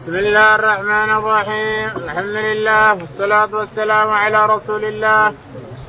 بسم 0.00 0.16
الله 0.16 0.54
الرحمن 0.54 1.10
الرحيم. 1.10 1.88
الحمد 1.96 2.36
لله 2.48 2.92
والصلاة 2.94 3.48
والسلام 3.52 4.10
على 4.10 4.46
رسول 4.46 4.84
الله. 4.84 5.34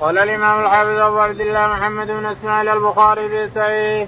قال 0.01 0.17
الإمام 0.17 0.65
الحافظ 0.65 0.97
أبو 0.99 1.19
عبد 1.19 1.41
الله 1.41 1.67
محمد 1.67 2.07
بن 2.07 2.25
إسماعيل 2.25 2.69
البخاري 2.69 3.29
في 3.29 3.49
صحيح. 3.55 4.07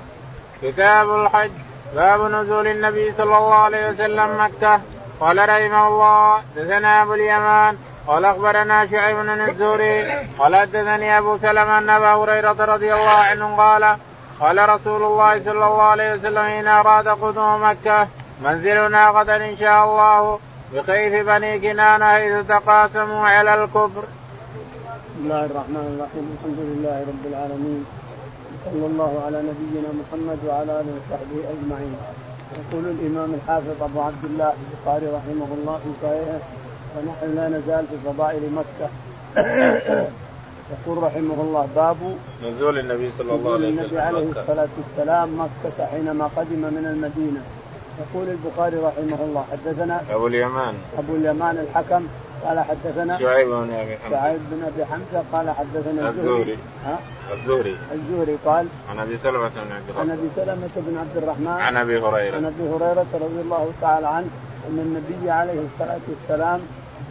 كتاب 0.61 1.15
الحج. 1.15 1.51
باب 1.95 2.21
نزول 2.31 2.67
النبي 2.67 3.13
صلى 3.17 3.37
الله 3.37 3.55
عليه 3.55 3.89
وسلم 3.89 4.29
مكة. 4.43 4.81
قال 5.19 5.37
رحمه 5.49 5.87
الله 5.87 6.41
دثنا 6.55 7.01
أبو 7.03 7.13
اليمان. 7.13 7.77
قال 8.07 8.25
أخبرنا 8.25 8.87
شعيب 8.91 9.17
بن 9.17 9.29
الزهري. 9.49 10.27
قال 10.39 10.55
حدثني 10.55 11.17
أبو 11.17 11.37
سلمة 11.37 11.77
أن 11.77 11.89
أبا 11.89 12.13
هريرة 12.13 12.59
رضي 12.73 12.93
الله 12.93 13.19
عنه 13.31 13.57
قال 13.57 13.97
قال 14.39 14.69
رسول 14.69 15.03
الله 15.03 15.39
صلى 15.39 15.51
الله 15.51 15.81
عليه 15.81 16.13
وسلم 16.13 16.45
إن 16.59 16.67
أراد 16.67 17.07
قدوم 17.07 17.63
مكة 17.69 18.07
منزلنا 18.41 19.09
غدا 19.09 19.35
إن 19.49 19.57
شاء 19.57 19.85
الله 19.85 20.39
بخيف 20.73 21.27
بني 21.27 21.59
كنانة 21.59 22.05
اذ 22.05 22.47
تقاسموا 22.47 23.27
على 23.27 23.63
الكفر. 23.63 24.03
بسم 25.05 25.23
الله 25.23 25.45
الرحمن 25.45 25.85
الرحيم 25.93 26.25
الحمد 26.35 26.59
لله 26.59 26.97
رب 27.11 27.23
العالمين 27.31 27.85
صلى 28.65 28.85
الله 28.85 29.23
على 29.25 29.37
نبينا 29.49 29.89
محمد 30.01 30.39
وعلى 30.47 30.71
آله 30.79 30.93
وصحبه 30.97 31.39
أجمعين. 31.53 31.95
يقول 32.59 32.85
الإمام 32.85 33.33
الحافظ 33.33 33.83
أبو 33.83 34.01
عبد 34.01 34.23
الله 34.23 34.53
البخاري 34.61 35.07
رحمه 35.17 35.49
الله 35.57 35.79
في 35.83 35.91
صحيحه 36.03 36.39
ونحن 36.95 37.35
لا 37.35 37.45
نزال 37.57 37.85
في 37.89 37.97
فضائل 38.05 38.43
مكة. 38.59 38.87
يقول 40.73 41.03
رحمه 41.03 41.37
الله 41.41 41.67
باب 41.75 41.97
نزول 42.45 42.79
النبي 42.79 43.11
صلى 43.17 43.35
الله 43.35 43.53
عليه 43.53 43.67
وسلم 43.67 43.79
النبي 43.79 43.99
عليه 43.99 44.29
الصلاة 44.31 44.67
والسلام 44.77 45.39
مكة 45.39 45.85
حينما 45.85 46.29
قدم 46.37 46.61
من 46.77 46.85
المدينة 46.93 47.41
يقول 47.99 48.29
البخاري 48.29 48.77
رحمه 48.77 49.19
الله 49.23 49.45
حدثنا 49.51 50.01
أبو 50.11 50.27
اليمان. 50.27 50.75
أبو 50.97 51.15
اليمان 51.15 51.57
الحكم 51.57 52.07
قال 52.43 52.59
حدثنا 52.59 53.19
شعيب 53.19 53.47
بن 53.47 53.73
أبي 53.73 53.97
حمزة. 53.97 54.15
شعيب 54.15 54.39
بن 54.51 54.63
أبي 54.63 54.85
حمزة 54.85 55.23
قال 55.33 55.49
حدثنا 55.49 56.09
الزهري. 56.09 56.57
ها؟ 56.85 56.99
الزهري. 57.33 57.77
الزهري 57.93 58.37
قال 58.45 58.67
عن 58.89 58.99
أبي 58.99 59.17
سلمة 59.17 59.49
بن 59.49 59.71
عبد 59.71 59.97
عن 59.97 60.09
الرحمن 60.09 60.11
أبي 60.11 60.29
سلمة 60.35 60.69
بن 60.75 60.97
عبد 60.97 61.17
الرحمن. 61.17 61.47
عن 61.47 61.77
أبي 61.77 61.97
عن 61.97 62.03
هريره 62.03 62.37
أبي 62.37 62.63
هريرة 62.73 63.05
رضي 63.13 63.41
الله 63.41 63.71
تعالى 63.81 64.07
عنه 64.07 64.27
أن 64.69 64.79
النبي 64.79 65.31
عليه 65.31 65.59
الصلاة 65.73 66.01
والسلام 66.09 66.59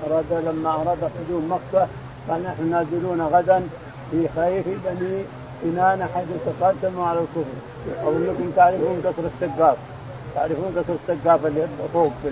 أراد 0.06 0.32
لما 0.46 0.70
أراد 0.74 0.98
قدوم 1.04 1.52
مكة 1.52 1.88
قال 2.28 2.42
نحن 2.42 2.70
نازلون 2.70 3.20
غدا 3.20 3.62
في 4.10 4.28
خير 4.36 4.64
بني 4.84 5.24
كنانه 5.62 6.08
حيث 6.14 6.26
تقاسموا 6.46 7.06
على 7.06 7.18
الكفر. 7.18 7.58
أو 8.04 8.10
انكم 8.10 8.50
تعرفون 8.56 9.02
قصر 9.04 9.22
السقاف 9.34 9.76
تعرفون 10.34 10.74
قصر 10.76 10.94
السقاف 11.08 11.46
اللي 11.46 11.66
فوق 11.92 12.12
في 12.22 12.30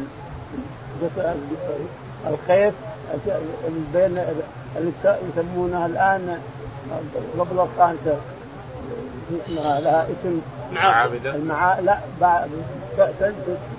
الخيف 2.31 2.75
بين 3.95 4.19
اللي 4.77 4.93
يسمونها 5.37 5.87
الآن 5.87 6.39
قبل 7.39 7.61
الخامسه 7.61 8.17
اسمها 9.47 9.81
لها 9.81 10.05
اسم 10.05 10.41
معابده 10.73 11.35
المعا 11.35 11.81
لا 11.81 11.99
بعد 12.21 12.51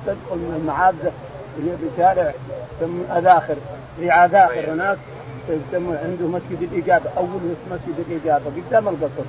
تدخل 0.05 0.37
من 0.37 0.59
المعابده 0.61 1.11
اللي 1.57 1.71
بشارع 1.83 2.33
يسمون 2.81 3.05
اذاخر 3.17 3.55
في 3.97 4.11
عذاخر 4.11 4.73
هناك. 4.73 4.97
عنده 5.49 6.27
مسجد 6.27 6.61
الإجابة. 6.71 7.09
أوله 7.17 7.55
مسجد 7.71 8.05
الإجابة. 8.09 8.45
قدام 8.67 8.87
القصر. 8.87 9.25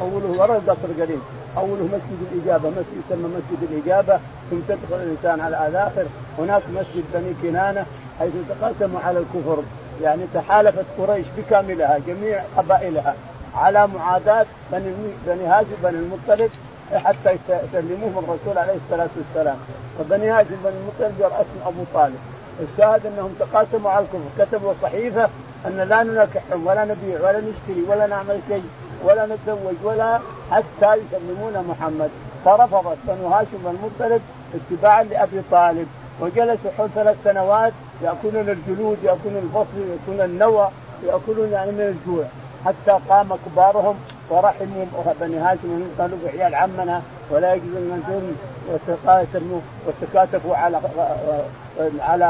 أوله 0.00 0.40
وراء 0.40 0.56
القصر 0.56 1.02
قريب. 1.02 1.20
أوله 1.56 1.84
مسجد 1.84 2.18
الإجابة. 2.32 2.70
مسجد 2.70 3.02
يسمى 3.06 3.28
مسجد 3.28 3.70
الإجابة. 3.72 4.20
ثم 4.50 4.56
تدخل 4.68 5.02
الإنسان 5.02 5.40
على 5.40 5.58
الاذاخر 5.58 6.06
هناك 6.38 6.62
مسجد 6.74 7.04
بني 7.14 7.34
كنانة 7.42 7.86
حيث 8.18 8.32
تقاسموا 8.48 9.00
على 9.00 9.18
الكفر. 9.18 9.62
يعني 10.02 10.22
تحالفت 10.34 10.84
قريش 10.98 11.26
بكاملها 11.38 11.98
جميع 12.06 12.42
قبائلها. 12.56 13.14
على 13.54 13.86
معاداة 13.86 14.46
بني 14.72 14.92
بني 15.26 15.46
هاشم 15.46 15.76
بني 15.82 15.98
المطلب 15.98 16.50
حتى 16.94 17.38
يسلموهم 17.48 18.24
الرسول 18.24 18.58
عليه 18.58 18.76
الصلاة 18.84 19.08
والسلام. 19.16 19.56
وبني 20.00 20.30
هاشم 20.30 20.56
بني 20.64 20.74
المطلب 20.82 21.20
يرأسهم 21.20 21.60
أبو 21.66 21.84
طالب. 21.94 22.18
الشاهد 22.60 23.06
أنهم 23.06 23.34
تقاسموا 23.40 23.90
على 23.90 24.04
الكفر 24.04 24.44
كتبوا 24.44 24.74
صحيفة 24.82 25.28
أن 25.66 25.76
لا 25.76 26.02
ننكحهم 26.02 26.66
ولا 26.66 26.84
نبيع 26.84 27.20
ولا 27.20 27.40
نشتري 27.40 27.82
ولا 27.88 28.06
نعمل 28.06 28.40
شيء 28.48 28.64
ولا 29.04 29.26
نتزوج 29.26 29.74
ولا 29.84 30.20
حتى 30.50 30.94
يسلمون 30.94 31.64
محمد. 31.68 32.10
فرفضت 32.44 32.96
بنو 33.08 33.28
هاشم 33.28 33.66
المطلب 33.66 34.22
اتباعا 34.54 35.02
لأبي 35.02 35.42
طالب 35.50 35.88
وجلسوا 36.20 36.70
حول 36.78 36.88
ثلاث 36.94 37.16
سنوات 37.24 37.72
يأكلون 38.02 38.48
الجلود 38.48 38.98
يأكلون 39.02 39.36
الفصل 39.36 39.78
يأكلون 39.78 40.30
النوى 40.30 40.68
يأكلون 41.06 41.48
يعني 41.52 41.72
من 41.72 41.80
الجوع. 41.80 42.24
حتى 42.64 42.98
قام 43.08 43.28
كبارهم 43.46 43.96
ورحموا 44.30 44.84
بني 45.20 45.38
هاشم 45.38 45.84
قالوا 45.98 46.18
بعيال 46.24 46.54
عمنا 46.54 47.02
ولا 47.30 47.54
يجوز 47.54 47.76
وتقاسموا 47.76 48.34
وتكاتفوا 49.86 50.56
على 50.56 50.80
على 52.00 52.24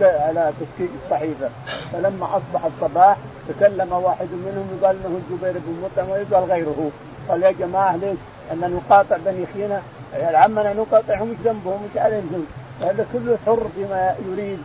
على 0.00 0.52
تشكيل 0.60 0.88
الصحيفة. 1.04 1.48
فلما 1.92 2.26
أصبح 2.26 2.64
الصباح 2.64 3.16
تكلم 3.48 3.92
واحد 3.92 4.28
منهم 4.46 4.78
يقال 4.80 4.96
انه 4.96 5.20
جبير 5.30 5.52
بن 5.52 5.82
مطعم 5.84 6.10
ويقال 6.10 6.44
غيره. 6.50 6.90
قال 7.28 7.42
يا 7.42 7.50
جماعة 7.50 7.96
ليش؟ 7.96 8.18
أن 8.52 8.60
نقاطع 8.60 9.16
بني 9.26 9.46
خينا 9.54 9.82
عيال 10.14 10.36
عمنا 10.36 10.72
نقاطعهم 10.72 11.30
إيش 11.30 11.38
ذنبهم؟ 11.44 11.82
إيش 11.82 12.02
عليهم؟ 12.02 12.46
هذا 12.80 13.06
كله 13.12 13.38
حر 13.46 13.66
فيما 13.74 14.14
يريد. 14.28 14.58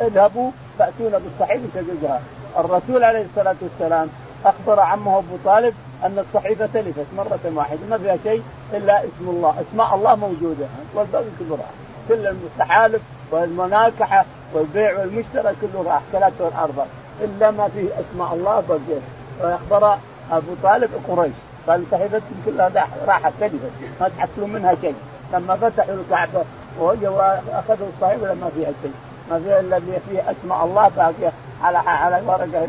اذهبوا 0.00 0.50
فأتونا 0.78 1.18
بالصحيفة 1.18 1.64
تجدها. 1.74 2.20
الرسول 2.58 3.04
عليه 3.04 3.24
الصلاة 3.24 3.56
والسلام 3.62 4.08
أخبر 4.44 4.80
عمه 4.80 5.18
أبو 5.18 5.36
طالب 5.44 5.74
أن 6.04 6.18
الصحيفة 6.18 6.68
تلفت 6.74 7.06
مرة 7.16 7.38
واحدة 7.54 7.78
ما 7.90 7.98
فيها 7.98 8.16
شيء 8.24 8.42
إلا 8.72 9.00
اسم 9.00 9.28
الله، 9.28 9.54
اسماء 9.70 9.94
الله 9.94 10.14
موجودة. 10.14 10.66
والباقي 10.94 11.24
كله 11.38 11.56
راح. 11.56 11.70
كل 12.08 12.26
التحالف 12.26 13.02
والمناكحة 13.30 14.24
والبيع 14.54 14.98
والمشترى 14.98 15.54
كله 15.60 15.84
راح 15.86 16.00
ثلاثة 16.12 16.44
والأربعة. 16.44 16.86
إلا 17.20 17.50
ما 17.50 17.68
فيه 17.68 17.88
اسماء 17.88 18.34
الله 18.34 18.60
بقيت 18.68 19.02
فاخبر 19.40 19.98
أبو 20.32 20.54
طالب 20.62 20.90
قريش. 21.08 21.32
قال 21.68 21.84
صحيفتكم 21.92 22.34
كلها 22.46 22.88
راحت 23.06 23.32
تلفت. 23.40 23.70
ما 24.00 24.08
تحصلوا 24.08 24.46
منها 24.46 24.74
شيء. 24.74 24.94
لما 25.32 25.56
فتحوا 25.56 25.94
الكعبة 25.94 26.44
وأخذوا 26.80 27.88
الصحيفة 27.96 28.34
ما 28.34 28.50
فيها 28.56 28.72
شيء. 28.82 28.94
ما 29.30 29.38
فيها 29.38 29.60
إلا 29.60 29.80
فيه 29.80 30.20
اسماء 30.20 30.64
الله 30.64 30.90
باقيه 30.96 31.32
على 31.62 31.78
على 31.78 32.22
ورقة 32.26 32.66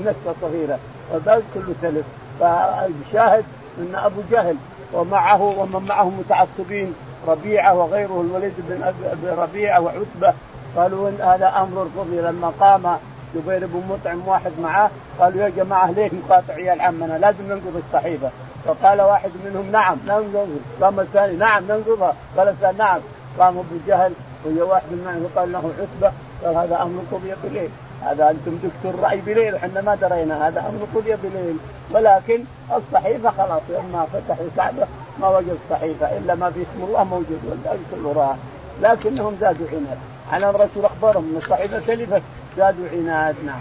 نسخة 0.00 0.34
صغيرة. 0.40 0.78
والباقي 1.12 1.42
كله 1.54 1.74
تلف 1.82 2.06
فالشاهد 2.40 3.44
أن 3.78 3.94
أبو 3.94 4.20
جهل 4.30 4.56
ومعه 4.92 5.42
ومن 5.42 5.86
معه 5.88 6.10
متعصبين 6.10 6.94
ربيعة 7.28 7.74
وغيره 7.74 8.20
الوليد 8.20 8.52
بن 8.58 8.82
ابي 8.82 9.40
ربيعة 9.40 9.80
وعتبة 9.80 10.34
قالوا 10.76 11.08
إن 11.08 11.20
هذا 11.20 11.48
أمر 11.48 11.82
الفضل 11.82 12.24
لما 12.24 12.52
قام 12.60 12.96
جبير 13.34 13.66
بن 13.66 13.82
مطعم 13.90 14.28
واحد 14.28 14.52
معاه 14.62 14.90
قالوا 15.20 15.42
يا 15.42 15.48
جماعة 15.48 15.90
ليه 15.90 16.10
نقاطع 16.14 16.54
عيال 16.54 16.80
عمنا 16.80 17.18
لازم 17.18 17.44
ننقض 17.48 17.82
الصحيفة. 17.86 18.30
فقال 18.66 19.00
واحد 19.00 19.30
منهم 19.44 19.70
نعم 19.70 19.96
ننقض. 20.06 20.60
قام 20.80 21.00
الثاني 21.00 21.36
نعم 21.36 21.62
ننقضها. 21.64 22.14
قال 22.36 22.48
الثاني 22.48 22.78
نعم. 22.78 23.00
قام 23.38 23.58
أبو 23.58 23.76
جهل 23.86 24.12
وهي 24.44 24.62
واحد 24.62 24.84
من 24.90 25.04
معه 25.04 25.40
قال 25.40 25.52
له 25.52 25.72
عتبة 25.78 26.12
قال 26.44 26.56
هذا 26.56 26.82
أمر 26.82 27.02
قضي 27.12 27.34
بالليل 27.42 27.70
هذا 28.04 28.30
أنتم 28.30 28.58
جبتوا 28.62 28.98
الراي 28.98 29.20
بليل 29.20 29.54
إحنا 29.54 29.80
ما 29.80 29.94
درينا 29.94 30.48
هذا 30.48 30.60
أمر 30.60 30.86
قضي 30.94 31.16
بليل. 31.22 31.56
ولكن 31.90 32.44
الصحيفة 32.76 33.30
خلاص 33.30 33.62
لما 33.68 34.06
فتحوا 34.12 34.46
الكعبه 34.46 34.86
ما 35.20 35.28
وجد 35.28 35.58
صحيفة 35.70 36.18
إلا 36.18 36.34
ما 36.34 36.50
في 36.50 36.62
اسم 36.62 36.84
الله 36.84 37.04
موجود 37.04 37.40
والباقي 37.48 37.78
كله 37.90 38.12
راح. 38.12 38.36
لكنهم 38.82 39.36
زادوا 39.40 39.66
عناد. 39.68 39.98
على 40.32 40.50
الرسول 40.50 40.84
اخبرهم 40.84 41.30
إن 41.30 41.40
الصحيفة 41.44 41.78
تلفت 41.78 42.22
زادوا 42.56 42.88
عناد 42.92 43.36
نعم. 43.46 43.60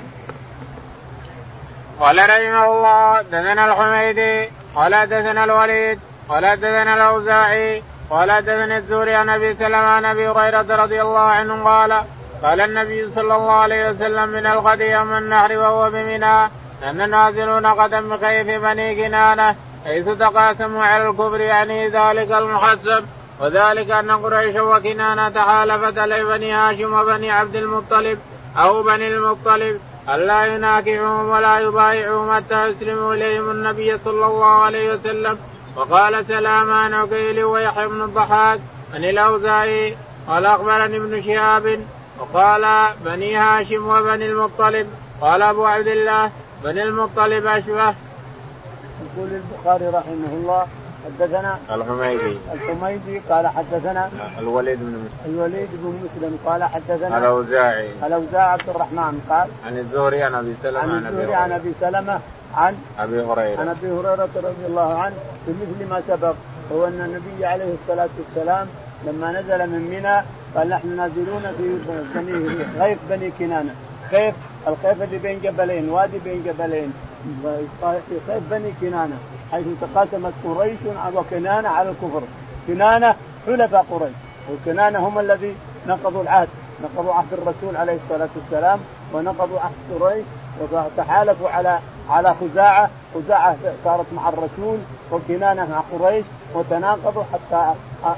قال 1.99 2.17
رحمه 2.17 2.65
الله 2.65 3.21
دثنا 3.21 3.65
الحميدي 3.65 4.49
قال 4.75 5.09
دثنا 5.09 5.43
الوليد 5.43 5.99
قال 6.29 6.55
دثنا 6.55 6.93
الأوزاعي 6.93 7.83
قال 8.09 8.41
دثنا 8.41 8.77
الزوري 8.77 9.15
عن 9.15 9.29
أبي 9.29 9.55
سلمة 9.55 9.77
عن 9.77 10.05
أبي 10.05 10.27
هريرة 10.27 10.75
رضي 10.75 11.01
الله 11.01 11.19
عنه 11.19 11.63
قال 11.63 12.01
قال 12.43 12.61
النبي 12.61 13.09
صلى 13.15 13.35
الله 13.35 13.51
عليه 13.51 13.89
وسلم 13.89 14.29
من 14.29 14.45
الغد 14.45 14.81
يوم 14.81 15.13
النحر 15.13 15.57
وهو 15.57 15.89
بمنى 15.89 16.49
أن 16.89 17.09
نازلون 17.09 17.65
غدا 17.65 18.01
بخيف 18.01 18.63
بني 18.63 18.95
كنانة 18.95 19.55
حيث 19.85 20.09
تقاسموا 20.09 20.83
على 20.83 21.09
الكفر 21.09 21.39
يعني 21.39 21.87
ذلك 21.87 22.31
المحسب 22.31 23.05
وذلك 23.39 23.91
أن 23.91 24.11
قريش 24.11 24.55
وكنانة 24.55 25.29
تحالفت 25.29 25.97
على 25.97 26.23
بني 26.23 26.51
هاشم 26.51 26.93
وبني 26.93 27.31
عبد 27.31 27.55
المطلب 27.55 28.19
أو 28.57 28.83
بني 28.83 29.07
المطلب 29.07 29.79
ألا 30.09 30.45
يناكحهم 30.45 31.29
ولا 31.29 31.59
يبايعهم 31.59 32.35
حتى 32.35 32.67
يسلموا 32.67 33.13
إليهم 33.13 33.51
النبي 33.51 33.97
صلى 34.05 34.25
الله 34.25 34.53
عليه 34.53 34.93
وسلم. 34.93 35.37
وقال 35.75 36.25
سلام 36.25 36.71
عن 36.71 36.93
عقيل 36.93 37.43
ويحيى 37.43 37.87
بن 37.87 38.01
الضحاك 38.01 38.59
عن 38.93 39.03
الأوزاعي 39.03 39.97
قال 40.27 40.45
أخبرني 40.45 40.97
ابن 40.97 41.23
شهاب 41.23 41.85
وقال 42.21 42.93
بني 43.05 43.35
هاشم 43.35 43.87
وبني 43.87 44.25
المطلب 44.25 44.87
قال 45.21 45.41
أبو 45.41 45.65
عبد 45.65 45.87
الله 45.87 46.31
بني 46.63 46.83
المطلب 46.83 47.45
أشبه. 47.45 47.93
يقول 49.01 49.29
البخاري 49.41 49.87
رحمه 49.87 50.31
الله 50.33 50.67
حدثنا 51.05 51.57
الحميدي. 51.71 52.37
الحميدي 52.53 53.21
قال 53.29 53.47
حدثنا 53.47 54.09
الوليد 54.39 54.79
بن 54.79 55.05
مسلم. 55.05 55.33
الوليد 55.33 55.69
بن 55.73 56.03
مسلم 56.03 56.37
قال 56.45 56.63
حدثنا 56.63 57.17
الأوزاعي. 57.17 57.89
الأوزاعي 58.03 58.49
عبد 58.49 58.69
الرحمن 58.69 59.21
قال 59.29 59.47
عن 59.67 59.77
الزهري 59.77 60.23
عن 60.23 60.35
أبي 60.35 60.55
سلمة 60.63 60.79
عن 60.79 61.07
الزهري 61.07 61.35
عن 61.35 61.51
أبي 61.51 61.73
سلمة 61.81 62.19
عن 62.55 62.75
أبي 62.99 63.21
هريرة. 63.21 63.59
عن 63.61 63.69
أبي 63.69 63.91
هريرة 63.91 64.29
رضي 64.35 64.65
الله 64.67 64.99
عنه 64.99 65.15
بمثل 65.47 65.89
ما 65.89 66.01
سبق 66.07 66.35
هو 66.71 66.87
أن 66.87 67.01
النبي 67.05 67.45
عليه 67.45 67.73
الصلاة 67.81 68.09
والسلام 68.19 68.67
لما 69.05 69.31
نزل 69.31 69.69
من 69.69 69.81
منى 69.91 70.21
قال 70.55 70.69
نحن 70.69 70.97
نازلون 70.97 71.41
في 71.57 71.77
بني 72.15 72.63
غيث 72.79 72.97
بني 73.09 73.31
كنانة. 73.39 73.75
خيف 74.11 74.35
الخيف 74.67 75.01
اللي 75.01 75.17
بين 75.17 75.39
جبلين 75.43 75.89
وادي 75.89 76.19
بين 76.19 76.43
جبلين. 76.43 76.93
في 77.81 78.19
خيف 78.27 78.43
بني 78.51 78.73
كنانة 78.81 79.17
حيث 79.51 79.65
تقاسمت 79.81 80.33
قريش 80.45 80.77
وكنانه 81.15 81.69
على 81.69 81.89
الكفر. 81.89 82.21
كنانة 82.67 83.15
حلفاء 83.45 83.85
قريش 83.91 84.13
وكنانة 84.51 85.07
هم 85.07 85.19
الذي 85.19 85.55
نقضوا 85.87 86.21
العهد. 86.23 86.47
نقضوا 86.83 87.13
عهد 87.13 87.33
الرسول 87.33 87.75
عليه 87.75 87.97
الصلاة 88.05 88.29
والسلام 88.35 88.79
ونقضوا 89.13 89.59
عهد 89.59 90.01
قريش 90.01 90.25
وتحالفوا 90.61 91.49
على 91.49 91.79
على 92.09 92.35
خزاعة، 92.41 92.89
خزاعه 93.15 93.57
صارت 93.83 94.05
مع 94.15 94.29
الرسول 94.29 94.77
وكنانة 95.11 95.65
مع 95.65 95.99
قريش 95.99 96.25
وتناقضوا 96.53 97.23
حتى 97.33 97.73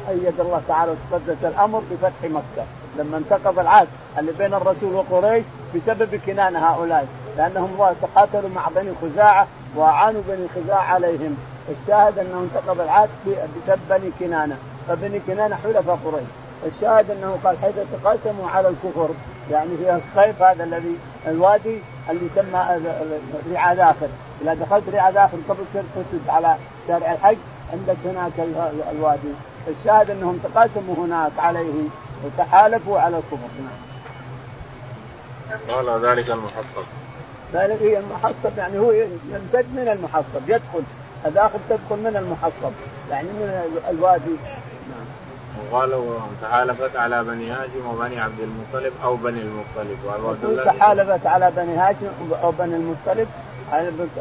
أيد 0.10 0.40
الله 0.40 0.62
تعالى 0.68 0.92
وتقدس 0.92 1.44
الأمر 1.44 1.81
بفتح 1.92 2.24
مكة، 2.24 2.66
لما 2.98 3.18
انتقض 3.18 3.60
العهد 3.60 3.88
اللي 4.19 4.31
بين 4.31 4.54
الرسول 4.54 4.94
وقريش 4.94 5.44
بسبب 5.75 6.16
كنانة 6.16 6.60
هؤلاء، 6.60 7.07
لأنهم 7.38 7.95
تقاتلوا 8.01 8.50
مع 8.56 8.68
بني 8.75 8.92
خزاعة 9.01 9.48
وأعانوا 9.75 10.22
بني 10.28 10.48
خزاعة 10.56 10.84
عليهم، 10.84 11.38
الشاهد 11.69 12.19
أنه 12.19 12.40
انتقض 12.40 12.81
العهد 12.81 13.10
بسبب 13.28 13.80
بني 13.90 14.12
كنانة، 14.19 14.57
فبني 14.88 15.19
كنانة 15.19 15.56
حلفاء 15.56 16.00
قريش، 16.06 16.28
الشاهد 16.66 17.12
أنه 17.12 17.38
قال 17.44 17.57
حيث 17.62 17.75
تقاسموا 17.75 18.50
على 18.50 18.69
الكفر 18.69 19.10
يعني 19.51 19.78
في 19.78 20.01
الصيف 20.18 20.42
هذا 20.42 20.63
الذي 20.63 20.98
الوادي 21.28 21.78
اللي 22.10 22.30
يسمى 22.36 22.81
رعا 23.54 23.74
داخل. 23.74 24.10
إذا 24.42 24.54
دخلت 24.54 24.84
رعا 24.94 25.12
داخل 25.12 25.38
قبل 25.50 25.63
تسد 25.74 26.30
على 26.30 26.56
شارع 26.88 27.12
الحج 27.12 27.38
عندك 27.74 27.95
هناك 28.06 28.31
الوادي. 28.92 29.34
الشاهد 29.68 30.10
أنهم 30.10 30.40
تقاسموا 30.44 30.95
هناك 30.98 31.31
عليه 31.38 31.74
وتحالفوا 32.25 33.00
على 33.00 33.18
الكفر. 33.18 33.38
نعم. 33.60 33.84
قال 35.69 36.06
ذلك 36.06 36.30
المحصب 36.30 36.84
ذلك 37.54 37.81
هي 37.81 38.00
المحصب 38.00 38.57
يعني 38.57 38.80
هو 38.80 38.92
يمتد 38.92 39.66
من 39.75 39.88
المحصب 39.88 40.42
يدخل. 40.48 40.84
الداخل 41.25 41.60
تدخل 41.69 41.95
من 41.95 42.18
المحصب 42.18 42.74
يعني 43.12 43.28
من 43.28 43.62
الوادي. 43.90 44.36
وقالوا 45.71 46.19
تحالفت 46.42 46.95
على 46.95 47.24
بني 47.24 47.51
هاشم 47.51 47.88
وبني 47.94 48.19
عبد 48.19 48.39
المطلب 48.39 48.94
أو 49.04 49.15
بني 49.15 49.42
المطلب. 49.42 50.65
تحالفت 50.65 51.25
على 51.25 51.51
بني 51.57 51.75
هاشم 51.75 52.12
أو 52.44 52.51
بني 52.51 52.75
المطلب 52.75 53.27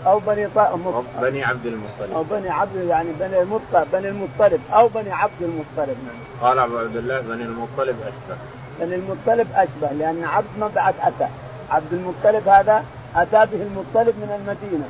أو 0.07 0.19
بني 0.19 0.49
طا... 0.55 0.81
بني 1.21 1.45
عبد 1.45 1.67
المطلب. 1.67 2.13
أو 2.15 2.23
بني 2.23 2.51
عبد 2.51 2.77
يعني 2.77 3.09
بني 3.21 3.43
المطلب 3.43 3.89
بني 3.93 4.09
المطلب 4.09 4.61
أو 4.73 4.89
بني 4.89 5.13
عبد 5.13 5.41
المطلب. 5.41 5.97
قال 6.43 6.59
أبو 6.59 6.79
عبد 6.79 6.97
الله 6.97 7.21
بني 7.21 7.45
المطلب 7.45 7.97
أشبه. 8.01 8.37
بني 8.81 8.95
المطلب 8.95 9.49
أشبه 9.55 9.93
لأن 9.93 10.25
عبد 10.25 10.59
ما 10.61 10.71
بعد 10.75 10.95
أتى. 11.01 11.29
عبد 11.71 11.93
المطلب 11.93 12.49
هذا 12.49 12.85
أتى 13.17 13.47
به 13.53 13.63
المطلب 13.63 14.15
من 14.17 14.31
المدينة. 14.39 14.89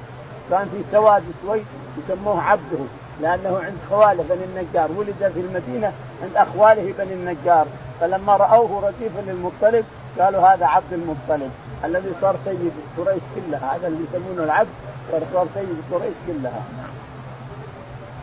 كان 0.50 0.69
في 0.72 0.84
سواد 0.93 1.22
شوي 1.46 1.60
يسموه 1.98 2.43
عبده. 2.43 2.78
لأنه 3.22 3.60
عند 3.64 3.78
خواله 3.90 4.24
بني 4.30 4.44
النجار 4.44 4.92
ولد 4.92 5.32
في 5.34 5.40
المدينة 5.40 5.92
عند 6.22 6.36
اخواله 6.36 6.94
بني 6.98 7.12
النجار. 7.12 7.66
فلما 8.00 8.36
رأوه 8.36 8.86
رديفا 8.86 9.20
للمطلب 9.30 9.84
قالوا 10.19 10.40
هذا 10.48 10.66
عبد 10.66 10.92
المطلب 10.92 11.50
الذي 11.84 12.12
صار 12.20 12.36
سيد 12.44 12.72
قريش 12.98 13.22
كلها 13.34 13.76
هذا 13.76 13.86
اللي 13.86 14.04
يسمونه 14.14 14.44
العبد 14.44 14.69
صار 15.32 15.46
سيد 15.54 15.82
قريش 15.92 16.14
كلها. 16.26 16.62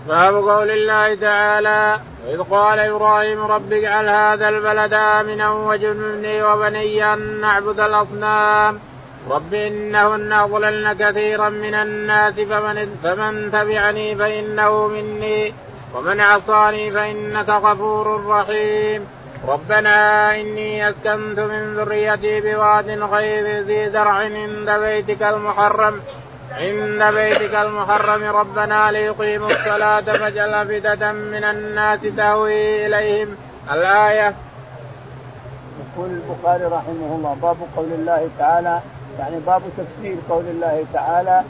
باب 0.07 0.35
قول 0.35 0.71
الله 0.71 1.15
تعالى 1.15 1.99
إذ 2.29 2.41
قال 2.41 2.79
إبراهيم 2.79 3.39
رب 3.43 3.73
اجعل 3.73 4.09
هذا 4.09 4.49
البلد 4.49 4.93
آمنا 4.93 5.51
وجنبني 5.51 6.43
وبني 6.43 7.13
أن 7.13 7.41
نعبد 7.41 7.79
الأصنام. 7.79 8.79
رب 9.27 9.53
إنهن 9.53 10.31
أضللن 10.33 10.93
كثيرا 10.93 11.49
من 11.49 11.73
الناس 11.73 12.33
فمن, 12.33 12.99
فمن 13.03 13.51
تبعني 13.51 14.15
فإنه 14.15 14.87
مني 14.87 15.53
ومن 15.95 16.19
عصاني 16.21 16.91
فإنك 16.91 17.49
غفور 17.49 18.25
رحيم. 18.25 19.07
ربنا 19.47 20.35
إني 20.35 20.89
أسكنت 20.89 21.39
من 21.39 21.75
ذريتي 21.75 22.41
بواد 22.41 22.89
غير 22.89 23.63
ذي 23.63 23.89
زرع 23.89 24.11
عند 24.11 24.69
بيتك 24.69 25.23
المحرم. 25.23 26.01
عند 26.51 27.03
بيتك 27.15 27.55
المحرم 27.55 28.23
ربنا 28.23 28.91
ليقيموا 28.91 29.51
الصلاة 29.51 30.01
فاجعل 30.01 30.53
أفئدة 30.53 31.11
من 31.11 31.43
الناس 31.43 31.99
تهوي 32.17 32.85
إليهم. 32.85 33.37
الآية. 33.71 34.33
يقول 35.79 36.09
البخاري 36.09 36.63
رحمه 36.63 37.15
الله 37.15 37.37
باب 37.41 37.57
قول 37.75 37.85
الله 37.85 38.29
تعالى 38.39 38.79
يعني 39.19 39.39
باب 39.47 39.61
تفسير 39.77 40.17
قول 40.29 40.45
الله 40.47 40.85
تعالى 40.93 41.43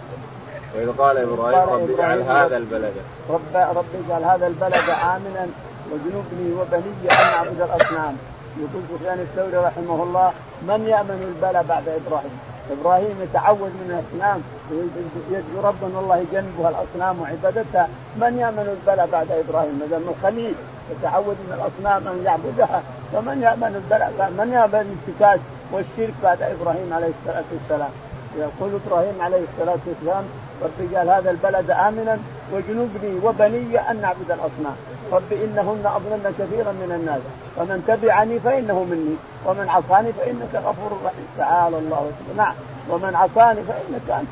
وإذ 0.75 0.91
قال 0.97 1.17
إبراهيم 1.17 1.69
رب 1.69 1.89
اجعل 1.89 2.21
هذا 2.21 2.57
البلد. 2.57 2.93
رب 3.29 3.55
رب 3.55 3.85
اجعل 4.05 4.23
هذا 4.23 4.47
البلد 4.47 4.89
آمنا 5.13 5.47
وجنوبني 5.91 6.53
وبني 6.59 7.11
أن 7.11 7.31
نعبد 7.31 7.61
الأصنام. 7.61 8.17
يقول 8.57 8.83
سفيان 8.91 9.19
الثوري 9.19 9.57
رحمه 9.57 10.03
الله 10.03 10.31
من 10.61 10.87
يأمن 10.87 11.35
البلى 11.35 11.63
بعد 11.69 11.89
إبراهيم؟ 11.89 12.39
إبراهيم 12.71 13.15
يتعوذ 13.21 13.69
من 13.81 13.89
الأصنام 13.89 14.41
يدعو 15.31 15.67
ربنا 15.69 15.99
الله 15.99 16.17
يجنبها 16.17 16.69
الأصنام 16.69 17.21
وعبادتها. 17.21 17.87
من 18.17 18.37
يأمن 18.37 18.77
البلاء 18.77 19.07
بعد 19.11 19.31
إبراهيم؟ 19.31 19.79
ما 19.79 19.85
دام 19.85 20.01
الخليل 20.09 20.55
يتعوذ 20.91 21.35
من 21.47 21.53
الأصنام 21.53 22.07
أن 22.07 22.23
يعبدها. 22.25 22.83
فمن 23.13 23.41
يأمن 23.41 23.75
البلاء 23.75 24.31
من 24.37 24.53
يأمن 24.53 24.85
الانتكاس 24.87 25.39
والشرك 25.71 26.13
بعد 26.23 26.41
إبراهيم 26.41 26.93
عليه 26.93 27.07
الصلاة 27.07 27.43
والسلام. 27.53 27.89
يقول 28.37 28.79
إبراهيم 28.85 29.21
عليه 29.21 29.41
الصلاة 29.49 29.79
والسلام 29.87 30.23
رب 30.63 30.95
قال 30.95 31.09
هذا 31.09 31.31
البلد 31.31 31.71
آمنا 31.71 32.17
وجنوبني 32.53 33.19
وبني 33.23 33.91
أن 33.91 34.01
نعبد 34.01 34.31
الأصنام. 34.31 34.75
رب 35.11 35.31
إنهن 35.31 35.85
أضللن 35.85 36.33
كثيرا 36.39 36.71
من 36.71 36.91
الناس. 36.91 37.21
ومن 37.57 37.83
تبعني 37.87 38.39
فإنه 38.39 38.83
مني. 38.83 39.15
ومن 39.45 39.69
عصاني 39.69 40.11
فإنك 40.13 40.53
غفور 40.55 40.91
رحيم. 41.05 41.27
تعالى 41.37 41.77
الله 41.77 42.11
نعم. 42.37 42.53
ومن 42.89 43.15
عصاني 43.15 43.61
فإنك 43.63 44.19
أنت 44.21 44.31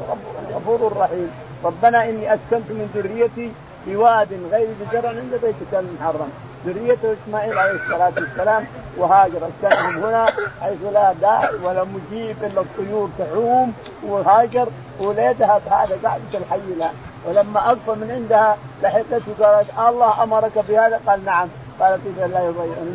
غفور 0.56 0.98
رحيم. 0.98 1.32
ربنا 1.63 2.10
إني 2.10 2.34
أسكنت 2.34 2.70
من 2.70 2.89
ذريتي 2.96 3.51
بواد 3.88 4.27
غير 4.51 4.67
بزرع 4.82 5.10
عند 5.10 5.39
بيتك 5.41 5.74
المحرم. 5.74 6.32
ذريته 6.65 7.15
إسماعيل 7.23 7.57
عليه 7.57 7.71
الصلاة 7.71 8.13
والسلام 8.17 8.65
وهاجر 8.97 9.37
اسكنهم 9.47 10.03
هنا 10.03 10.25
حيث 10.61 10.77
لا 10.93 11.13
داعي 11.13 11.55
ولا 11.63 11.83
مجيب 11.83 12.35
إلا 12.43 12.61
الطيور 12.61 13.09
تعوم 13.17 13.73
وهاجر 14.03 14.67
ولادها 14.99 15.61
بهذا 15.65 15.97
قاعدة 16.03 16.39
الحي 16.39 16.75
لها 16.79 16.91
ولما 17.27 17.59
اقفى 17.59 17.91
من 17.91 18.11
عندها 18.11 18.57
لحقته 18.83 19.45
قالت 19.45 19.69
الله 19.89 20.23
أمرك 20.23 20.65
بهذا؟ 20.69 20.99
قال 21.07 21.25
نعم. 21.25 21.47
قالت 21.79 22.01
إذا 22.05 22.27
لا 22.27 22.39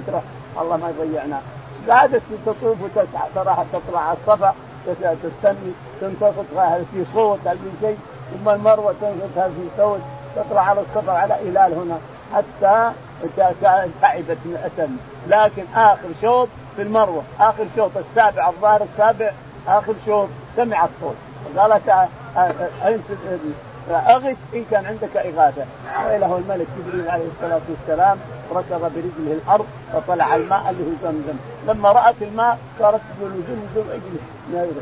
ترى 0.07 0.23
الله 0.61 0.77
ما 0.77 0.93
يضيعنا. 0.99 1.41
قعدت 1.89 2.23
تطوف 2.47 2.77
وتسعى 2.83 3.29
ترى 3.35 3.65
تطلع 3.73 4.01
على 4.01 4.17
الصفا 4.27 4.55
تستني 5.23 5.73
تنتصت 6.01 6.47
في 6.95 7.05
صوت 7.15 7.39
هل 7.47 7.59
في 7.59 7.87
شيء 7.87 7.99
ثم 8.33 8.49
المروة 8.49 8.95
تنصت 9.01 9.39
هل 9.39 9.51
في 9.51 9.69
صوت 9.77 10.01
تطلع 10.37 10.61
على 10.61 10.81
الصفا 10.81 11.13
على 11.13 11.35
هلال 11.35 11.73
هنا. 11.73 11.99
حتى 12.35 12.93
تعبت 14.03 14.39
من 14.45 14.57
الاسم 14.65 14.97
لكن 15.29 15.65
اخر 15.75 16.09
شوط 16.23 16.49
في 16.77 16.83
المروه 16.83 17.23
اخر 17.41 17.67
شوط 17.77 17.91
السابع 17.97 18.49
الظاهر 18.49 18.83
السابع 18.83 19.31
اخر 19.69 19.95
شوط 20.07 20.29
سمع 20.57 20.85
الصوت 20.85 21.17
قالت 21.57 21.83
أغث 23.91 24.37
إن 24.55 24.65
كان 24.71 24.87
عندك 24.87 25.17
إغاثة. 25.17 25.65
وإله 26.05 26.39
الملك 26.39 26.67
جبريل 26.79 27.11
عليه 27.11 27.25
الصلاة 27.25 27.61
والسلام 27.69 28.19
ركض 28.53 28.81
برجله 28.81 29.33
الأرض 29.33 29.67
وطلع 29.95 30.37
الماء 30.37 30.71
اللي 30.71 30.85
هو 30.85 30.95
زمزم. 31.03 31.39
لما 31.67 31.93
رأت 31.93 32.15
الماء 32.23 32.59
صارت 32.79 33.01
تقول 33.19 33.31
زمزم 33.31 33.91
اجلس 33.91 34.73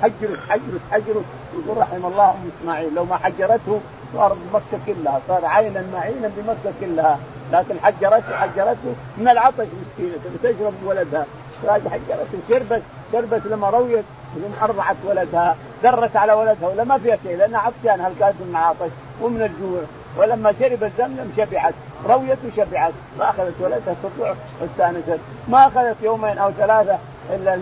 تحجره 0.00 0.36
تحجره 0.48 0.78
تحجره 0.90 1.22
يقول 1.54 1.78
رحم 1.78 2.06
الله 2.06 2.30
أم 2.30 2.50
إسماعيل. 2.60 2.94
لو 2.94 3.04
ما 3.04 3.16
حجرته 3.16 3.80
صار 4.14 4.32
بمكة 4.34 4.84
كلها 4.86 5.20
صار 5.28 5.44
عينا 5.44 5.84
معينا 5.92 6.30
بمكة 6.36 6.72
كلها. 6.80 7.18
لكن 7.52 7.74
حجرته 7.82 8.36
حجرته 8.36 8.94
من 9.16 9.28
العطش 9.28 9.66
مسكينة 9.82 10.16
تشرب 10.42 10.74
ولدها. 10.84 11.26
حجرته 11.66 12.38
شربت 12.48 12.82
شربت 13.12 13.46
لما 13.46 13.70
رويت 13.70 14.04
لما 14.36 14.64
أرضعت 14.64 14.96
ولدها. 15.04 15.56
درت 15.84 16.16
على 16.16 16.32
ولدها 16.32 16.68
ولا 16.68 16.84
ما 16.84 16.98
فيها 16.98 17.18
شيء 17.22 17.36
لانها 17.36 17.60
عطشان 17.60 18.00
هل 18.00 18.12
كانت 18.20 18.34
من 18.40 18.50
العطش 18.50 18.92
ومن 19.22 19.42
الجوع. 19.42 19.80
ولما 20.18 20.54
شربت 20.60 20.90
زمزم 20.98 21.28
شبعت 21.36 21.74
رويت 22.08 22.38
وشبعت 22.46 22.92
فاخذت 23.18 23.54
ولدها 23.60 23.94
تطلع 24.02 24.34
واستانست 24.60 25.20
ما 25.48 25.66
أخذت 25.66 25.96
يومين 26.02 26.38
أو 26.38 26.50
ثلاثة 26.50 26.98
إلا 27.34 27.60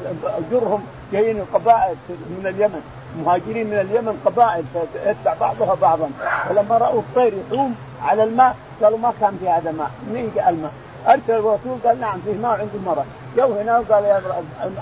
جرهم 0.51 0.85
جايين 1.13 1.45
قبائل 1.55 1.97
من 2.11 2.47
اليمن. 2.47 2.83
مهاجرين 3.25 3.67
من 3.67 3.79
اليمن 3.79 4.21
قبائل 4.27 4.65
تتبع 4.95 5.35
بعضها 5.41 5.75
بعضا. 5.75 6.11
فلما 6.49 6.79
رأوا 6.79 7.01
الطير 7.01 7.33
يحوم 7.47 7.75
على 8.03 8.25
الماء 8.25 8.57
قالوا 8.83 8.99
ما 8.99 9.13
كان 9.21 9.39
في 9.41 9.49
هذا 9.49 9.73
ماء 9.73 9.91
منين 10.11 10.33
جاء 10.35 10.51
الماء؟ 10.51 10.73
أرسل 11.09 11.33
الرسول 11.33 11.79
قال 11.85 12.01
نعم 12.01 12.21
فيه 12.25 12.35
ماء 12.43 12.61
عند 12.61 12.71
المرأة. 12.75 13.05
جو 13.37 13.53
هنا 13.53 13.79
وقال 13.79 14.05
يا 14.05 14.23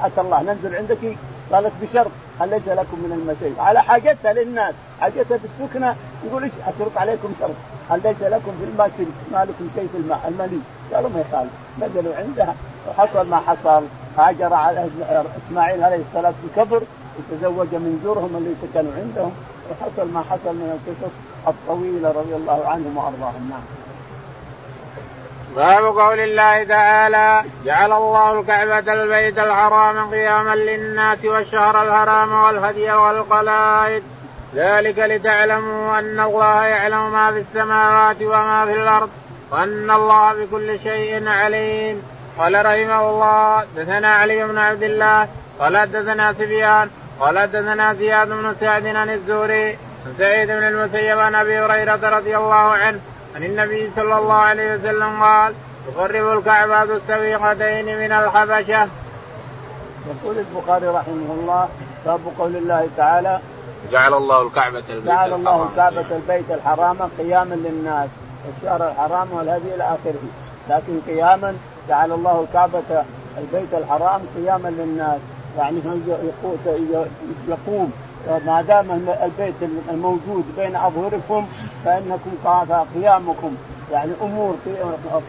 أتى 0.05 0.21
الله 0.21 0.43
ننزل 0.43 0.77
عندك 0.77 1.17
قالت 1.53 1.73
بشرط 1.83 2.11
ليس 2.41 2.69
لكم 2.69 2.99
من 2.99 3.13
المسيح؟ 3.13 3.67
على 3.67 3.83
حاجتها 3.83 4.33
للناس. 4.33 4.75
حاجتها 5.01 5.39
بالسكنه 5.43 5.97
يقول 6.27 6.43
إيش؟ 6.43 6.53
أشرط 6.67 6.99
عليكم 6.99 7.33
شرط. 7.41 7.55
ليس 8.05 8.23
لكم 8.23 8.53
في 8.59 8.65
الماء 8.65 8.91
ما 9.33 9.45
لكم 9.45 9.69
شيء 9.75 9.89
في 9.93 9.97
الماء 9.97 10.21
الملي. 10.29 10.61
قالوا 10.95 11.11
ما 11.11 11.21
يخالف. 11.21 11.51
نزلوا 11.83 12.17
عندها. 12.17 12.55
وحصل 12.89 13.27
ما 13.29 13.37
حصل. 13.37 13.85
هاجر 14.19 14.55
على 14.55 14.89
إسماعيل 15.47 15.85
عليه 15.85 16.03
السلام 16.09 16.35
بكبر 16.45 16.83
وتزوج 17.19 17.75
من 17.75 18.01
جرهم 18.05 18.37
اللي 18.37 18.55
سكنوا 18.63 18.93
عندهم. 18.97 19.33
وحصل 19.71 20.13
ما 20.13 20.21
حصل 20.31 20.55
من 20.55 20.79
القصص 20.79 21.13
الطويلة 21.49 22.09
رضي 22.09 22.35
الله 22.37 22.69
عنهم 22.69 22.97
وأرضاهم. 22.97 23.51
نعم. 23.51 23.63
باب 25.57 25.85
قول 25.85 26.21
الله 26.21 26.65
تعالى 26.65 27.45
جعل 27.65 27.93
الله 27.93 28.41
الكعبة 28.41 28.93
البيت 28.93 29.39
الحرام 29.39 30.11
قياما 30.11 30.55
للناس 30.55 31.25
والشهر 31.25 31.83
الحرام 31.83 32.33
والهدي 32.33 32.93
والقلائد. 32.93 34.03
ذلك 34.55 34.99
لتعلموا 34.99 35.99
أن 35.99 36.21
الله 36.21 36.65
يعلم 36.65 37.13
ما 37.13 37.31
في 37.33 37.39
السماوات 37.39 38.23
وما 38.23 38.67
في 38.67 38.73
الأرض 38.73 39.11
وأن 39.51 39.91
الله 39.91 40.35
بكل 40.35 40.79
شيء 40.79 41.29
عليم. 41.29 42.03
قال 42.39 42.67
رحمه 42.67 43.11
الله 43.11 43.65
دثنا 43.77 44.15
علي 44.15 44.45
بن 44.47 44.59
عبد 44.59 44.83
الله 44.83 45.29
قال 45.61 45.93
دثنا 45.93 46.33
سفيان 46.33 46.91
قال 47.21 47.51
دثنا 47.53 47.95
زياد 47.95 48.29
بن 48.29 48.55
سعد 48.61 48.87
عن 48.87 49.11
الزهري 49.11 49.79
سعيد 50.19 50.49
بن 50.49 50.67
المسيب 50.67 51.19
عن 51.19 51.35
أبي 51.35 51.59
هريرة 51.59 52.17
رضي 52.19 52.37
الله 52.37 52.57
عنه 52.57 53.01
عن 53.37 53.45
النبي 53.45 53.91
صلى 53.97 54.19
الله 54.19 54.35
عليه 54.35 54.75
وسلم 54.75 55.23
قال 55.23 55.55
تقرب 55.87 56.39
الكعبة 56.39 56.83
السويقتين 56.83 57.99
من 57.99 58.13
الحبشة. 58.13 58.89
يقول 60.11 60.39
البخاري 60.39 60.87
رحمه 60.87 61.35
الله 61.41 61.69
باب 62.07 62.21
قول 62.39 62.57
الله 62.57 62.89
تعالى 62.97 63.41
جعل 63.93 64.15
الله 64.15 64.43
الكعبة 64.43 64.83
البيت 64.91 65.07
جعل 65.07 65.33
الله 65.33 65.69
الكعبة 65.71 66.05
البيت 66.11 66.51
الحرام 66.51 66.97
قياما 67.19 67.55
للناس 67.55 68.09
الشهر 68.49 68.91
الحرام 68.91 69.33
والهدي 69.33 69.75
إلى 69.75 69.85
آخره. 69.85 70.23
لكن 70.71 71.01
قياما 71.07 71.55
جعل 71.89 72.13
الله 72.13 72.47
الكعبة 72.49 73.05
البيت 73.39 73.75
الحرام 73.75 74.21
قياما 74.37 74.69
للناس. 74.69 75.21
يعني 75.59 75.81
يقوم 77.49 77.93
ما 78.29 78.63
دام 78.63 78.91
البيت 79.23 79.55
الموجود 79.91 80.45
بين 80.57 80.77
أظهركم 80.77 81.47
فإنكم 81.85 82.31
قيامكم. 82.95 83.55
يعني 83.93 84.13
أمور 84.23 84.55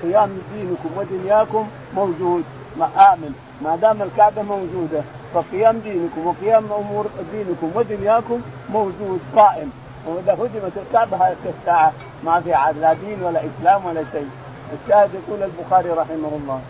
قيام 0.03 0.29
دينكم 0.53 0.89
ودنياكم 0.97 1.67
موجود 1.95 2.43
ما 2.77 3.13
آمن. 3.13 3.33
ما 3.61 3.75
دام 3.75 4.01
الكعبة 4.01 4.41
موجودة 4.41 5.01
فقيام 5.33 5.79
دينكم 5.79 6.27
وقيام 6.27 6.65
أمور 6.71 7.05
دينكم 7.31 7.71
ودنياكم 7.75 8.41
موجود 8.69 9.19
قائم. 9.35 9.71
وإذا 10.07 10.33
هدمت 10.33 10.71
الكعبة 10.87 11.17
هذه 11.17 11.35
الساعة 11.59 11.91
ما 12.25 12.39
في 12.39 12.53
عاد 12.53 12.77
لا 12.77 12.93
دين 12.93 13.23
ولا 13.23 13.41
إسلام 13.45 13.85
ولا 13.85 14.03
شيء. 14.11 14.29
الشاهد 14.73 15.09
يقول 15.13 15.43
البخاري 15.43 15.89
رحمه 15.89 16.31
الله. 16.43 16.61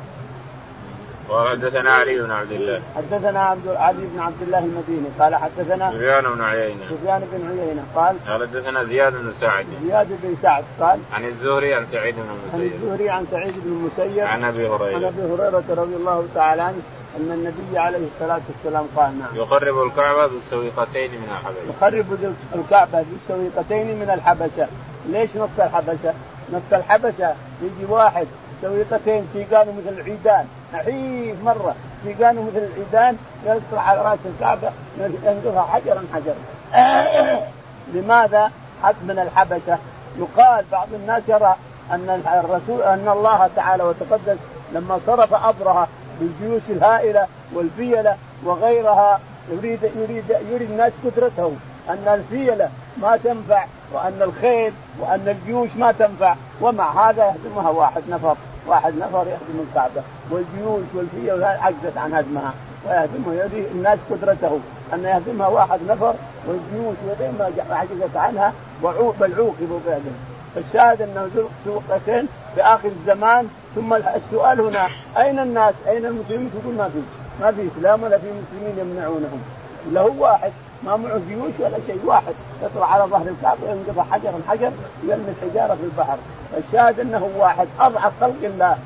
قال 1.31 1.49
حدثنا 1.49 1.91
علي 1.91 2.21
بن 2.21 2.31
عبد 2.31 2.51
الله. 2.51 2.81
حدثنا 2.95 3.39
عبد 3.39 3.67
علي 3.67 4.05
بن 4.13 4.19
عبد 4.19 4.41
الله 4.41 4.59
المديني. 4.59 5.07
قال 5.19 5.35
حدثنا 5.35 5.91
سفيان 5.91 6.23
بن 6.23 6.41
عيينة. 6.41 6.85
سفيان 6.89 7.21
بن 7.31 7.47
عيينة. 7.49 7.83
قال 7.95 8.15
قال 8.27 8.47
حدثنا 8.49 8.83
زياد 8.83 9.13
بن 9.13 9.33
سعد. 9.41 9.65
زياد 9.87 10.07
بن 10.23 10.35
سعد. 10.41 10.63
قال 10.79 10.99
عن 11.13 11.25
الزهري 11.25 11.73
عن 11.73 11.85
سعيد 11.91 12.15
بن 12.15 12.21
المسيب. 12.21 12.73
عن 12.73 12.81
الزهري 12.83 13.09
عن 13.09 13.25
سعيد 13.31 13.53
بن 13.63 13.71
المسيب. 13.71 14.23
عن 14.23 14.43
أبي 14.43 14.67
هريرة. 14.67 14.95
عن 14.95 15.03
أبي 15.03 15.21
هريرة 15.21 15.63
رضي 15.69 15.95
الله 15.95 16.27
تعالى 16.35 16.61
عنه 16.61 16.81
أن 17.17 17.31
النبي 17.31 17.77
عليه 17.79 18.07
الصلاة 18.15 18.41
والسلام 18.49 18.85
قال 18.95 19.19
نعم. 19.19 19.35
يقرب 19.35 19.83
الكعبة 19.83 20.27
بالسويقتين 20.27 21.11
من 21.11 21.29
الحبشة. 21.31 21.69
يقرب 21.69 22.33
الكعبة 22.55 23.05
بالسويقتين 23.11 23.99
من 23.99 24.09
الحبشة. 24.09 24.67
ليش 25.09 25.29
نص 25.35 25.59
الحبشة؟ 25.59 26.13
نص 26.53 26.73
الحبشة 26.73 27.35
يجي 27.61 27.85
واحد 27.89 28.27
سويقتين 28.61 29.27
تيقانه 29.33 29.71
مثل 29.71 29.99
العيدان. 29.99 30.45
نحيف 30.73 31.43
مرة. 31.43 31.75
تيقانه 32.03 32.41
مثل 32.41 32.57
العيدان 32.57 33.17
يطلع 33.45 33.81
على 33.81 34.01
رأس 34.01 34.19
الكعبة 34.25 34.69
ينقضها 34.99 35.61
حجرا 35.61 36.03
حجرا. 36.13 36.35
لماذا؟ 37.93 38.51
حد 38.83 38.95
من 39.03 39.19
الحبشة. 39.19 39.77
يقال 40.19 40.65
بعض 40.71 40.87
الناس 40.93 41.23
يرى 41.27 41.55
أن 41.91 42.21
الرسول 42.45 42.81
أن 42.81 43.07
الله 43.07 43.49
تعالى 43.55 43.83
وتقدس 43.83 44.37
لما 44.73 44.99
صرف 45.07 45.33
ابرهه 45.33 45.87
بالجيوش 46.19 46.61
الهائلة 46.69 47.27
والفيلة 47.53 48.15
وغيرها 48.43 49.19
يريد 49.51 49.79
يريد 49.83 50.29
يريد 50.51 50.71
الناس 50.71 50.93
قدرته. 51.05 51.53
أن 51.89 52.07
الفيلة 52.07 52.69
ما 52.97 53.17
تنفع 53.17 53.65
وأن 53.93 54.21
الخيل 54.21 54.73
وأن 54.99 55.27
الجيوش 55.27 55.69
ما 55.75 55.91
تنفع. 55.91 56.35
ومع 56.61 57.09
هذا 57.09 57.25
يهدمها 57.25 57.69
واحد 57.69 58.03
نفر 58.09 58.35
واحد 58.67 58.93
نفر 58.97 59.27
يهدم 59.27 59.65
الكعبة 59.69 60.01
والجيوش 60.31 60.83
والفيل 60.95 61.43
عجزت 61.43 61.97
عن 61.97 62.13
هدمها 62.13 62.53
ويهدمها 62.85 63.33
يريد 63.33 63.65
الناس 63.71 63.99
قدرته 64.11 64.59
أن 64.93 65.03
يهدمها 65.03 65.47
واحد 65.47 65.79
نفر 65.87 66.13
والجيوش 66.47 66.95
ما 67.39 67.75
عجزت 67.75 68.15
عنها 68.15 68.53
بل 68.83 69.33
عوقبوا 69.33 69.79
بهذا 69.85 70.11
الشاهد 70.57 71.01
أنه 71.01 71.29
سوقتين 71.65 72.27
في 72.55 72.61
اخر 72.61 72.89
الزمان 72.89 73.47
ثم 73.75 73.93
السؤال 73.93 74.61
هنا 74.61 74.87
أين 75.17 75.39
الناس؟ 75.39 75.73
أين 75.87 76.05
المسلمين؟ 76.05 76.51
تقول 76.51 76.75
ما 76.75 76.89
في 76.89 77.01
ما 77.41 77.51
في 77.51 77.67
إسلام 77.67 78.03
ولا 78.03 78.17
في 78.17 78.27
مسلمين 78.27 78.79
يمنعونهم 78.79 79.41
الا 79.87 80.01
هو 80.01 80.23
واحد. 80.23 80.51
ما 80.83 80.95
معه 80.97 81.21
جيوش 81.27 81.53
ولا 81.59 81.77
شيء 81.87 81.99
واحد. 82.05 82.33
يطلع 82.63 82.93
على 82.93 83.03
ظهر 83.03 83.27
الكعبة 83.27 83.69
ينقض 83.69 84.05
حجرا 84.11 84.41
حجر 84.47 84.71
يلمس 85.03 85.35
حجارة 85.41 85.75
في 85.75 85.83
البحر. 85.83 86.17
الشاهد 86.57 86.99
انه 86.99 87.29
واحد. 87.37 87.67
أضعف 87.79 88.11
خلق 88.21 88.43
الله. 88.43 88.77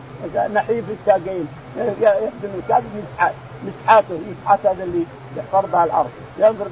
نحيف 0.53 0.85
الساقين. 0.89 1.47
يخدم 2.01 2.49
الكعبة 2.59 2.85
مسحات 2.95 3.33
مسحاته 3.63 4.19
مسحات 4.41 4.65
هذا 4.65 4.83
اللي 4.83 5.05
يحفر 5.37 5.83
الأرض. 5.83 6.09
ينقض 6.37 6.71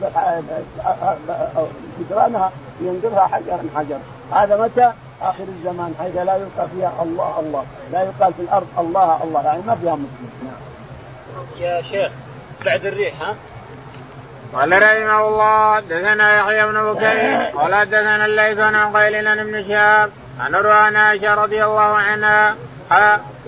جدرانها 1.99 2.51
ينقضها 2.81 3.27
حجرا 3.27 3.59
حجر. 3.75 3.97
هذا 4.31 4.63
متى؟ 4.63 4.91
آخر 5.21 5.43
الزمان 5.43 5.93
حيث 5.99 6.15
لا 6.15 6.35
يلقى 6.35 6.67
فيها 6.75 6.91
الله 7.03 7.39
الله. 7.39 7.65
لا 7.91 8.01
يقال 8.03 8.33
في 8.33 8.41
الأرض 8.41 8.67
الله 8.79 9.23
الله. 9.23 9.43
يعني 9.43 9.61
ما 9.67 9.75
فيها 9.75 9.95
مسلم. 9.95 10.29
نعم. 10.43 11.45
يا 11.59 11.81
شيخ 11.81 12.11
بعد 12.65 12.85
الريح 12.85 13.21
ها؟ 13.21 13.35
قال 14.53 14.71
رحمه 14.71 15.27
الله 15.27 15.79
دثنا 15.79 16.37
يحيى 16.37 16.65
بن 16.67 16.93
بكير 16.93 17.41
قال 17.57 17.89
دثنا 17.89 18.25
الليث 18.25 18.59
عن 18.59 18.97
قيل 18.97 19.27
عن 19.27 19.39
ابن 19.39 19.67
شهاب 19.67 20.09
عن 20.39 20.55
عن 20.55 20.95
عائشة 20.95 21.33
رضي 21.33 21.63
الله 21.63 21.81
عنها 21.81 22.55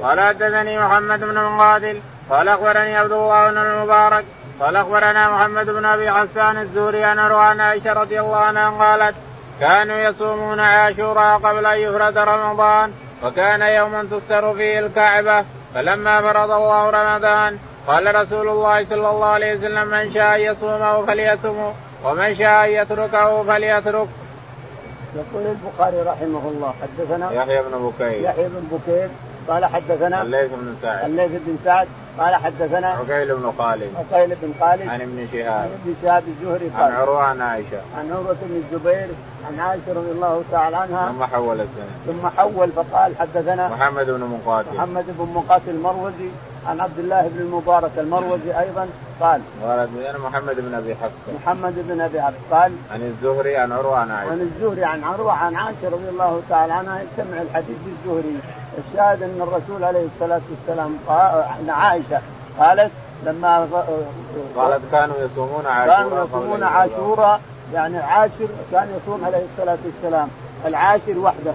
قال 0.02 0.38
دثني 0.38 0.80
محمد 0.80 1.20
بن 1.20 1.44
مقاتل 1.44 2.02
قال 2.30 2.48
أخبرني 2.48 2.98
عبد 2.98 3.12
الله 3.12 3.50
بن 3.50 3.58
المبارك 3.58 4.26
قال 4.60 4.76
أخبرنا 4.76 5.30
محمد 5.30 5.66
بن 5.70 5.86
أبي 5.86 6.12
حسان 6.12 6.58
الزهري 6.58 7.04
عن 7.04 7.20
عن 7.20 7.60
عائشة 7.60 7.94
رضي 7.94 8.20
الله 8.20 8.38
عنها 8.38 8.70
قالت 8.70 9.16
كانوا 9.60 9.98
يصومون 9.98 10.60
عاشوراء 10.60 11.38
قبل 11.38 11.66
أن 11.66 11.80
يفرد 11.80 12.18
رمضان 12.18 12.92
وكان 13.24 13.62
يوما 13.62 14.04
تستر 14.12 14.54
فيه 14.54 14.80
الكعبة 14.80 15.46
فلما 15.74 16.22
فرض 16.22 16.52
الله 16.52 16.90
رمضان 16.90 17.58
قال 17.88 18.16
رسول 18.16 18.50
الله 18.50 18.86
صلى 18.86 19.10
الله 19.10 19.26
عليه 19.26 19.58
وسلم 19.58 19.88
من 19.88 20.14
شاء 20.14 20.40
يصومه 20.40 21.06
فليصومه 21.06 21.74
ومن 22.04 22.36
شاء 22.36 22.66
يتركه 22.66 23.44
فليترك. 23.44 24.08
يقول 25.16 25.44
البخاري 25.48 26.02
رحمه 26.02 26.50
الله 26.50 26.74
حدثنا 26.82 27.32
يحيى 27.32 27.62
بن 27.62 27.78
بكير 27.90 28.22
يحيى 28.22 28.48
بن 28.48 28.64
بكير 28.72 29.10
قال 29.48 29.66
حدثنا 29.66 30.22
الليث 30.22 30.52
بن 30.52 30.76
سعد. 30.82 31.06
الليث 31.06 31.32
بن 31.32 31.58
سعد 31.66 31.88
قال 32.20 32.36
حدثنا 32.36 32.88
عقيل 32.88 33.36
بن 33.36 33.52
خالد. 33.58 33.92
عقيل 33.96 34.36
بن 34.42 34.54
خالد 34.60 34.90
عن 34.90 35.02
ابن 35.02 35.20
عن 35.20 35.28
شهاب 35.34 35.70
ابن 35.84 35.96
شهاب 36.02 36.24
الزهري 36.28 36.72
عن 36.76 36.82
قال 36.82 36.92
عروة 36.92 37.24
عن 37.24 37.42
عائشة. 37.42 37.82
عن 37.98 38.12
عروة 38.12 38.36
بن 38.42 38.56
الزبير 38.56 39.08
عن 39.48 39.60
عائشة 39.60 39.94
رضي 39.94 40.12
الله 40.12 40.44
تعالى 40.52 40.78
عنها. 40.78 41.12
ثم 41.12 41.24
حول 41.24 41.62
السنة 41.62 41.96
ثم 42.06 42.28
حول 42.28 42.70
فقال 42.72 43.18
حدثنا 43.18 43.68
محمد 43.68 44.06
بن 44.06 44.20
مقاتل. 44.20 44.76
محمد 44.76 45.06
بن 45.08 45.34
مقاتل 45.34 45.70
المروزي 45.70 46.30
عن 46.68 46.80
عبد 46.80 47.00
الله 47.00 47.28
بن 47.28 47.40
المبارك 47.42 47.92
المروزي 47.98 48.60
أيضا 48.60 48.88
قال 49.22 49.42
قال 49.64 49.88
محمد 50.22 50.56
بن 50.60 50.74
أبي 50.74 50.96
حفصة. 50.96 51.34
محمد 51.44 51.74
بن 51.90 52.02
أبي 52.02 52.20
عبد 52.20 52.36
قال 52.52 52.72
عن 52.92 53.02
الزهري 53.02 53.58
عن 53.58 53.72
عروة 53.72 53.98
عن 53.98 54.12
عائشة. 54.12 54.32
عن 54.32 54.42
الزهري 54.42 54.84
عن 54.84 55.04
عروة 55.04 55.32
عن 55.32 55.56
عائشة 55.56 55.90
رضي 55.90 56.10
الله 56.10 56.42
تعالى 56.50 56.74
عنها 56.74 57.02
يجتمع 57.02 57.42
الحديث 57.42 57.78
بالزهري. 57.86 58.40
الشاهد 58.78 59.24
أن 59.24 59.42
الرسول 59.42 59.84
عليه 59.84 60.06
الصلاة 60.16 60.42
والسلام 60.50 60.98
قال 61.08 61.44
عن 61.44 61.70
عائشة 61.70 62.22
قالت 62.60 62.92
لما 63.26 63.68
قالت 64.56 64.82
كانوا 64.92 65.16
يصومون 65.20 65.66
عاشوراء 65.66 66.10
كانوا 66.10 66.26
يصومون. 66.26 66.64
عاشوراء 66.64 67.40
يعني 67.74 67.98
عاشر 67.98 68.48
كان 68.72 68.88
يصوم 69.02 69.26
عليه 69.26 69.46
الصلاة 69.54 69.78
والسلام 69.86 70.28
العاشر 70.66 71.18
وحده 71.20 71.54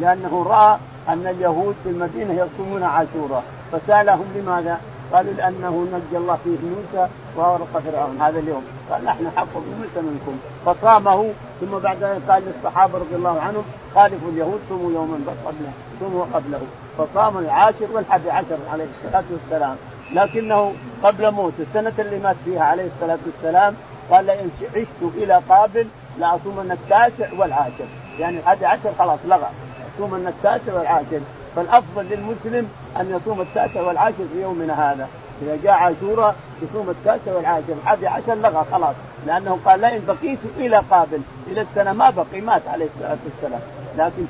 لأنه 0.00 0.46
رأى 0.48 0.76
أن 1.08 1.26
اليهود 1.26 1.74
في 1.84 1.90
المدينة 1.90 2.34
يصومون 2.34 2.82
عاشوراء 2.82 3.42
فسألهم 3.72 4.24
لماذا؟ 4.34 4.78
قالوا 5.12 5.32
لأنه 5.32 5.86
نجى 5.92 6.16
الله 6.16 6.38
فيه 6.44 6.50
موسى 6.50 7.08
واغرق 7.36 7.82
فرعون. 7.84 8.20
هذا 8.20 8.38
اليوم. 8.38 8.62
قال 8.90 9.04
نحن 9.04 9.30
حق 9.36 9.54
موسى 9.54 10.00
منكم. 10.00 10.38
فصامه 10.66 11.32
ثم 11.60 11.78
بعد 11.78 11.96
ذلك 11.96 12.22
قال 12.28 12.42
للصحابة 12.46 12.98
رضي 12.98 13.14
الله 13.14 13.40
عنهم 13.40 13.64
خالفوا 13.94 14.30
اليهود 14.30 14.60
صوموا 14.68 14.92
يوما 14.92 15.18
قبله 15.46 15.72
صوموا 16.00 16.24
قبله. 16.34 16.60
فصام 16.98 17.38
العاشر 17.38 17.86
والحادي 17.92 18.30
عشر 18.30 18.58
عليه 18.72 18.86
الصلاة 19.04 19.24
والسلام. 19.30 19.76
لكنه 20.12 20.72
قبل 21.02 21.30
موت 21.30 21.52
السنة 21.58 21.92
اللي 21.98 22.18
مات 22.18 22.36
فيها 22.44 22.64
عليه 22.64 22.88
الصلاة 22.94 23.18
والسلام 23.26 23.74
قال 24.10 24.26
لئن 24.26 24.50
عشت 24.76 25.14
إلى 25.16 25.40
قابل 25.48 25.86
لأصومن 26.18 26.70
التاسع 26.70 27.28
والعاشر. 27.38 27.88
يعني 28.18 28.38
الحادي 28.38 28.66
عشر 28.66 28.92
خلاص 28.98 29.18
لغى. 29.24 29.48
يصومن 29.94 30.26
التاسع 30.26 30.74
والعاشر. 30.78 31.20
فالأفضل 31.56 32.04
للمسلم 32.04 32.70
أن 33.00 33.20
يصوم 33.20 33.40
التاسع 33.40 33.82
والعاشر 33.82 34.24
في 34.32 34.42
يومنا 34.42 34.92
هذا. 34.92 35.08
إذا 35.42 35.58
جاء 35.62 35.72
عاشوراء 35.72 36.36
يصوم 36.62 36.90
التاسع 36.90 37.32
والعاشر. 37.36 37.72
الحادي 37.82 38.06
عشر 38.06 38.34
لغى 38.34 38.64
خلاص. 38.72 38.94
لأنه 39.26 39.58
قال 39.64 39.80
لئن 39.80 40.04
بقيت 40.08 40.38
إلى 40.58 40.82
قابل 40.90 41.20
إلى 41.46 41.60
السنة 41.60 41.92
ما 41.92 42.10
بقي 42.10 42.40
مات 42.40 42.62
عليه 42.68 42.86
الصلاة 42.96 43.18
والسلام. 43.24 43.60
لكن 43.98 44.26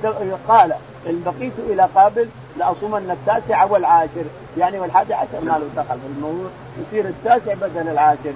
قال 0.49 0.73
إن 1.07 1.23
بقيت 1.27 1.53
إلى 1.59 1.89
قابل 1.95 2.29
لأصومن 2.59 3.11
التاسع 3.11 3.65
والعاشر. 3.65 4.25
يعني 4.59 4.81
والحادي 4.81 5.15
عشر 5.15 5.41
ما 5.43 5.51
له 5.51 5.69
دخل 5.77 5.99
في 6.01 6.07
الموضوع. 6.17 6.51
يصير 6.81 7.09
التاسع 7.09 7.55
بدل 7.55 7.89
العاشر. 7.89 8.33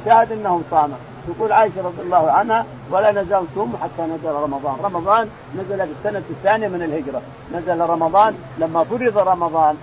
الشاهد 0.00 0.32
إنهم 0.32 0.62
صاموا. 0.70 0.96
تقول 1.26 1.52
عائشة 1.52 1.82
رضي 1.84 2.02
الله 2.02 2.30
عنها 2.30 2.66
ولا 2.90 3.12
نزال 3.12 3.44
صوم 3.54 3.76
حتى 3.82 4.02
نزل 4.02 4.30
رمضان، 4.30 4.76
رمضان 4.84 5.28
نزل 5.54 5.78
في 5.78 5.92
السنة 5.98 6.22
الثانية 6.30 6.68
من 6.68 6.82
الهجرة، 6.82 7.22
نزل 7.54 7.80
رمضان 7.80 8.34
لما 8.58 8.84
فرض 8.84 9.18
رمضان 9.18 9.76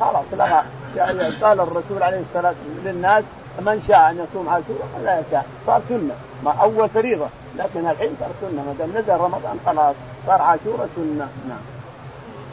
خلاص 0.00 0.24
لغى 0.32 0.62
قال 1.42 1.60
الرسول 1.60 2.02
عليه 2.02 2.20
الصلاة 2.20 2.54
والسلام 2.64 2.84
للناس 2.84 3.24
من 3.60 3.84
شاء 3.88 4.10
أن 4.10 4.16
يصوم 4.16 4.48
عاشوراء 4.48 4.88
لا 5.04 5.20
يشاء، 5.20 5.46
صار 5.66 5.82
سنة، 5.88 6.14
ما 6.44 6.50
أول 6.50 6.88
فريضة، 6.88 7.26
لكن 7.56 7.88
الحين 7.88 8.16
صار 8.20 8.28
سنة. 8.40 8.62
ما 8.62 8.74
دام 8.78 8.90
نزل 8.90 9.12
رمضان 9.12 9.60
خلاص 9.66 9.94
صار 10.26 10.42
عاشوراء 10.42 10.88
سنة، 10.96 11.28
نعم. 11.48 11.58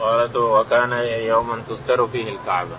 قالت 0.00 0.36
وكان 0.36 0.92
يوما 1.28 1.62
تستر 1.68 2.06
فيه 2.06 2.32
الكعبة. 2.32 2.76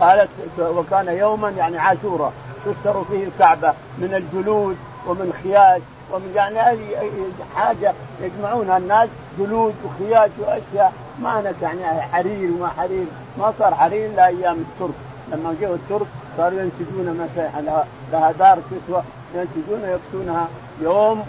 قالت 0.00 0.30
وكان 0.58 1.08
يوما 1.08 1.50
يعني 1.50 1.78
عاشوراء 1.78 2.32
تستر 2.64 3.04
فيه 3.04 3.24
الكعبة 3.24 3.74
من 3.98 4.14
الجلود 4.14 4.76
ومن 5.08 5.32
خياج 5.42 5.82
ومن 6.12 6.32
يعني 6.34 6.68
اي 6.68 7.10
حاجة 7.56 7.92
يجمعونها 8.22 8.78
الناس 8.78 9.08
جلود 9.38 9.74
وخياج 9.84 10.30
وأشياء. 10.38 10.92
ما 11.22 11.40
نك 11.40 11.62
يعني 11.62 12.02
حرير 12.02 12.52
وما 12.52 12.68
حرير. 12.68 13.06
ما 13.38 13.52
صار 13.58 13.74
حرير 13.74 14.10
إلا 14.10 14.26
أيام 14.26 14.56
الترك. 14.56 14.94
لما 15.32 15.54
جاءوا 15.60 15.74
الترك 15.74 16.06
صاروا 16.36 16.60
ينسجون 16.60 17.28
مساحة 17.30 17.60
لها, 17.60 18.32
دار 18.32 18.58
كسوه 18.70 19.02
ينسجون 19.34 19.80
يكسونها 19.84 20.48
يوم 20.82 21.24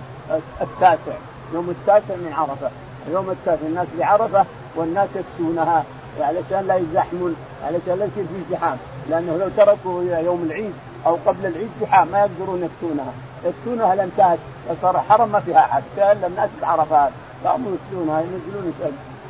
التاسع 0.61 1.17
يوم 1.53 1.69
التاسع 1.69 2.15
من 2.15 2.33
عرفة. 2.37 2.69
يوم 3.11 3.29
التاسع 3.29 3.67
الناس 3.67 3.87
بعرفة 3.99 4.45
والناس 4.75 5.09
يكسونها. 5.15 5.83
علشان 6.19 6.67
لا 6.67 6.75
يزحمون 6.75 7.35
علشان 7.65 7.99
لا 7.99 8.05
يصير 8.05 8.23
في 8.23 8.51
زحام 8.51 8.77
لأنه 9.09 9.37
لو 9.37 9.49
تركوا 9.57 10.03
يوم 10.03 10.43
العيد 10.43 10.73
أو 11.05 11.17
قبل 11.25 11.45
العيد 11.45 11.69
زحام 11.81 12.07
ما 12.07 12.19
يقدرون 12.19 12.63
يكسونها. 12.63 13.13
يكسونها 13.45 13.95
لانتهت 13.95 14.39
صار 14.81 14.99
حرم 14.99 15.29
ما 15.31 15.39
فيها 15.39 15.59
أحد. 15.59 15.83
كان 15.97 16.23
الناس 16.23 16.49
بعرفات. 16.61 17.11
قاموا 17.45 17.71
يكسونها 17.71 18.21
ينزلون 18.21 18.73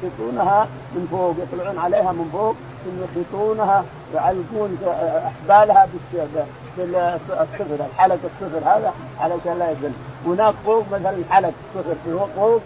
يكسونها 0.03 0.67
من 0.93 1.07
فوق 1.11 1.35
يطلعون 1.43 1.79
عليها 1.79 2.11
من 2.11 2.29
فوق 2.33 2.55
ثم 2.85 3.03
يخيطونها 3.03 3.83
يعلقون 4.15 4.77
أحبالها 5.27 5.87
بالصفر 6.77 7.85
الحلق 7.85 8.19
الصفر 8.23 8.69
هذا 8.69 8.93
علشان 9.19 9.59
لا 9.59 9.71
يزل. 9.71 9.91
هناك 10.25 10.53
فوق 10.65 10.83
مثلا 10.91 11.09
الحلق 11.09 11.53
الصفر 11.75 11.95
في 12.05 12.19
فوق 12.35 12.61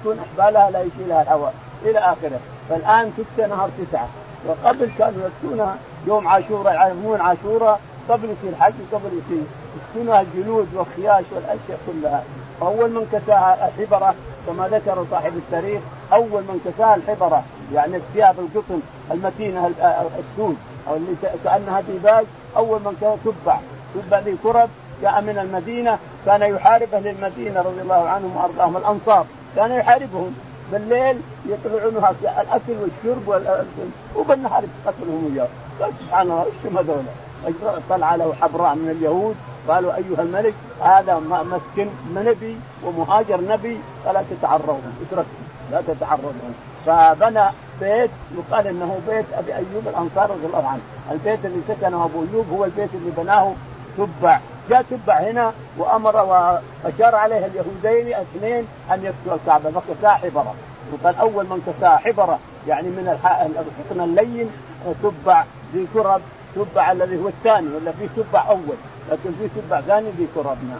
تكون 0.00 0.18
أحبالها 0.18 0.70
لا 0.70 0.82
يشيلها 0.82 1.22
الهواء 1.22 1.54
إلى 1.84 1.98
آخره. 1.98 2.40
فالآن 2.68 3.12
تكسى 3.16 3.48
نهار 3.48 3.70
تسعة. 3.78 4.08
وقبل 4.48 4.90
كانوا 4.98 5.28
يكسونها 5.28 5.76
يوم 6.06 6.28
عاشوراء 6.28 6.74
يعلمون 6.74 7.20
عاشوراء 7.20 7.80
قبل 8.08 8.24
يصير 8.24 8.54
حج 8.60 8.72
وقبل 8.92 9.06
يصير 9.06 9.44
يكسونها 9.92 10.20
الجلود 10.20 10.68
والخياش 10.74 11.24
والأشياء 11.32 11.78
كلها. 11.86 12.22
أول 12.62 12.90
من 12.90 13.06
كساها 13.12 13.68
الحبرة 13.68 14.14
كما 14.46 14.68
ذكر 14.68 15.06
صاحب 15.10 15.32
التاريخ 15.36 15.80
أول 16.12 16.42
من 16.42 16.60
كساها 16.64 16.94
الحبرة 16.94 17.42
يعني 17.74 17.96
الثياب 17.96 18.34
القطن 18.38 18.80
المتينة 19.12 19.66
السود 20.18 20.56
أو 20.88 20.96
اللي 20.96 21.16
كأنها 21.44 21.80
ديباج 21.80 22.24
أول 22.56 22.80
من 22.80 22.96
كان 23.00 23.16
تبع 23.24 23.58
تبع 23.94 24.18
ذي 24.18 24.36
كرب 24.42 24.68
جاء 25.02 25.20
من 25.20 25.38
المدينة 25.38 25.98
كان 26.26 26.42
يحارب 26.42 26.94
أهل 26.94 27.08
المدينة 27.08 27.60
رضي 27.60 27.82
الله 27.82 28.08
عنهم 28.08 28.36
وأرضاهم 28.36 28.76
الأنصار 28.76 29.26
كان 29.56 29.70
يحاربهم. 29.70 30.34
بالليل 30.72 31.20
يطلعون 31.46 31.96
الأكل 32.22 32.72
والشرب 32.72 33.42
وبالنهار 34.16 34.64
يقتلهم 34.86 35.46
قال 35.80 35.92
سبحان 36.00 36.22
الله 36.22 36.44
إيش 36.44 36.76
هذول؟ 36.78 37.04
طلع 37.88 38.14
له 38.14 38.34
حبراء 38.40 38.74
من 38.74 38.90
اليهود. 38.90 39.36
قالوا 39.68 39.94
أيها 39.96 40.22
الملك 40.22 40.54
هذا 40.82 41.18
مسكن 41.28 41.88
نبي 42.14 42.56
ومهاجر 42.84 43.40
نبي 43.40 43.80
فلا 44.04 44.22
تتعرضوا 44.30 44.78
اتركوا 45.06 45.42
لا 45.70 45.82
تتعرضوا. 45.88 46.32
فبنى 46.86 47.44
بيت 47.80 48.10
يقال 48.38 48.66
إنه 48.66 49.00
بيت 49.08 49.26
أبي 49.32 49.54
أيوب 49.54 49.88
الأنصار 49.88 50.30
رضي 50.30 50.46
الله 50.46 50.68
عنه، 50.68 50.80
البيت 51.10 51.44
اللي 51.44 51.60
سكنه 51.68 52.04
أبو 52.04 52.24
أيوب 52.32 52.46
هو 52.50 52.64
البيت 52.64 52.90
اللي 52.94 53.10
بناه 53.10 53.52
تبع، 53.98 54.40
جاء 54.70 54.84
تبع 54.90 55.14
هنا 55.14 55.52
وأمر 55.78 56.16
وأشار 56.16 57.14
عليه 57.14 57.46
اليهودين 57.46 58.14
اثنين 58.14 58.66
أن 58.92 59.04
يكسوا 59.04 59.34
الكعبة. 59.34 59.70
فكساها 59.70 60.14
حبرة، 60.14 60.54
وقال 60.92 61.16
أول 61.16 61.44
من 61.44 61.62
كساها 61.66 61.96
حبرة 61.96 62.38
يعني 62.68 62.88
من 62.88 63.08
الحقن 63.08 64.00
اللين 64.00 64.50
تبع 65.02 65.44
ذي 65.74 65.86
كرب. 65.94 66.20
تبع 66.54 66.92
الذي 66.92 67.18
هو 67.18 67.28
الثاني 67.28 67.68
ولا 67.74 67.92
في 67.92 68.08
تبع 68.16 68.48
أول 68.48 68.76
لكن 69.10 69.30
في 69.38 69.60
تبع 69.60 69.80
ثاني 69.80 70.10
ذي 70.10 70.28
كرب 70.34 70.58
نعم. 70.64 70.78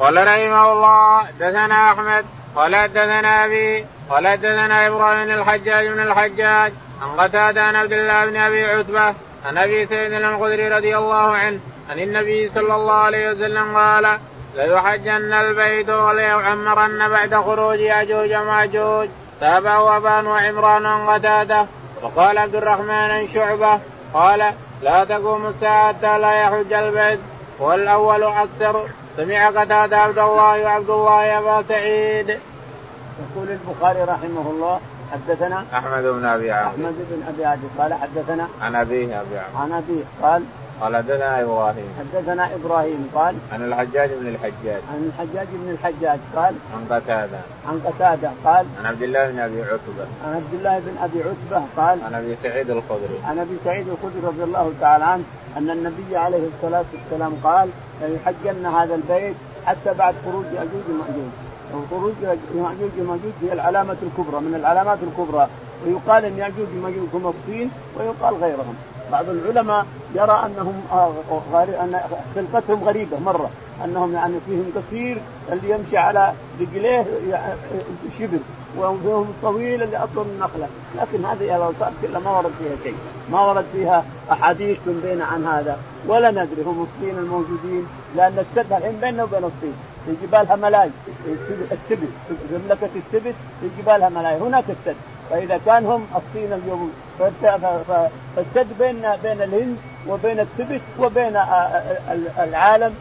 قال 0.00 0.16
رحمه 0.16 0.72
الله 0.72 1.30
دثنا 1.40 1.92
أحمد 1.92 2.24
قال 2.56 2.76
حدثنا 2.76 3.44
أبي 3.44 3.86
قال 4.10 4.28
حدثنا 4.28 4.86
إبراهيم 4.86 5.30
الحجاج 5.30 5.86
بن 5.86 6.00
الحجاج 6.00 6.72
عن 7.02 7.20
قتادة 7.20 7.62
عن 7.62 7.76
عبد 7.76 7.92
الله 7.92 8.26
بن 8.26 8.36
أبي 8.36 8.64
عتبة 8.64 9.14
عن 9.46 9.58
أبي 9.58 9.86
سعيد 9.86 10.12
الخدري 10.12 10.68
رضي 10.68 10.96
الله 10.96 11.36
عنه 11.36 11.60
عن 11.90 11.98
النبي 11.98 12.50
صلى 12.54 12.74
الله 12.74 12.94
عليه 12.94 13.30
وسلم 13.30 13.76
قال 13.76 14.18
ليحجن 14.56 15.32
البيت 15.32 15.90
وليعمرن 15.90 17.08
بعد 17.08 17.34
خروج 17.34 17.78
ياجوج 17.78 18.32
وماجوج 18.34 19.08
تابعه 19.40 19.96
ابان 19.96 20.26
وعمران 20.26 20.86
قتاده 20.86 21.66
وقال 22.02 22.38
عبد 22.38 22.54
الرحمن 22.54 22.90
عن 22.90 23.28
شعبة 23.34 23.80
قال 24.14 24.52
لا 24.82 25.04
تقوم 25.04 25.46
الساعة 25.46 25.88
حتى 25.88 26.18
لا 26.18 26.32
يحج 26.32 26.72
البيت. 26.72 27.20
والأول 27.58 28.22
أكثر 28.22 28.86
سمع 29.16 29.48
قتادة 29.48 29.98
عبد 29.98 30.18
الله 30.18 30.64
وعبد 30.64 30.90
الله 30.90 31.38
أبا 31.38 31.62
سعيد. 31.68 32.28
يقول 32.28 33.48
البخاري 33.48 34.02
رحمه 34.02 34.50
الله 34.50 34.80
حدثنا 35.12 35.64
أحمد 35.74 36.02
بن 36.02 36.26
أبي 36.26 36.50
عاصم. 36.50 36.68
أحمد 36.68 36.94
بن 37.10 37.22
أبي 37.28 37.44
عاصم. 37.44 37.68
قال 37.78 37.94
حدثنا 37.94 38.48
عن 38.62 38.74
أبيه 38.76 39.20
أبي 39.20 39.38
عاصم. 39.38 39.56
عن 39.56 39.72
أبيه 39.72 40.04
قال 40.22 40.42
قال 40.80 40.96
حدثنا 40.96 41.42
إبراهيم. 41.42 41.90
حدثنا 41.98 42.54
إبراهيم 42.54 43.10
قال 43.14 43.34
عن 43.52 43.64
الحجاج 43.64 44.10
بن 44.20 44.26
الحجاج. 44.28 44.82
عن 44.92 45.10
الحجاج 45.10 45.46
بن 45.52 45.70
الحجاج 45.70 46.18
قال 46.36 46.54
عن 46.74 46.84
قتادة. 46.90 47.38
عن 47.68 47.80
قتادة 47.86 48.30
قال 48.44 48.66
عن 48.78 48.86
عبد 48.86 49.02
الله 49.02 49.30
بن 49.30 49.38
أبي 49.38 49.62
عتبة. 49.62 50.06
عن 50.26 50.34
عبد 50.34 50.54
الله 50.54 50.78
بن 50.78 50.94
أبي 51.02 51.22
عتبة 51.22 51.66
قال 51.76 51.98
عن 52.04 52.14
أبي 52.14 52.36
سعيد 52.42 52.70
الخدري. 52.70 53.18
عن 53.24 53.38
أبي 53.38 53.56
سعيد 53.64 53.88
الخدري 53.88 54.20
رضي 54.26 54.44
الله 54.44 54.72
تعالى 54.80 55.04
عنه 55.04 55.24
أن 55.56 55.70
النبي 55.70 56.16
عليه 56.16 56.48
الصلاة 56.54 56.84
والسلام 56.94 57.32
قال 57.44 57.68
ليحجن 58.02 58.66
هذا 58.66 58.94
البيت 58.94 59.36
حتى 59.66 59.94
بعد 59.98 60.14
خروج 60.24 60.44
يأجوج 60.44 60.84
ومأجوج. 60.90 61.32
وخروج 61.74 62.14
يأجوج 62.22 62.90
ومأجوج 62.98 63.32
هي 63.42 63.52
العلامة 63.52 63.96
الكبرى 64.02 64.40
من 64.40 64.54
العلامات 64.54 64.98
الكبرى. 65.02 65.48
ويقال 65.86 66.24
إن 66.24 66.38
يأجوج 66.38 66.68
ومأجوج 66.76 67.08
هم 67.14 67.32
الصين 67.34 67.70
ويقال 67.98 68.34
غيرهم. 68.34 68.74
بعض 69.12 69.28
العلماء 69.28 69.86
يرى 70.14 70.42
أنهم 70.46 70.82
آه، 70.92 71.12
أن 71.64 72.00
خلقتهم 72.34 72.84
غريبة 72.84 73.20
مرة 73.20 73.50
أنهم 73.84 74.14
يعني 74.14 74.34
فيهم 74.46 74.72
قصير 74.76 75.18
اللي 75.52 75.70
يمشي 75.70 75.96
على 75.98 76.32
رجليه 76.60 77.06
شبر 78.18 78.38
وفيهم 78.78 79.32
طويل 79.42 79.82
اللي 79.82 79.96
أطول 79.96 80.24
من 80.24 80.32
النخله 80.34 80.68
لكن 80.96 81.24
هذه 81.24 81.56
الأوصاف 81.56 81.92
كلها 82.02 82.20
ما 82.20 82.30
ورد 82.30 82.50
فيها 82.58 82.76
شيء 82.84 82.94
ما 83.32 83.40
ورد 83.40 83.64
فيها 83.72 84.04
أحاديث 84.32 84.78
تنبينا 84.86 85.24
عن 85.24 85.44
هذا 85.46 85.78
ولا 86.06 86.30
ندري 86.30 86.62
هم 86.66 86.86
الصين 86.86 87.18
الموجودين 87.18 87.86
لأن 88.16 88.38
السد 88.38 88.72
الحين 88.72 88.96
بيننا 89.00 89.24
وبين 89.24 89.44
الصين. 89.44 89.74
في 90.06 90.26
جبال 90.26 90.52
هملاي 90.52 90.90
السبت 91.72 92.08
مملكة 92.52 92.90
السبت 92.96 93.34
في 93.60 93.68
جبال 93.78 94.02
هملاي 94.04 94.38
هناك 94.38 94.64
السد 94.70 94.96
فإذا 95.30 95.60
كان 95.66 95.86
هم 95.86 96.06
الصين 96.16 96.52
اليوم 96.52 96.92
فالسد 97.18 98.66
بين 98.78 99.02
بين 99.22 99.42
الهند 99.42 99.76
وبين 100.08 100.40
السبت 100.40 100.80
وبين 100.98 101.36
العالم 102.38 102.94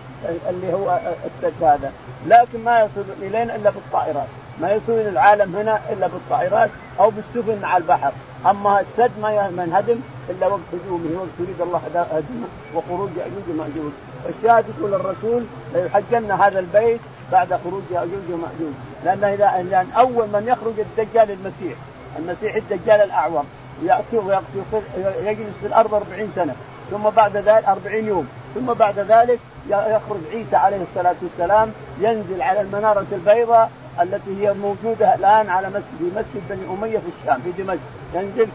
اللي 0.49 0.73
هو 0.73 0.99
السد 1.25 1.63
هذا. 1.63 1.91
لكن 2.27 2.63
ما 2.63 2.79
يصل 2.79 3.05
إلينا 3.21 3.55
إلا 3.55 3.69
بالطائرات. 3.69 4.27
ما 4.61 4.71
يصل 4.71 4.91
إلى 4.91 5.09
العالم 5.09 5.55
هنا 5.55 5.79
إلا 5.89 6.07
بالطائرات 6.07 6.69
أو 6.99 7.09
بالسفن 7.09 7.61
مع 7.61 7.77
البحر. 7.77 8.11
أما 8.45 8.79
السد 8.79 9.11
ما 9.21 9.49
ينهدم 9.57 9.99
إلا 10.29 10.47
وقت 10.47 10.59
هجومه 10.73 11.19
وقت 11.19 11.29
يريد 11.39 11.61
الله 11.61 11.81
هدمه 11.95 12.47
وخروج 12.75 13.09
يأجوج 13.17 13.43
ومأجوج. 13.49 13.91
الشاهد 14.29 14.65
يقول 14.77 14.93
الرسول 14.93 15.45
ليحجن 15.73 16.31
هذا 16.31 16.59
البيت 16.59 16.99
بعد 17.31 17.59
خروج 17.63 17.83
يأجوج 17.91 18.31
ومأجوج. 18.31 18.73
لأن 19.05 19.23
اذا 19.23 19.63
لأن 19.69 19.91
أول 19.91 20.27
من 20.27 20.47
يخرج 20.47 20.79
الدجال 20.79 21.31
المسيح. 21.31 21.77
المسيح 22.17 22.55
الدجال 22.55 23.01
الاعور 23.01 23.43
ياتي 23.83 24.17
ويقتل 24.17 24.81
يجلس 25.23 25.53
في 25.61 25.67
الأرض 25.67 25.93
40 25.93 26.31
سنة 26.35 26.55
ثم 26.91 27.09
بعد 27.09 27.37
ذلك 27.37 27.67
40 27.67 28.07
يوم 28.07 28.27
ثم 28.55 28.73
بعد 28.73 28.99
ذلك 28.99 29.39
يخرج 29.69 30.19
عيسى 30.33 30.55
عليه 30.55 30.81
الصلاة 30.91 31.15
والسلام 31.21 31.71
ينزل 31.99 32.41
على 32.41 32.61
المنارة 32.61 33.05
البيضاء 33.11 33.71
التي 34.01 34.47
هي 34.47 34.53
موجودة 34.53 35.15
الآن 35.15 35.49
على 35.49 35.67
مسجد 35.67 36.13
مسجد 36.15 36.41
بني 36.49 36.73
أمية 36.73 36.97
في 36.97 37.05
الشام 37.21 37.41
في 37.41 37.63
دمشق. 37.63 37.79
ينزل 38.13 38.45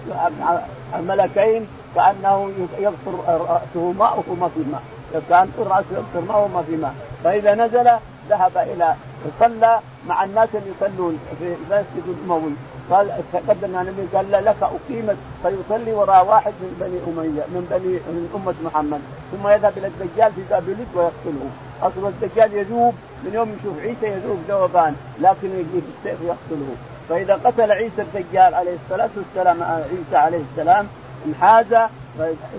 الملكين 0.99 1.67
كأنه 1.95 2.51
يغفر 2.79 3.15
رأسه 3.29 3.93
ماء 3.93 4.25
وما 4.29 4.49
في 4.49 4.61
ماء. 4.73 4.83
كأن 5.29 5.51
رأسه 5.59 5.87
يغفر 5.93 6.21
ماء 6.33 6.45
وما 6.45 6.63
في 6.63 6.77
ماء. 6.77 6.95
فإذا 7.25 7.55
نزل 7.55 7.91
ذهب 8.31 8.57
إلى 8.57 8.95
صلى 9.41 9.81
مع 10.09 10.25
الناس 10.25 10.49
اللي 10.55 10.71
يصلون 10.71 11.19
في 11.39 11.55
مسجد 11.71 12.09
الاموي 12.09 12.53
قال 12.91 13.11
تقدم 13.33 13.77
النبي 13.79 14.03
قال 14.15 14.31
لا 14.31 14.41
لك 14.41 14.63
أقيمت 14.63 15.17
فيصلي 15.43 15.93
وراء 15.93 16.27
واحد 16.27 16.53
من 16.61 16.77
بني 16.81 16.99
أمية 17.09 17.45
من 17.55 17.67
بني 17.71 17.93
من 17.93 18.31
أمة 18.35 18.55
محمد. 18.65 19.01
ثم 19.33 19.49
يذهب 19.49 19.73
إلى 19.79 19.87
الدجال 19.87 20.33
في 20.33 20.43
باب 20.51 20.65
ويقتله. 20.95 21.51
اصل 21.83 22.07
الدجال 22.07 22.55
يذوب 22.55 22.95
من 23.25 23.35
يوم 23.35 23.57
يشوف 23.61 23.81
عيسى 23.81 24.07
يذوب 24.07 24.39
ذوبان 24.49 24.97
لكن 25.21 25.49
يجي 25.49 25.81
بالسيف 25.87 26.21
يقتله 26.23 26.75
فإذا 27.09 27.35
قتل 27.35 27.73
عيسى 27.73 28.03
الدجال 28.03 28.55
عليه 28.55 28.77
الصلاة 28.85 29.11
والسلام 29.17 29.63
عيسى 29.63 30.17
عليه 30.17 30.41
السلام 30.53 30.87
انحاز 31.27 31.73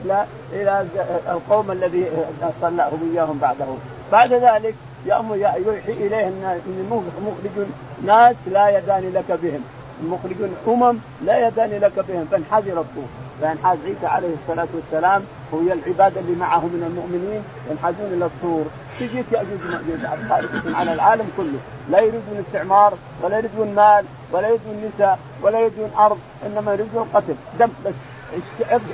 إلى 0.06 0.26
إلى 0.54 0.86
القوم 1.30 1.72
الذي 1.72 2.06
صلاه 2.62 2.92
إياهم 3.14 3.38
بعده. 3.42 3.66
بعد 4.12 4.34
ذلك 4.34 4.76
يأمر 5.06 5.36
يوحي 5.36 5.92
إليه 5.92 6.28
أن 6.28 6.62
مخرج 6.92 7.68
ناس 8.06 8.36
لا 8.52 8.78
يدان 8.78 9.12
لك 9.14 9.40
بهم. 9.44 9.64
مخرج 10.04 10.50
أمم 10.68 10.98
لا 11.26 11.48
يدان 11.48 11.70
لك 11.70 12.06
بهم 12.08 12.28
فانحاز 12.32 12.64
إلى 12.68 12.80
الطور 12.80 13.08
فينحاز 13.40 13.78
عيسى 13.86 14.06
عليه 14.06 14.34
الصلاة 14.44 14.68
والسلام 14.76 15.24
وهي 15.52 15.74
العباد 15.74 16.18
اللي 16.18 16.36
معه 16.36 16.60
من 16.60 16.84
المؤمنين 16.88 17.44
ينحازون 17.72 18.14
إلى 18.14 18.26
الطور. 18.26 18.66
تجيك 19.00 19.26
يأجوج 19.32 19.60
ومأجوج 19.68 20.76
على 20.76 20.94
العالم 20.94 21.30
كله. 21.38 21.60
لا 21.90 22.00
يريدون 22.00 22.46
استعمار 22.48 22.94
ولا 23.24 23.38
يريدون 23.38 23.76
مال 23.76 24.06
ولا 24.32 24.48
يريدون 24.48 24.92
نساء 24.96 25.20
ولا 25.42 25.60
يريدون 25.60 25.92
أرض 25.98 26.18
إنما 26.46 26.74
يريدون 26.74 27.10
قتل. 27.14 27.36
دم 27.60 27.70
بس 27.86 27.94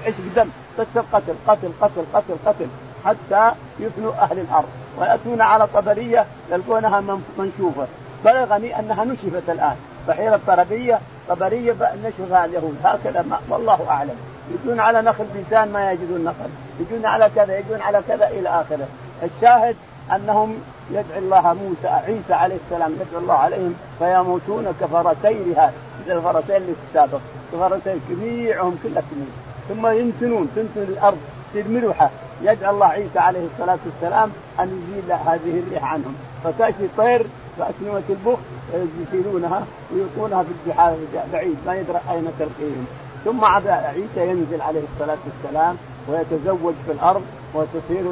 عشق 0.05 0.15
دم 0.35 0.49
بس 0.79 0.87
القتل 0.95 1.33
قتل 1.47 1.71
قتل 1.81 2.03
قتل 2.13 2.35
قتل 2.45 2.67
حتى 3.05 3.51
يفنوا 3.79 4.13
أهل 4.13 4.39
الأرض 4.39 4.69
ويأتون 4.99 5.41
على 5.41 5.67
طبرية 5.67 6.25
يلقونها 6.51 7.03
منشوفة. 7.37 7.87
بلغني 8.25 8.79
أنها 8.79 9.05
نشفت 9.05 9.49
الآن. 9.49 9.75
بحيرة 10.07 10.39
طربية 10.47 10.99
طبرية 11.29 11.75
نشفها 12.05 12.45
اليهود. 12.45 12.77
هكذا 12.83 13.21
ما 13.21 13.39
والله 13.49 13.89
أعلم. 13.89 14.15
يجون 14.51 14.79
على 14.79 15.01
نخل 15.01 15.25
بيسان 15.35 15.71
ما 15.71 15.91
يجدون 15.91 16.23
نخل. 16.23 16.49
يجون 16.79 17.05
على 17.05 17.29
كذا 17.35 17.57
يجون 17.57 17.81
على 17.81 18.01
كذا 18.07 18.27
إلى 18.27 18.49
آخره. 18.49 18.87
الشاهد 19.23 19.75
أنهم 20.15 20.55
يدعو 20.91 21.19
الله 21.19 21.53
موسى 21.53 21.87
عيسى 21.87 22.33
عليه 22.33 22.57
السلام 22.65 22.91
يدعو 22.91 23.21
الله 23.21 23.33
عليهم 23.33 23.75
فيموتون 23.99 24.73
كفرسي 24.81 25.53
هذا 25.57 25.73
مثل 26.01 26.17
الفرسين 26.17 26.55
اللي 26.55 26.73
في 26.73 26.79
السابق. 26.89 27.19
كفرسين 27.53 28.01
جميعهم 28.09 28.77
كلها 28.83 29.03
تموت 29.11 29.27
ثم 29.69 29.87
ينتنون 29.87 30.49
تنتن 30.55 30.91
الأرض 30.91 31.17
تصير 31.49 31.67
ملوحة 31.67 32.09
يدعو 32.41 32.73
الله 32.73 32.85
عيسى 32.85 33.19
عليه 33.19 33.45
الصلاة 33.53 33.77
والسلام 33.85 34.31
أن 34.59 34.67
يزيل 34.67 35.11
هذه 35.11 35.63
الريح 35.67 35.83
عنهم. 35.83 36.15
فتأتي 36.43 36.87
طير 36.97 37.25
فأسنمة 37.57 38.01
البخ 38.09 38.39
يشيلونها 39.01 39.65
ويلقونها 39.93 40.43
في 40.43 40.49
البحار 40.65 40.97
بعيد 41.33 41.57
ما 41.65 41.75
يدرى 41.75 41.99
أين 42.11 42.27
تلقيهم. 42.39 42.85
ثم 43.25 43.45
عيسى 43.67 44.29
ينزل 44.29 44.61
عليه 44.61 44.81
الصلاة 44.93 45.17
والسلام 45.25 45.77
ويتزوج 46.07 46.73
في 46.85 46.91
الأرض 46.91 47.21
وتصير 47.53 48.03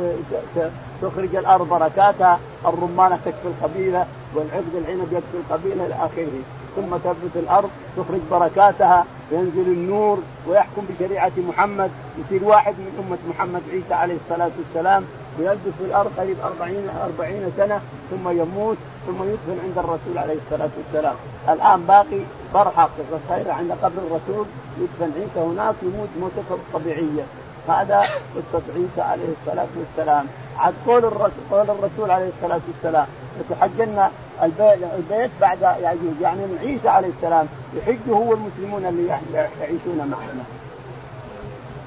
تخرج 1.02 1.36
الأرض 1.36 1.70
بركاتها 1.70 2.39
الرمانة 2.65 3.20
تكفي 3.26 3.48
القبيلة 3.48 4.06
والعقد 4.36 4.76
العنب 4.76 5.08
يكفي 5.12 5.38
القبيلة 5.50 5.86
إلى 5.86 5.94
آخره. 5.94 6.42
ثم 6.76 6.98
تثبت 6.98 7.36
الأرض 7.36 7.70
تخرج 7.98 8.20
بركاتها 8.32 9.06
وينزل 9.32 9.72
النور 9.72 10.20
ويحكم 10.48 10.82
بشريعة 10.89 11.32
محمد 11.38 11.92
يصير 12.20 12.44
واحد 12.44 12.74
من 12.74 13.06
أمة 13.08 13.18
محمد 13.30 13.62
عيسى 13.72 13.94
عليه 13.94 14.18
الصلاة 14.26 14.52
والسلام 14.58 15.06
ويلبس 15.39 15.74
في 15.78 15.84
الأرض 15.86 16.12
قريب 16.18 16.36
40 16.44 16.89
40 17.20 17.54
سنة 17.58 17.82
ثم 18.12 18.30
يموت 18.30 18.78
ثم 19.08 19.24
يدفن 19.24 19.58
عند 19.63 19.78
الرسول 19.78 20.18
عليه 20.18 20.38
الصلاة 20.46 20.70
والسلام. 20.78 21.15
الآن 21.50 21.82
باقي 21.82 22.22
برحق 22.54 22.89
صغيره 23.30 23.54
عند 23.54 23.72
قبر 23.72 24.02
الرسول 24.08 24.46
يدفن 24.82 25.12
عيسى 25.20 25.39
هناك 25.50 25.76
يموت 25.84 26.10
موتته 26.22 26.54
الطبيعية. 26.54 27.24
هذا 27.71 28.01
قصه 28.36 28.63
عيسى 28.75 29.01
عليه 29.01 29.27
الصلاة 29.41 29.67
والسلام 29.77 30.25
عاد 30.58 30.73
قول 30.88 31.05
الرسول 31.05 31.43
قول 31.51 31.69
الرسول 31.69 32.12
عليه 32.12 32.29
الصلاة 32.38 32.60
والسلام 32.67 33.05
لتحجن 33.39 34.10
البيت 34.43 35.32
بعد 35.41 35.62
يعجوج 35.62 36.21
يعني 36.21 36.39
من 36.39 36.58
عيسى 36.62 36.89
عليه 36.89 37.08
السلام 37.08 37.47
يحج 37.75 38.10
هو 38.10 38.34
المسلمون 38.34 38.86
اللي 38.86 39.08
يعيشون 39.34 39.97
معنا. 39.97 40.43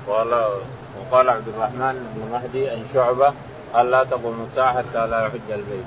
قال 0.09 0.45
وقال 1.01 1.31
عبد 1.31 1.49
الرحمن 1.49 2.13
بن 2.17 2.33
مهدي 2.33 2.75
ان 2.75 2.85
شعبة 2.95 3.33
قال 3.75 3.91
لا 3.91 4.05
تقوم 4.05 4.47
الساعة 4.51 4.79
حتى 4.79 5.07
لا 5.07 5.27
يحج 5.27 5.51
البيت. 5.51 5.85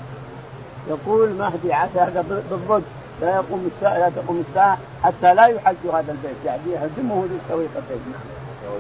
يقول 0.90 1.30
مهدي 1.30 1.74
عسى 1.74 2.00
هذا 2.00 2.42
بالضبط 2.50 2.84
لا 3.22 3.36
يقوم 3.36 3.72
الساعة 3.76 3.98
لا 3.98 4.10
تقوم 4.10 4.44
الساعة 4.50 4.78
حتى 5.04 5.34
لا 5.34 5.46
يحج 5.46 5.88
هذا 5.94 6.12
البيت 6.12 6.46
يعني 6.46 6.62
يهدمه 6.72 7.26
ذي 7.26 7.40
السويقتين. 7.46 8.14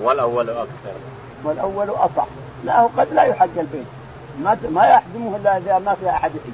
والأول 0.04 0.50
أكثر. 0.50 0.95
والأول 1.43 1.89
اصح 1.89 2.28
لا 2.65 2.82
قد 2.98 3.13
لا 3.13 3.24
يحج 3.24 3.58
البيت. 3.58 3.86
ما 4.43 4.58
ما 4.71 4.86
يحجمه 4.86 5.36
إلا 5.36 5.58
إذا 5.58 5.80
ما 5.80 5.95
في 5.95 6.10
أحد 6.10 6.32
يحج. 6.36 6.54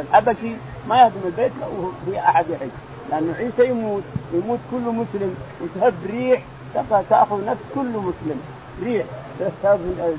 الحبشي 0.00 0.52
ما 0.88 1.00
يهدم 1.02 1.20
البيت 1.24 1.52
لو 1.60 1.92
في 2.06 2.18
أحد 2.18 2.50
يحج. 2.50 2.68
لأنه 3.10 3.34
عيسى 3.38 3.70
يموت 3.70 4.02
يموت 4.32 4.58
كل 4.70 4.80
مسلم. 4.80 5.34
وتهب 5.60 5.94
ريح 6.06 6.42
تأخذ 7.10 7.44
نفس 7.44 7.60
كل 7.74 7.88
مسلم. 7.88 8.40
ريح 8.84 9.06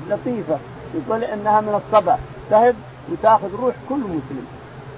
لطيفة. 0.08 0.58
يقول 0.94 1.24
إنها 1.24 1.60
من 1.60 1.80
الصبا. 1.84 2.18
تهب 2.50 2.74
وتأخذ 3.12 3.60
روح 3.60 3.74
كل 3.88 3.98
مسلم. 3.98 4.46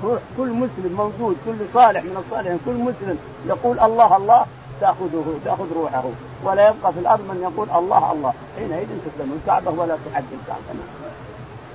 روح 0.05 0.21
كل 0.37 0.51
مسلم 0.51 0.95
موجود 0.97 1.37
كل 1.47 1.55
صالح 1.75 2.05
من 2.05 2.25
الصالحين 2.27 2.59
كل 2.67 2.73
مسلم. 2.73 3.19
يقول 3.47 3.81
الله 3.81 4.17
الله. 4.17 4.47
تاخذه 4.83 5.27
تأخذ 5.45 5.69
روحه. 5.81 6.05
ولا 6.45 6.63
يبقى 6.69 6.93
في 6.95 6.99
الأرض 6.99 7.21
من 7.31 7.39
يقول 7.49 7.69
الله 7.79 8.13
الله. 8.13 8.33
حينئذ 8.57 8.89
تسلم 9.05 9.31
الكعبه 9.39 9.71
ولا 9.81 9.97
تحد 10.05 10.25
الكعبة. 10.39 10.73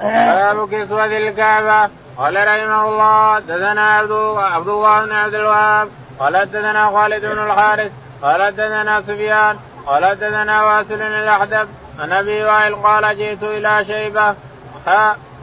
باب 0.01 0.69
كسوة 0.71 1.05
الكعبة 1.05 1.89
قال 2.17 2.35
رحمه 2.35 2.89
الله 2.89 3.39
دثنا 3.39 3.97
عبد 3.97 4.67
الله 4.67 5.05
بن 5.05 5.11
عبد 5.11 5.33
الوهاب 5.33 5.89
قال 6.19 6.33
دثنا 6.51 6.91
خالد 6.91 7.25
بن 7.25 7.39
الحارث 7.43 7.91
قال 8.21 8.51
دثنا 8.51 9.01
سفيان 9.01 9.57
قال 9.85 10.15
دثنا 10.15 10.63
واسل 10.65 11.01
الأحدب 11.01 11.67
عن 11.99 12.11
أبي 12.11 12.43
وائل 12.43 12.75
قال 12.75 13.17
جئت 13.17 13.43
إلى 13.43 13.85
شيبة 13.85 14.35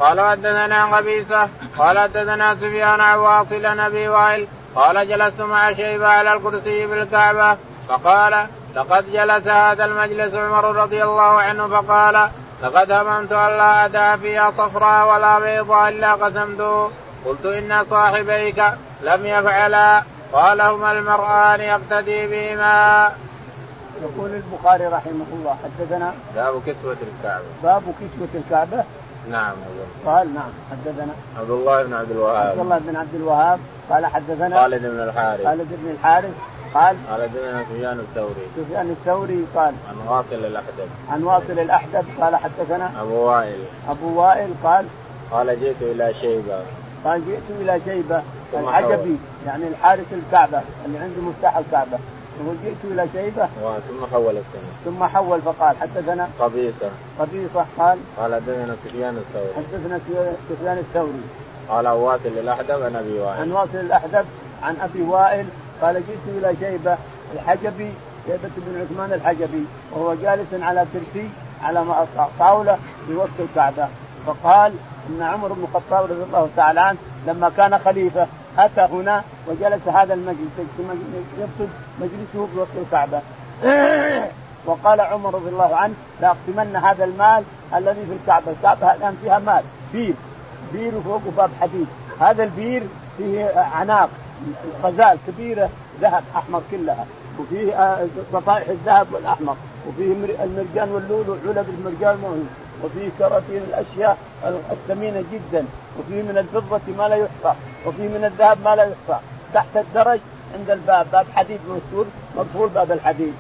قال 0.01 0.21
حدثنا 0.21 0.97
قبيصه 0.97 1.49
قال 1.79 1.99
حدثنا 1.99 2.55
سفيان 2.55 3.01
عن 3.01 3.19
واصل 3.19 3.65
أبي 3.67 4.09
وائل 4.09 4.47
قال 4.75 5.09
جلست 5.09 5.41
مع 5.41 5.73
شيبة 5.73 6.07
على 6.07 6.33
الكرسي 6.33 6.87
بالكعبه 6.87 7.57
فقال 7.89 8.47
لقد 8.75 9.13
جلس 9.13 9.47
هذا 9.47 9.85
المجلس 9.85 10.35
عمر 10.35 10.77
رضي 10.77 11.03
الله 11.05 11.23
عنه 11.23 11.69
فقال 11.69 12.29
لقد 12.63 12.93
هممت 12.93 13.33
أن 13.33 13.59
لا 13.59 13.85
أدع 13.85 14.17
فيها 14.17 14.51
صفراء 14.51 15.15
ولا 15.15 15.39
بيضاء 15.39 15.89
إلا 15.89 16.13
قسمته 16.13 16.91
قلت 17.25 17.47
إن 17.47 17.85
صاحبيك 17.91 18.65
لم 19.03 19.27
يفعلا. 19.27 20.03
قال 20.33 20.61
هما 20.61 20.93
المرآن 20.93 21.61
يقتدي 21.61 22.27
بهما. 22.27 23.13
يقول 24.03 24.31
البخاري 24.31 24.87
رحمه 24.87 25.27
الله 25.33 25.57
حدثنا 25.65 26.15
باب 26.35 26.63
كسوة 26.67 26.97
الكعبة. 27.03 27.45
باب 27.63 27.83
كسوة 27.83 28.29
الكعبة. 28.35 28.85
نعم. 29.31 29.55
قال 30.07 30.35
نعم 30.35 30.51
حدثنا 30.71 31.13
عبد 31.39 31.51
الله 31.51 31.83
بن 31.83 31.95
عبد 31.95 32.11
الوهاب. 32.11 32.51
عبد 32.51 32.59
الله 32.59 32.79
بن 32.79 32.97
عبد 32.97 33.15
الوهاب 33.15 33.59
قال 33.91 34.07
حدثنا 34.07 34.63
خالد 34.63 34.83
بن 34.83 35.01
الحارث. 35.01 35.45
خالد 35.45 35.69
بن 35.83 35.91
الحارث 35.91 36.33
قال 36.75 36.97
قال 37.11 37.23
حدثنا 37.23 37.65
سفيان 37.65 37.99
الثوري. 37.99 38.47
سفيان 38.57 38.91
الثوري 38.91 39.47
قال 39.55 39.75
عن 39.91 40.09
واصل 40.09 40.45
الاحدب 40.45 40.89
عن 41.11 41.23
واصل 41.23 41.59
الاحدب 41.59 42.05
قال 42.21 42.37
حدثنا 42.37 42.91
أبو 43.01 43.15
وائل. 43.15 43.59
أبو 43.89 44.21
وائل 44.21 44.51
قال 44.65 44.87
قال 45.31 45.61
جئت 45.61 45.83
إلى 45.83 46.15
شيبة. 46.21 46.59
قال 47.05 47.27
جئت 47.27 47.61
إلى 47.61 47.81
شيبة 47.85 48.23
العجبي 48.55 49.17
يعني 49.47 49.69
الحارس 49.69 50.07
الكعبة 50.13 50.61
اللي 50.87 50.99
عنده 50.99 51.23
مفتاح 51.23 51.57
الكعبة. 51.57 51.99
يقول 52.41 52.57
جئت 52.65 52.93
إلى 52.93 53.09
شيبة. 53.13 53.47
ثم 53.89 54.07
حول 54.13 54.37
السنة. 54.37 54.71
ثم 54.85 55.05
حول 55.05 55.41
فقال 55.41 55.77
حدثنا 55.81 56.29
قبيصة. 56.41 56.91
قبيصة 57.19 57.65
قال 57.79 57.99
قال 58.19 58.35
حدثنا 58.35 58.77
سفيان 58.85 59.17
الثوري. 59.17 59.55
حدثنا 59.57 60.01
سفيان 60.49 60.79
الثوري. 60.79 61.23
قال 61.69 61.89
واصل 61.89 62.27
الأحدب 62.27 62.83
عن 62.83 62.97
أبي 62.97 63.19
وائل. 63.19 63.41
عن 63.41 63.53
واصل 63.53 63.77
الأحدب 63.77 64.25
عن 64.63 64.77
أبي 64.81 65.03
وائل 65.03 65.47
قال 65.83 65.95
جئت 65.95 66.27
إلى 66.39 66.57
شيبة 66.61 66.97
الحجبي 67.35 67.93
شيبة 68.27 68.51
بن 68.57 68.81
عثمان 68.81 69.13
الحجبي 69.13 69.65
وهو 69.93 70.15
جالس 70.15 70.49
على 70.53 70.87
كرسي 70.93 71.29
على 71.63 72.07
طاولة 72.39 72.79
في 73.07 73.15
وسط 73.15 73.41
الكعبة. 73.41 73.89
فقال 74.27 74.73
إن 75.09 75.23
عمر 75.23 75.53
بن 75.53 75.65
الخطاب 75.65 76.05
رضي 76.05 76.23
الله 76.23 76.49
تعالى 76.57 76.81
عنه 76.81 76.99
لما 77.27 77.53
كان 77.57 77.79
خليفة 77.79 78.27
أتى 78.59 78.81
هنا 78.81 79.23
وجلس 79.49 79.89
هذا 79.89 80.15
المجلس 80.15 80.51
يقصد 81.39 81.69
مجلسه 82.01 82.47
في 82.55 82.59
وسط 82.59 82.77
الكعبة. 82.77 83.21
وقال 84.67 85.01
عمر 85.01 85.35
رضي 85.35 85.49
الله 85.49 85.77
عنه 85.77 85.95
لأقسمن 86.21 86.77
هذا 86.77 87.05
المال 87.05 87.45
الذي 87.75 88.07
في 88.07 88.13
الكعبة، 88.23 88.53
الكعبة 88.53 88.95
الآن 88.95 89.17
فيها 89.23 89.39
مال 89.39 89.63
بير. 89.93 90.15
بير 90.73 90.97
وفوقه 90.97 91.31
باب 91.37 91.51
حديد، 91.61 91.87
هذا 92.21 92.45
البير 92.45 92.83
فيه 93.17 93.59
عناق 93.75 94.09
غزال 94.83 95.19
كبيرة 95.27 95.69
ذهب 96.01 96.25
أحمر 96.37 96.63
كلها. 96.71 97.07
وفيه 97.39 97.75
آه، 97.75 98.07
صفائح 98.33 98.69
الذهب 98.69 99.07
والأحمر. 99.13 99.57
وفيه 99.89 100.13
المرجان 100.45 100.91
واللؤلؤ 100.91 101.37
علب 101.47 101.67
المرجان 101.79 102.47
وفيه 102.83 103.09
كراتين 103.19 103.63
الأشياء 103.69 104.19
الثمينة 104.73 105.25
جدا 105.33 105.65
وفيه 105.99 106.23
من 106.23 106.39
الفضة 106.39 106.97
ما 106.99 107.09
لا 107.09 107.17
يحصى 107.17 107.59
وفيه 107.87 108.09
من 108.09 108.25
الذهب 108.25 108.59
ما 108.65 108.77
لا 108.77 108.83
يحصى. 108.83 109.21
تحت 109.55 109.77
الدرج 109.77 110.21
عند 110.59 110.71
الباب 110.71 111.07
باب 111.13 111.27
حديد 111.35 111.61
مستور 111.69 112.07
مقفول 112.37 112.69
باب 112.69 112.93
الحديد. 112.93 113.35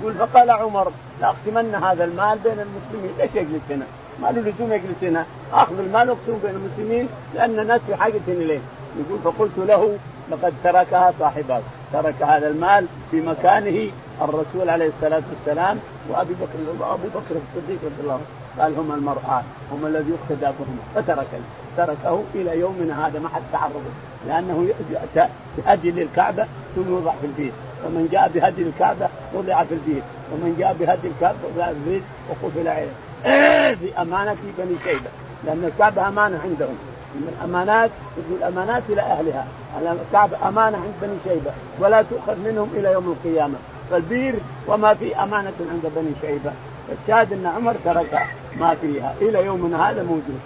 يقول 0.00 0.14
فقال 0.14 0.50
عمر 0.50 0.92
لاقسمن 1.20 1.74
هذا 1.74 2.04
المال 2.04 2.38
بين 2.38 2.52
المسلمين. 2.52 3.10
ليش 3.18 3.30
يجلس 3.34 3.62
هنا؟ 3.70 3.84
ما 4.22 4.28
له 4.28 4.40
لزوم 4.40 4.72
يجلس 4.72 5.04
هنا. 5.04 5.26
أخذ 5.52 5.78
المال 5.78 6.10
واقسمه 6.10 6.38
بين 6.42 6.54
المسلمين 6.54 7.08
لأن 7.34 7.58
الناس 7.58 7.80
في 7.86 7.96
حاجة 7.96 8.20
إليه. 8.28 8.60
يقول 8.98 9.18
فقلت 9.24 9.58
له 9.58 9.98
لقد 10.30 10.52
تركها 10.64 11.12
صاحبك 11.18 11.62
ترك 11.92 12.22
هذا 12.22 12.48
المال 12.48 12.86
في 13.10 13.20
مكانه 13.20 13.90
الرسول 14.22 14.70
عليه 14.70 14.88
الصلاة 14.88 15.22
والسلام 15.30 15.78
وأبي 16.08 16.34
بكر 16.34 16.84
وأبو 16.84 17.08
بكر 17.08 17.36
الصديق 17.36 17.78
رضي 17.84 18.00
الله 18.02 18.12
عنه. 18.12 18.45
قال 18.60 18.78
هما 18.78 18.94
المرآن 18.94 19.42
هما 19.72 19.88
الذي 19.88 20.10
يقتدى 20.10 20.46
بهما 20.46 20.82
فترك 20.94 21.26
تركه 21.76 22.22
إلى 22.34 22.60
يومنا 22.60 23.06
هذا 23.06 23.18
ما 23.18 23.28
حد 23.28 23.42
تعرض 23.52 23.82
لأنه 24.28 24.68
يأتى 24.90 25.32
بهدي 25.58 25.90
للكعبة 25.90 26.46
ثم 26.76 26.88
يوضع 26.88 27.12
في 27.20 27.26
البيت. 27.26 27.52
ومن 27.86 28.08
جاء 28.12 28.30
بهدي 28.34 28.62
الكعبة 28.62 29.08
وضع 29.34 29.64
في 29.64 29.74
البيت. 29.74 30.02
ومن 30.32 30.56
جاء 30.58 30.76
بهدي 30.80 31.08
الكعبة 31.08 31.38
وضع 31.54 31.66
في 31.66 31.72
البيت 31.72 32.02
وقفل 32.30 32.68
عليه 32.68 32.92
بأمانة 33.74 34.36
بني 34.58 34.76
شيبة 34.84 35.10
لأن 35.44 35.64
الكعبة 35.64 36.08
أمانة 36.08 36.40
عندهم. 36.44 36.76
من 37.14 37.36
الأمانات 37.38 37.90
يقول 38.16 38.38
الأمانات 38.38 38.82
إلى 38.88 39.00
أهلها. 39.00 39.46
الكعبة 40.08 40.48
أمانة 40.48 40.76
عند 40.76 40.94
بني 41.02 41.16
شيبة 41.24 41.50
ولا 41.78 42.02
تؤخذ 42.02 42.38
منهم 42.44 42.70
إلى 42.74 42.92
يوم 42.92 43.16
القيامة. 43.18 43.58
فالبير 43.90 44.34
وما 44.66 44.94
في 44.94 45.16
أمانة 45.16 45.52
عند 45.72 45.92
بني 45.96 46.12
شيبة. 46.20 46.52
الشاهد 46.92 47.32
أن 47.32 47.46
عمر 47.56 47.74
ترك 47.84 48.26
ما 48.56 48.74
فيها. 48.74 49.14
إلى 49.20 49.46
يومنا 49.46 49.90
هذا 49.90 50.02
موجود. 50.02 50.40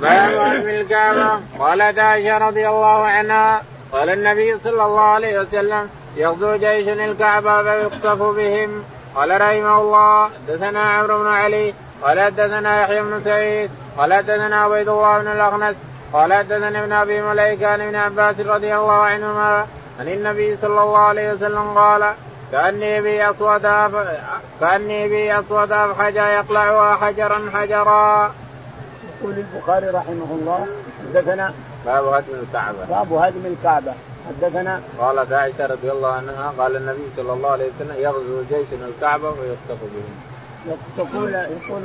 باب 0.00 0.38
علم 0.38 0.68
الكعبة. 0.68 1.40
قالت 1.58 1.98
عائشة 1.98 2.38
رضي 2.38 2.68
الله 2.68 3.04
عنها 3.04 3.62
قال 3.92 4.10
النبي 4.10 4.58
صلى 4.64 4.84
الله 4.84 5.00
عليه 5.00 5.40
وسلم 5.40 5.88
يغزو 6.16 6.56
جيش 6.56 6.88
الكعبة 6.88 7.62
فيقصف 7.62 8.22
بهم. 8.22 8.82
قال 9.14 9.40
رحمه 9.40 9.80
الله 9.80 10.28
حدثنا 10.28 10.80
عمرو 10.80 11.18
بن 11.18 11.26
علي. 11.26 11.74
قال 12.02 12.20
حدثنا 12.20 12.82
يحيى 12.82 13.02
بن 13.02 13.20
سعيد. 13.24 13.70
قال 13.98 14.14
حدثنا 14.14 14.60
عبيد 14.60 14.88
الله 14.88 15.18
بن 15.18 15.28
الاخنس 15.28 15.76
قال 16.12 16.34
حدثنا 16.34 16.84
ابن 16.84 16.92
أبي 16.92 17.20
مليكة 17.20 17.66
عن 17.66 17.80
ابن 17.80 17.94
عباس 17.94 18.40
رضي 18.40 18.76
الله 18.76 18.92
عنهما. 18.92 19.66
عن 20.00 20.08
النبي 20.08 20.56
صلى 20.56 20.82
الله 20.82 20.98
عليه 20.98 21.32
وسلم 21.32 21.78
قال 21.78 22.14
كأني 22.52 23.00
بي 23.00 23.30
اسود 23.30 23.62
كأني 24.60 25.08
بي 25.08 25.38
اسود 25.38 25.72
افحجا 25.72 26.26
يقلعها 26.26 26.96
حجرا 26.96 27.50
حجرا. 27.54 28.34
يقول 29.20 29.34
البخاري 29.38 29.86
رحمه 29.88 30.26
الله 30.30 30.66
حدثنا 31.00 31.54
باب 31.86 32.04
هدم 32.04 32.34
الكعبة 32.42 32.84
باب 32.90 33.12
هدم 33.12 33.46
الكعبة 33.46 33.92
حدثنا 34.28 34.80
قالت 34.98 35.32
عائشة 35.32 35.66
رضي 35.66 35.90
الله 35.92 36.12
عنها 36.12 36.52
قال 36.58 36.76
النبي 36.76 37.02
صلى 37.16 37.32
الله 37.32 37.50
عليه 37.50 37.64
وسلم 37.64 37.94
يغزو 37.98 38.42
جيش 38.48 38.66
الكعبة 38.72 39.28
ويخطف 39.28 39.82
بهم. 39.82 40.16
يقول 40.98 41.34
يقول 41.34 41.82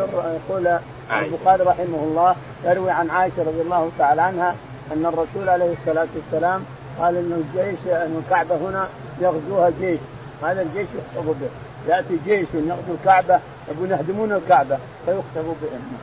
يقول 0.50 0.80
البخاري 1.12 1.64
رحمه 1.64 2.04
الله 2.04 2.36
يروي 2.66 2.92
عن 2.92 3.10
عائشة 3.10 3.40
رضي 3.40 3.62
الله 3.62 3.92
تعالى 4.00 4.22
عنها 4.22 4.56
أن 4.94 5.06
الرسول 5.06 5.50
عليه 5.50 5.74
الصلاة 5.74 6.08
والسلام 6.16 6.66
قال 7.00 7.18
إن 7.18 7.32
الجيش 7.32 7.80
إن 7.88 8.24
الكعبة 8.26 8.56
هنا 8.56 8.88
يغزوها 9.22 9.72
جيش 9.80 10.00
هذا 10.44 10.62
الجيش 10.62 10.88
يخطف 10.96 11.28
به. 11.28 11.50
يأتي 11.88 12.20
جيش 12.26 12.48
يغزو 12.54 12.94
الكعبة 13.00 13.40
يقول 13.72 13.92
يهدمون 13.92 14.32
الكعبة 14.32 14.78
فيخطف 15.06 15.46
بهم. 15.46 15.98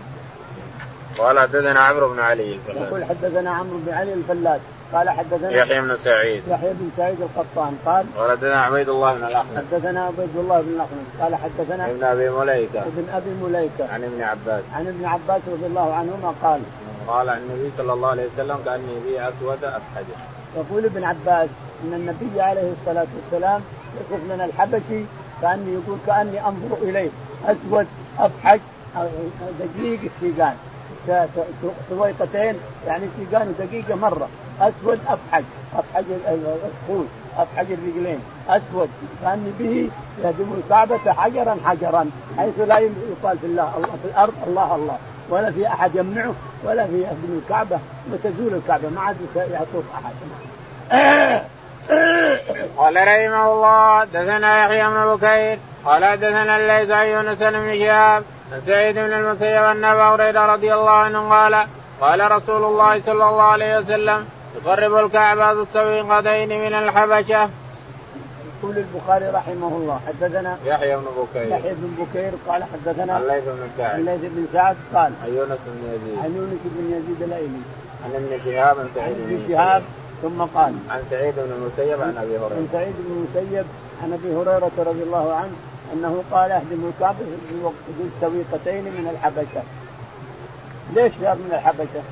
قال 1.19 1.39
حدثنا 1.39 1.81
عمرو 1.81 2.09
بن 2.09 2.21
علي 2.21 2.55
الفلاس 2.55 2.83
يقول 2.83 3.05
حدثنا 3.05 3.51
عمرو 3.51 3.79
بن 3.87 3.93
علي 3.93 4.13
الفلاس 4.13 4.61
قال 4.93 5.11
حدثنا 5.11 5.51
يحيى 5.51 5.81
بن 5.81 5.97
سعيد. 5.97 6.43
يحيى 6.49 6.73
بن 6.73 6.91
سعيد 6.97 7.17
القطان. 7.21 7.79
قال 7.87 8.07
قال 8.17 8.31
حدثنا 8.31 8.63
عبيد 8.63 8.89
الله 8.89 9.15
بن 9.15 9.25
الأخنس. 9.25 9.57
حدثنا 9.57 10.05
عبيد 10.05 10.37
الله 10.37 10.61
بن 10.61 10.69
الأخنس. 10.69 11.21
قال 11.21 11.35
حدثنا 11.35 11.91
ابن 11.91 12.05
أبي 12.05 12.31
مليكة. 12.31 12.81
ابن 12.81 13.09
أبي 13.15 13.31
مليكة. 13.43 13.93
عن 13.93 14.05
ابن 14.05 14.23
عباس. 14.23 14.63
عن 14.75 14.87
ابن 14.87 15.05
عباس 15.05 15.43
رضي 15.53 15.67
الله 15.67 15.95
عنهما 15.95 16.35
قال 16.43 16.61
قال 17.09 17.29
عن 17.29 17.39
النبي 17.39 17.71
صلى 17.79 17.93
الله 17.93 18.09
عليه 18.09 18.27
وسلم 18.35 18.59
كأني 18.65 18.95
بي 19.07 19.21
أسود 19.21 19.65
أفحج. 19.65 20.17
يقول 20.57 20.85
ابن 20.85 21.05
عباس 21.05 21.49
إن 21.85 21.95
النبي 21.95 22.41
عليه 22.41 22.73
الصلاة 22.81 23.07
والسلام 23.17 23.63
يصف 23.97 24.33
لنا 24.33 24.45
الحبشي 24.45 25.05
كأني 25.43 25.73
يقول 25.73 25.99
كأني 26.07 26.47
أنظر 26.47 26.77
إليه. 26.83 27.11
أسود 27.47 27.87
افحج 28.19 28.61
دقيق 29.61 30.01
السيقان 30.05 30.55
سويقتين 31.91 32.55
يعني 32.87 33.07
سيقان 33.19 33.55
دقيقة 33.59 33.95
مرة. 33.95 34.29
أسود 34.61 35.01
افحج 35.09 35.45
افحج 35.77 36.05
الخول 36.29 37.05
افحج 37.37 37.67
الرجلين. 37.73 38.21
أسود 38.49 38.89
كأني 39.23 39.51
به 39.59 39.91
يهدم 40.25 40.53
الكعبه 40.65 41.13
حجرا 41.13 41.57
حجرا 41.65 42.11
حيث 42.37 42.61
لا 42.61 42.79
يقال 42.79 43.39
في 43.39 43.47
الله 43.47 43.71
في 44.03 44.09
الأرض 44.09 44.35
الله 44.47 44.75
الله. 44.75 44.99
ولا 45.31 45.51
في 45.51 45.67
أحد 45.67 45.95
يمنعه 45.95 46.35
ولا 46.65 46.87
في 46.87 47.01
يهدم 47.01 47.41
الكعبة. 47.45 47.79
وتزول 48.13 48.55
الكعبة 48.55 48.89
ما 48.89 49.01
عاد 49.01 49.17
يعطوك 49.37 49.85
أحد. 49.95 50.15
قال 52.77 52.97
رحمه 52.97 53.53
الله 53.53 54.05
دثنا 54.05 54.65
يحيى 54.65 54.87
بن 54.89 55.15
بكير 55.15 55.59
قال 55.85 56.17
دثنا 56.17 56.57
الليث 56.57 56.91
عن 56.91 57.07
يونس 57.07 57.39
بن 57.39 57.79
شهاب 57.79 58.23
عن 58.53 58.61
سعيد 58.67 58.95
بن 58.95 59.13
المسيب 59.13 59.63
ان 59.63 59.85
ابا 59.85 60.03
هريرة 60.03 60.41
رضي 60.41 60.75
الله 60.75 60.91
عنه 60.91 61.31
قال 61.31 61.67
قال 62.01 62.31
رسول 62.31 62.65
الله 62.65 63.01
صلى 63.01 63.13
الله 63.13 63.43
عليه 63.43 63.79
وسلم 63.79 64.27
يقرب 64.57 64.95
الكعبة 64.95 65.53
السويقتين 65.53 66.61
من 66.61 66.75
الحبشة. 66.75 67.51
يقول 68.59 68.79
البخاري 68.79 69.27
رحمه 69.27 69.69
الله 69.69 70.01
حدثنا 70.07 70.59
يحيى 70.65 70.97
بن 70.97 71.05
بكير. 71.05 71.49
يحيى 71.49 71.75
بن 71.75 72.05
بكير 72.05 72.33
قال 72.49 72.65
حدثنا 72.65 73.19
الليث 73.19 73.45
بن 73.45 73.69
سعد. 73.79 73.99
الليث 73.99 74.21
بن 74.21 74.47
سعد 74.53 74.77
قال 74.95 75.13
عن 75.25 75.35
يونس 75.37 75.59
بن 75.67 75.93
يزيد. 75.93 76.19
عن 76.19 76.37
يونس 76.37 76.61
بن 76.65 76.87
يزيد 76.93 77.23
الأيلي. 77.23 77.63
عن 78.05 78.11
ابن 78.15 78.45
شهاب 78.45 78.79
عن 78.79 78.89
سعيد 78.95 79.17
بن 79.19 79.49
شهاب 79.49 79.83
ثم 80.23 80.43
قال 80.43 80.75
عن 80.91 81.03
سعيد 81.11 81.35
بن 81.35 81.53
المسيب 81.53 82.03
عن 82.03 82.17
أبي 82.17 82.39
هريرة. 82.39 82.55
عن 82.55 82.69
سعيد 82.73 82.95
بن 82.99 83.27
المسيب 83.37 83.67
عن 84.03 84.13
أبي 84.13 84.35
هريرة 84.37 84.71
رضي 84.79 85.03
الله 85.03 85.33
عنه 85.33 85.53
أنه 85.93 86.23
قال 86.33 86.51
اهدم 86.51 86.91
الكعبه 86.95 87.19
في 87.99 88.03
السويقتين 88.17 88.85
من 88.85 89.09
الحبشة. 89.13 89.63
ليش 90.95 91.13
صار 91.23 91.35
من 91.35 91.53
الحبشة؟ 91.53 92.03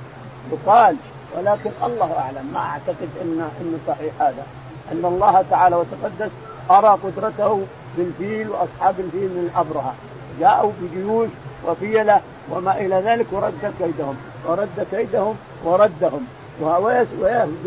يقال 0.53 0.97
ولكن 1.37 1.71
الله 1.83 2.12
أعلم 2.19 2.51
ما 2.55 2.61
أعتقد 2.61 3.09
ان 3.23 3.49
انه 3.61 3.79
صحيح 3.88 4.23
هذا. 4.23 4.47
أن 4.92 5.05
الله 5.05 5.45
تعالى 5.51 5.77
وتقدس 5.77 6.31
أرى 6.71 6.99
قدرته 7.05 7.66
بالفيل 7.97 8.51
وأصحاب 8.51 9.01
الفيل 9.01 9.29
من 9.29 9.51
الابرهه 9.53 9.95
جاءوا 10.40 10.73
بجيوش 10.81 11.29
وفيلة 11.66 12.21
وما 12.51 12.81
إلى 12.81 12.97
ذلك 12.97 13.27
ورد 13.33 13.73
كيدهم. 13.79 14.16
ورد 14.47 14.87
كيدهم 14.90 15.37
وردهم. 15.64 16.27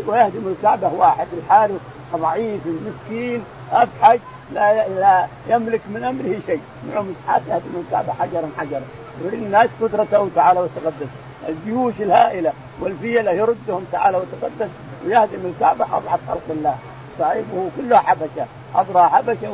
ويهدم 0.07 0.55
الكعبة 0.57 0.93
واحد 0.93 1.27
الحال 1.37 1.77
ضعيف 2.15 2.61
مسكين 2.65 3.43
افحج 3.71 4.19
لا 4.53 4.87
لا 4.87 5.27
يملك 5.47 5.81
من 5.89 6.03
أمره 6.03 6.39
شيء. 6.45 6.61
نعم 6.93 7.05
يهدم 7.49 7.83
الكعبة 7.85 8.13
حجرا 8.13 8.49
حجرا. 8.57 8.81
يريد 9.25 9.43
الناس 9.43 9.69
قدرته 9.81 10.29
تعالى 10.35 10.59
وتقدس. 10.59 11.07
الجيوش 11.49 11.93
الهائلة 11.99 12.53
والفيلة 12.79 13.31
يردهم 13.31 13.85
تعالى 13.91 14.17
وتقدس 14.17 14.69
ويهدم 15.05 15.45
الكعبة 15.45 15.85
أضعف 15.85 16.19
خلق 16.27 16.41
الله. 16.49 16.75
صاحبه 17.19 17.69
كلها 17.77 17.99
حبشة 17.99 18.45
أضرى 18.75 19.09
حبشة 19.09 19.51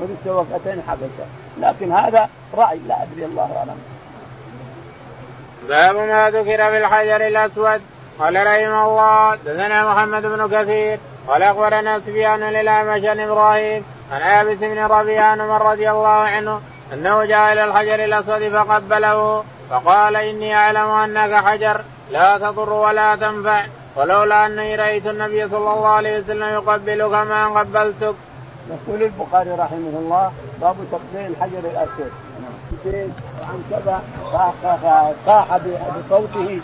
ومستوقتين 0.00 0.82
حبشة. 0.88 1.26
لكن 1.60 1.92
هذا 1.92 2.28
رأي 2.54 2.78
لا 2.88 3.02
أدري 3.02 3.24
الله 3.24 3.56
أعلم. 3.56 3.78
باب 5.68 5.96
ما 5.96 6.30
ذكر 6.30 6.70
في 6.70 6.78
الحجر 6.78 7.26
الأسود. 7.26 7.80
قال 8.18 8.46
رحمه 8.46 8.84
الله 8.84 9.34
دثنا 9.34 9.92
محمد 9.92 10.22
بن 10.22 10.48
كثير 10.48 10.98
قال 11.28 11.42
أخبرنا 11.42 12.00
سفيان 12.00 12.40
للاعمش 12.40 13.04
عن 13.04 13.20
إبراهيم 13.20 13.84
عن 14.12 14.22
عابس 14.22 14.58
بن 14.58 14.78
ربيعه 14.78 15.42
عمر 15.42 15.70
رضي 15.70 15.90
الله 15.90 16.08
عنه 16.08 16.60
أنه 16.92 17.24
جاء 17.24 17.52
إلى 17.52 17.64
الحجر 17.64 18.04
الأسود 18.04 18.48
فقبله 18.48 19.44
فقال 19.70 20.16
إني 20.16 20.54
أعلم 20.54 20.90
أنك 20.90 21.44
حجر 21.44 21.80
لا 22.10 22.38
تضر 22.38 22.72
ولا 22.72 23.16
تنفع 23.16 23.64
ولولا 23.96 24.46
أني 24.46 24.76
رأيت 24.76 25.06
النبي 25.06 25.48
صلى 25.48 25.58
الله 25.58 25.86
عليه 25.86 26.20
وسلم 26.20 26.48
يقبلك 26.48 27.12
ما 27.12 27.46
قبلتك. 27.46 28.14
يقول 28.70 29.02
البخاري 29.02 29.50
رحمه 29.50 29.94
الله 29.98 30.32
باب 30.60 30.76
تقبيل 30.92 31.30
الحجر 31.30 31.58
الأسود. 31.58 32.12
عن 33.42 33.64
كذا 33.70 34.02
صاح 35.26 35.46
بصوته 35.56 36.60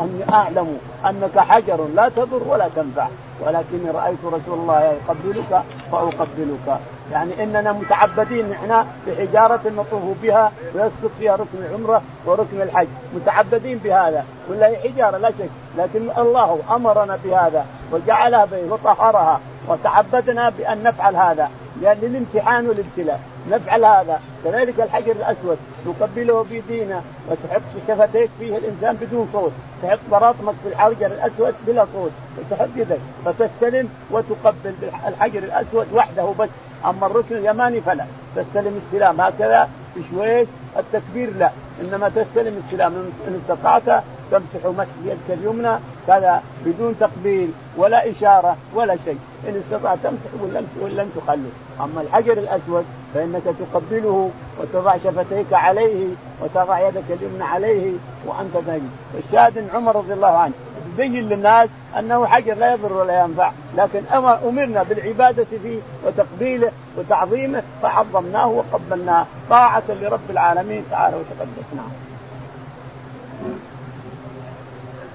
اني 0.00 0.32
أعلم 0.32 0.78
أنك 1.06 1.38
حجر 1.38 1.88
لا 1.94 2.08
تضر 2.08 2.42
ولا 2.48 2.68
تنفع. 2.76 3.06
ولكني 3.40 3.90
رأيت 3.90 4.18
رسول 4.24 4.58
الله 4.58 4.80
يقبلك 4.80 5.62
فأقبلك. 5.92 6.78
يعني 7.12 7.42
إننا 7.42 7.72
متعبدين 7.72 8.50
نحن 8.50 8.84
بحجارة 9.06 9.60
نطوف 9.76 10.02
بها 10.22 10.52
ويسقط 10.74 11.10
فيها 11.18 11.34
ركن 11.36 11.58
العمرة 11.58 12.02
وركن 12.26 12.62
الحج. 12.62 12.86
متعبدين 13.14 13.78
بهذا. 13.78 14.24
ولا 14.50 14.68
هي 14.68 14.76
حجارة 14.76 15.16
لا 15.16 15.30
شك 15.30 15.50
لكن 15.78 16.10
الله 16.18 16.58
أمرنا 16.70 17.18
بهذا 17.24 17.66
وجعلها 17.92 18.44
بين 18.44 18.72
وطهرها. 18.72 19.40
وتعبدنا 19.68 20.52
بأن 20.58 20.82
نفعل 20.82 21.16
هذا. 21.16 21.50
للامتحان 21.82 22.68
والابتلاء. 22.68 23.20
نفعل 23.50 23.84
هذا. 23.84 24.20
كذلك 24.44 24.80
الحجر 24.80 25.12
الأسود 25.12 25.58
نقبله 25.86 26.44
بيدينا 26.50 27.02
وتحط 27.28 27.62
شفتيك 27.88 28.30
فيه 28.38 28.56
الإنسان 28.56 28.96
بدون 28.96 29.28
صوت. 29.32 29.52
تحط 29.82 29.98
براطمك 30.10 30.54
في 30.62 30.68
الحجر 30.68 31.06
الأسود 31.06 31.54
بلا 31.66 31.86
صوت 31.94 32.12
وتحط 32.38 32.68
يدك. 32.76 33.00
فتستلم 33.24 33.88
وتقبل 34.10 34.74
الحجر 35.08 35.38
الأسود 35.38 35.86
وحده 35.94 36.32
بس. 36.38 36.48
أما 36.84 37.06
الركن 37.06 37.36
اليماني 37.36 37.80
فلا. 37.80 38.04
تستلم 38.36 38.80
استلام 38.86 39.20
هكذا 39.20 39.68
بشويش 39.96 40.48
التكبير 40.76 41.36
لا. 41.36 41.50
إنما 41.80 42.08
تستلم 42.08 42.62
استلام 42.64 42.92
إن 43.28 43.40
استطعت 43.42 44.02
تمسح 44.30 44.66
مسح 44.66 44.90
يدك 45.04 45.28
اليمنى 45.38 45.78
كذا 46.06 46.42
بدون 46.66 46.94
تقبيل 47.00 47.50
ولا 47.76 48.10
إشارة 48.10 48.56
ولا 48.74 48.96
شيء. 49.04 49.18
إن 49.48 49.62
استطعت 49.66 49.98
تمسح 50.02 50.42
ولا 50.42 50.62
ولا 50.80 51.06
تخلي 51.16 51.48
أما 51.80 52.00
الحجر 52.00 52.32
الأسود 52.32 52.84
فإنك 53.14 53.42
تقبله 53.44 54.30
وتضع 54.60 54.96
شفتيك 54.96 55.52
عليه 55.52 56.06
وتضع 56.42 56.88
يدك 56.88 57.04
اليمنى 57.10 57.44
عليه 57.44 57.92
وأنت 58.26 58.56
نجم 58.68 58.88
الشاهد 59.18 59.70
عمر 59.74 59.96
رضي 59.96 60.12
الله 60.12 60.36
عنه 60.36 60.52
يبين 60.92 61.28
للناس 61.28 61.68
أنه 61.98 62.26
حجر 62.26 62.54
لا 62.54 62.72
يضر 62.72 62.92
ولا 62.92 63.20
ينفع. 63.24 63.52
لكن 63.76 64.02
أمرنا 64.48 64.82
بالعبادة 64.82 65.44
فيه 65.62 65.78
وتقبيله 66.06 66.72
وتعظيمه 66.96 67.62
فعظمناه 67.82 68.48
وقبلناه. 68.48 69.26
طاعة 69.50 69.82
لرب 69.88 70.30
العالمين 70.30 70.84
تعالى 70.90 71.16
وتقدس 71.16 71.68
نعم. 71.76 71.90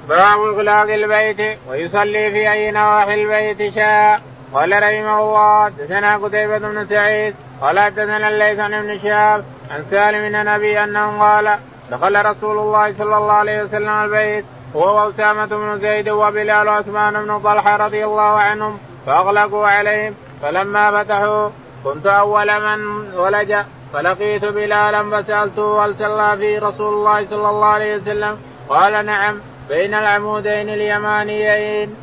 باب 0.09 0.39
اغلاق 0.43 0.93
البيت 0.93 1.59
ويصلي 1.69 2.31
في 2.31 2.51
أي 2.51 2.71
نواحي 2.71 3.13
البيت 3.13 3.75
شاء. 3.75 4.21
قال 4.53 4.71
رحمه 4.83 5.19
الله 5.19 5.65
حدثنا 5.65 6.17
قتيبة 6.17 6.57
بن 6.57 6.87
سعيد 6.87 7.35
قال 7.61 7.79
حدثنا 7.79 8.29
الليث 8.29 8.59
عن 8.59 8.73
ابن 8.73 8.99
شهاب 8.99 9.45
عن 9.71 9.83
سالم 9.91 10.29
بن 10.29 10.45
نبي 10.45 10.83
أنه 10.83 11.19
قال 11.19 11.57
دخل 11.91 12.25
رسول 12.25 12.57
الله 12.57 12.93
صلى 12.97 13.17
الله 13.17 13.33
عليه 13.33 13.63
وسلم 13.63 13.89
البيت 13.89 14.45
هو 14.75 15.05
وأسامة 15.05 15.45
بن 15.45 15.79
زيد 15.79 16.09
وبلال 16.09 16.67
وعثمان 16.67 17.13
بن 17.13 17.39
طلحة 17.39 17.75
رضي 17.75 18.05
الله 18.05 18.39
عنهم 18.39 18.77
فأغلقوا 19.05 19.67
عليهم 19.67 20.13
فلما 20.41 21.03
فتحوا 21.03 21.49
كنت 21.83 22.05
أول 22.05 22.47
من 22.47 23.11
ولج 23.13 23.55
فلقيت 23.93 24.45
بلالا 24.45 25.21
فسألته 25.21 25.85
هل 25.85 25.95
صلى 25.95 26.37
في 26.37 26.57
رسول 26.57 26.93
الله 26.93 27.25
صلى 27.25 27.49
الله 27.49 27.67
عليه 27.67 27.95
وسلم؟ 27.95 28.37
قال 28.69 29.05
نعم. 29.05 29.41
بين 29.69 29.93
العمودين 29.93 30.69
اليمانيين. 30.69 31.95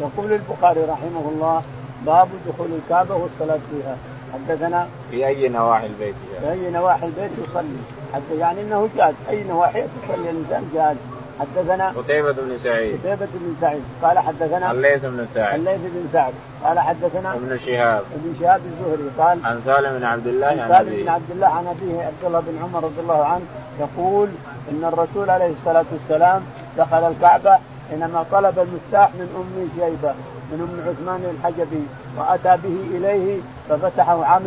يقول 0.00 0.32
البخاري 0.32 0.80
رحمه 0.80 1.28
الله 1.28 1.62
باب 2.06 2.28
دخول 2.48 2.68
الكعبة 2.72 3.14
والصلاة 3.14 3.58
فيها. 3.70 3.96
حدثنا 4.34 4.86
في 5.10 5.26
أي 5.26 5.48
نواحي 5.48 5.86
البيت 5.86 6.14
في 6.40 6.50
أي 6.50 6.70
نواحي 6.70 7.06
البيت 7.06 7.30
يصلي. 7.38 7.78
حتى 8.14 8.38
يعني 8.38 8.60
أنه 8.60 8.88
جاز 8.96 9.14
أي 9.28 9.44
نواحي 9.44 9.82
تصلي 9.82 10.30
الإنسان 10.30 10.70
جاز 10.74 10.96
حدثنا 11.40 11.88
قتيبة 11.88 12.32
بن 12.32 12.58
سعيد. 12.62 12.98
قتيبة 12.98 13.28
بن 13.34 13.56
سعيد. 13.60 13.82
قال 14.02 14.18
حدثنا 14.18 14.70
الليث 14.70 15.04
بن 15.04 15.26
سعد 15.34 15.54
الليث 15.54 15.80
بن 15.80 16.08
سعد 16.12 16.32
قال 16.64 16.78
حدثنا 16.78 17.34
ابن 17.34 17.58
شهاب. 17.58 18.02
ابن 18.14 18.34
شهاب 18.40 18.60
الزهري. 18.64 19.10
قال 19.18 19.38
عن 19.44 19.60
سالم 19.66 19.98
بن 19.98 20.04
عبد 20.04 20.26
الله 20.26 20.46
عن 20.46 20.68
سالم 20.68 21.02
بن 21.02 21.08
عبد 21.08 21.30
الله 21.30 21.46
عن 21.46 21.66
أبيه 21.66 22.02
عبد 22.02 22.24
الله 22.24 22.40
بن 22.40 22.58
عمر 22.62 22.84
رضي 22.84 23.00
الله 23.00 23.24
عنه 23.24 23.44
يقول 23.80 24.28
إن 24.70 24.84
الرسول 24.84 25.30
عليه 25.30 25.50
الصلاة 25.50 25.84
والسلام 25.92 26.42
دخل 26.78 27.04
الكعبة 27.10 27.58
حينما 27.90 28.24
طلب 28.32 28.58
المفتاح 28.58 29.10
من 29.14 29.28
أم 29.36 29.68
شيبة 29.76 30.14
من 30.52 30.60
أم 30.60 30.90
عثمان 30.90 31.34
الحجبي 31.36 31.86
وأتى 32.18 32.62
به 32.62 32.96
إليه 32.96 33.40
ففتحه 33.68 34.24
عام 34.24 34.42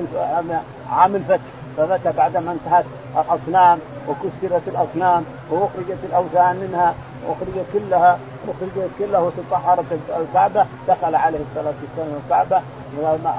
عام 0.91 1.15
الفتح 1.15 1.43
ففتح 1.77 2.11
بعدما 2.11 2.51
انتهت 2.51 2.85
الأصنام 3.15 3.79
وكسرت 4.07 4.61
الأصنام 4.67 5.23
وأخرجت 5.49 5.97
الأوثان 6.03 6.55
منها 6.55 6.93
وأخرجت 7.27 7.65
كلها 7.73 8.17
أخرجت 8.47 8.89
كلها 8.99 9.19
وتطهرت 9.19 9.85
الكعبة 10.19 10.65
دخل 10.87 11.15
عليه 11.15 11.39
الصلاة 11.51 11.73
والسلام 11.81 12.21
الكعبة 12.25 12.61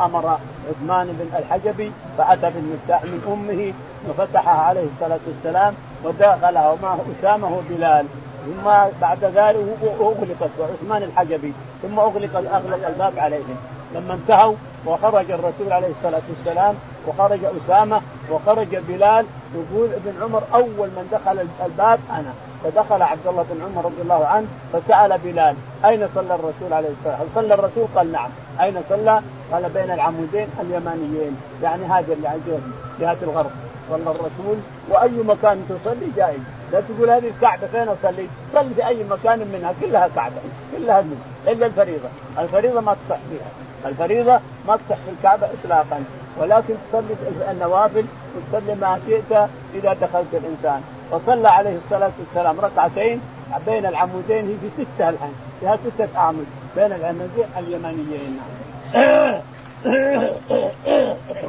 أمر 0.05 0.38
عثمان 0.70 1.07
بن 1.07 1.38
الحجبي 1.38 1.92
فأتى 2.18 2.51
بالمفتاح 2.51 3.05
من 3.05 3.20
أمه 3.33 3.72
وفتحها 4.09 4.61
عليه 4.61 4.87
الصلاة 4.94 5.18
والسلام 5.27 5.75
ودخلها 6.05 6.70
ومعه 6.70 6.99
أسامة 7.18 7.62
بلال. 7.70 8.07
ثم 8.46 8.64
بعد 9.00 9.24
ذلك 9.24 9.78
اغلقت 10.00 10.50
وعثمان 10.59 11.02
الحجبي 11.02 11.52
ثم 11.83 11.98
أغلق 11.98 12.37
أغلق 12.37 12.87
الباب 12.87 13.18
عليهم 13.18 13.56
لما 13.94 14.14
انتهوا 14.14 14.54
وخرج 14.87 15.31
الرسول 15.31 15.73
عليه 15.73 15.88
الصلاة 15.88 16.23
والسلام 16.29 16.75
وخرج 17.06 17.40
أسامة 17.44 18.00
وخرج 18.31 18.77
بلال 18.77 19.27
يقول 19.54 19.88
ابن 19.92 20.23
عمر 20.23 20.42
أول 20.54 20.88
من 20.88 21.08
دخل 21.12 21.46
الباب 21.66 22.00
أنا 22.10 22.33
فدخل 22.64 23.02
عبد 23.02 23.27
الله 23.27 23.46
بن 23.50 23.62
عمر 23.62 23.85
رضي 23.85 24.02
الله 24.02 24.27
عنه 24.27 24.46
فسأل 24.73 25.18
بلال 25.18 25.56
أين 25.85 26.08
صلى 26.14 26.35
الرسول 26.35 26.73
عليه 26.73 26.88
الصلاة 26.88 27.21
والسلام؟ 27.21 27.21
هل 27.21 27.29
صلى 27.35 27.54
الرسول؟ 27.54 27.87
قال 27.96 28.12
نعم 28.12 28.31
أين 28.60 28.83
صلى؟ 28.88 29.23
قال 29.52 29.71
بين 29.71 29.90
العمودين 29.90 30.48
اليمانيين 30.60 31.37
يعني 31.62 31.85
هذه 31.85 32.16
يعني 32.23 32.40
جهة 33.00 33.16
الغرب 33.23 33.50
صلى 33.90 34.10
الرسول 34.10 34.56
وأي 34.90 35.23
مكان 35.23 35.64
تصلي 35.68 36.10
جائز 36.16 36.40
لا 36.73 36.81
تقول 36.81 37.10
هذه 37.10 37.29
الكعبة 37.29 37.67
فين 37.67 37.88
أصلي؟ 37.88 38.27
صلي 38.52 38.75
في 38.75 38.87
أي 38.87 39.04
مكان 39.04 39.38
منها 39.38 39.75
كلها 39.81 40.08
كعبة 40.14 40.35
كلها 40.77 41.00
منها 41.00 41.52
إلا 41.52 41.67
الفريضة، 41.67 42.08
الفريضة 42.38 42.81
ما 42.81 42.96
تصح 43.08 43.19
فيها، 43.31 43.90
الفريضة 43.90 44.40
ما 44.69 44.77
تصح 44.77 44.96
في 44.96 45.10
الكعبة 45.19 45.46
اطلاقا. 45.46 46.04
ولكن 46.38 46.75
تصلي 46.92 47.14
النوافل 47.50 48.04
وتصلي 48.37 48.75
ما 48.75 49.00
شئت 49.06 49.48
إذا 49.75 49.92
دخلت 49.92 50.35
الإنسان. 50.35 50.83
وصلى 51.10 51.48
عليه 51.48 51.77
الصلاة 51.85 52.10
والسلام 52.19 52.60
ركعتين 52.60 53.21
بين 53.67 53.87
العمودين 53.87 54.48
هي 54.48 54.54
في 54.71 54.85
ستة 54.85 55.08
الآن 55.08 55.33
فيها 55.60 55.77
ستة 55.77 56.08
اعمد 56.17 56.46
بين 56.77 56.92
العمودين 56.92 57.46
اليمانيين 57.58 58.40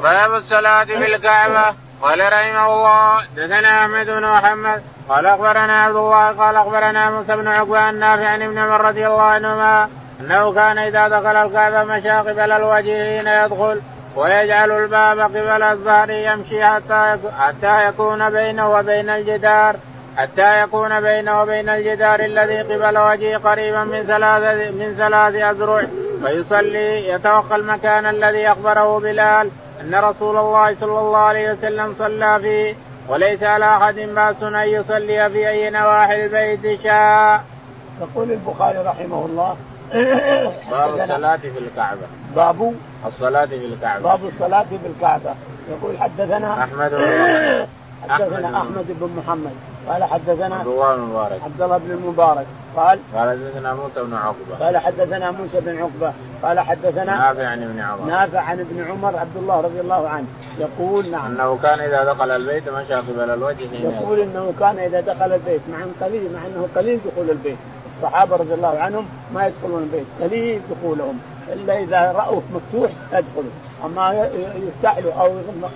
باب 0.03 0.33
الصلاة 0.33 0.83
في 0.83 1.15
الكعبة. 1.15 1.75
قال 2.01 2.19
رحمه 2.33 2.73
الله 2.73 3.23
دثنا 3.35 3.81
أحمد 3.81 4.05
بن 4.05 4.21
محمد 4.21 4.83
قال 5.09 5.25
أخبرنا 5.25 5.83
عبد 5.83 5.95
الله 5.95 6.31
قال 6.31 6.55
أخبرنا 6.55 7.09
موسى 7.09 7.35
بن 7.35 7.47
عقبة 7.47 7.89
النافع 7.89 8.27
عن 8.27 8.41
ابن 8.41 8.57
عمر 8.57 8.81
رضي 8.81 9.07
الله 9.07 9.21
عنهما 9.21 9.89
أنه 10.21 10.53
كان 10.53 10.77
إذا 10.77 11.07
دخل 11.07 11.35
الكعبة 11.35 11.83
مشى 11.83 12.09
قبل 12.09 12.51
الوجه 12.51 13.19
حين 13.19 13.27
يدخل 13.27 13.81
ويجعل 14.15 14.71
الباب 14.71 15.19
قبل 15.19 15.63
الظهر 15.63 16.09
يمشي 16.09 16.65
حتى 16.65 17.17
حتى 17.39 17.87
يكون 17.87 18.29
بينه 18.29 18.71
وبين 18.71 19.09
الجدار. 19.09 19.75
حتى 20.17 20.61
يكون 20.61 21.01
بينه 21.01 21.41
وبين 21.41 21.69
الجدار 21.69 22.19
الذي 22.19 22.61
قبل 22.61 22.97
وجهه 22.97 23.37
قريبا 23.37 23.83
من 23.83 24.03
ثلاث 24.03 24.73
من 24.73 24.95
ثلاث 24.97 25.35
أذرع 25.35 25.87
فيصلي 26.25 27.09
يتوقى 27.09 27.55
المكان 27.55 28.05
الذي 28.05 28.47
أخبره 28.47 28.99
بلال 28.99 29.49
أن 29.81 29.95
رسول 29.95 30.37
الله 30.37 30.75
صلى 30.75 30.99
الله 30.99 31.17
عليه 31.17 31.51
وسلم 31.51 31.95
صلى 31.99 32.39
فيه 32.41 32.75
وليس 33.09 33.43
على 33.43 33.65
أحد 33.65 33.95
بأس 33.95 34.43
أن 34.43 34.55
يصلي 34.55 35.29
في 35.29 35.49
أي 35.49 35.69
نواحي 35.69 36.25
البيت 36.25 36.81
شاء. 36.83 37.43
يقول 38.01 38.31
البخاري 38.31 38.77
رحمه 38.77 39.25
الله 39.25 39.55
باب 40.71 40.99
الصلاة 40.99 41.37
في 41.37 41.59
الكعبة. 41.59 42.07
باب 42.35 42.73
الصلاة 43.07 43.45
في 43.45 43.55
الكعبة. 43.55 44.03
باب 44.03 44.19
الصلاة 44.25 44.63
في 44.63 44.87
الكعبة. 44.87 45.35
يقول 45.69 45.97
حدثنا 45.97 46.63
أحمد 46.63 46.93
حدثنا 48.09 48.57
أحمد. 48.57 48.85
بن 48.89 49.09
محمد. 49.17 49.51
قال 49.87 50.03
حدثنا 50.03 50.55
عبد 50.55 50.67
الله 50.67 50.95
بن 50.95 51.01
المبارك 51.01 51.41
عبد 51.43 51.61
الله 51.61 51.77
بن 51.77 51.91
المبارك. 51.91 52.45
قال 52.75 52.99
قال 53.15 53.29
حدثنا 53.29 53.73
موسى 53.73 54.03
بن 54.03 54.13
عقبة. 54.13 54.65
قال 54.65 54.77
حدثنا 54.77 55.31
موسى 55.31 55.59
بن 55.59 55.77
عقبة. 55.77 56.13
قال 56.43 56.59
حدثنا 56.59 57.17
نافع 57.17 57.47
عن 57.47 57.63
ابن 57.63 57.79
عمر. 57.79 58.05
نافع 58.05 58.39
عن 58.39 58.59
ابن 58.59 58.85
عمر 58.89 59.17
عبد 59.17 59.37
الله 59.37 59.61
رضي 59.61 59.79
الله 59.79 60.09
عنه. 60.09 60.27
يقول 60.59 61.11
نعم. 61.11 61.25
أنه 61.25 61.59
كان 61.63 61.79
إذا 61.79 62.03
دخل 62.03 62.31
البيت 62.31 62.69
مشى 62.69 62.93
قبل 62.93 63.29
الوجه 63.29 63.67
يقول 63.73 64.19
إنه 64.19 64.53
كان 64.59 64.79
إذا 64.79 65.01
دخل 65.01 65.33
البيت 65.33 65.61
مع 65.71 66.05
قليل 66.07 66.33
مع 66.33 66.45
أنه 66.45 66.67
قليل 66.75 66.99
دخول 67.05 67.29
البيت. 67.29 67.57
الصحابة 67.97 68.35
رضي 68.35 68.53
الله 68.53 68.79
عنهم 68.79 69.05
ما 69.33 69.47
يدخلون 69.47 69.83
البيت 69.83 70.05
قليل 70.21 70.61
دخولهم. 70.71 71.19
إلا 71.53 71.79
إذا 71.79 72.11
رأوه 72.11 72.41
مفتوح 72.53 72.91
يدخلوا. 73.13 73.51
أما 73.85 74.29
يفتح 74.55 74.97
له 74.97 75.21
أو 75.21 75.31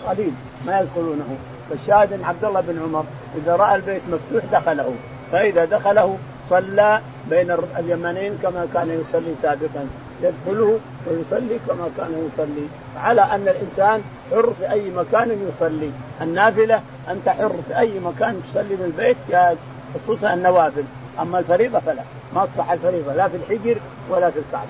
قليل 0.08 0.34
ما 0.66 0.80
يدخلونه. 0.80 1.38
فالشاهد 1.72 2.14
إن 2.14 2.24
عبد 2.24 2.46
الله 2.46 2.62
بن 2.62 2.80
عمر 2.84 3.06
إذا 3.38 3.56
رأى 3.56 3.76
البيت 3.76 4.02
مفتوح 4.12 4.44
دخله 4.52 4.96
فإذا 5.32 5.66
دخله 5.66 6.18
صلى 6.50 7.02
بين 7.30 7.52
اليمنين 7.78 8.38
كما 8.44 8.68
كان 8.74 8.90
يصلي 8.90 9.36
سابقا 9.42 9.88
يدخله 10.24 10.80
ويصلي 11.08 11.60
كما 11.68 11.90
كان 11.98 12.30
يصلي 12.34 12.68
على 12.98 13.22
أن 13.22 13.48
الإنسان 13.48 14.02
حر 14.32 14.54
في 14.60 14.72
أي 14.72 14.90
مكان 14.90 15.50
يصلي. 15.50 15.92
النافلة 16.22 16.82
انت 17.10 17.30
حر 17.30 17.56
في 17.68 17.80
أي 17.80 18.00
مكان 18.00 18.42
تصلي 18.54 18.76
من 18.76 18.86
البيت 18.86 19.18
خصوصا 19.96 20.34
النوافل. 20.34 20.84
أما 21.20 21.40
الفريضة 21.40 21.80
فلا 21.80 22.04
ما 22.36 22.48
تصح 22.56 22.72
الفريضة 22.72 23.14
لا 23.14 23.28
في 23.28 23.38
الحجر 23.38 23.78
ولا 24.10 24.30
في 24.30 24.40
الكعبة. 24.40 24.70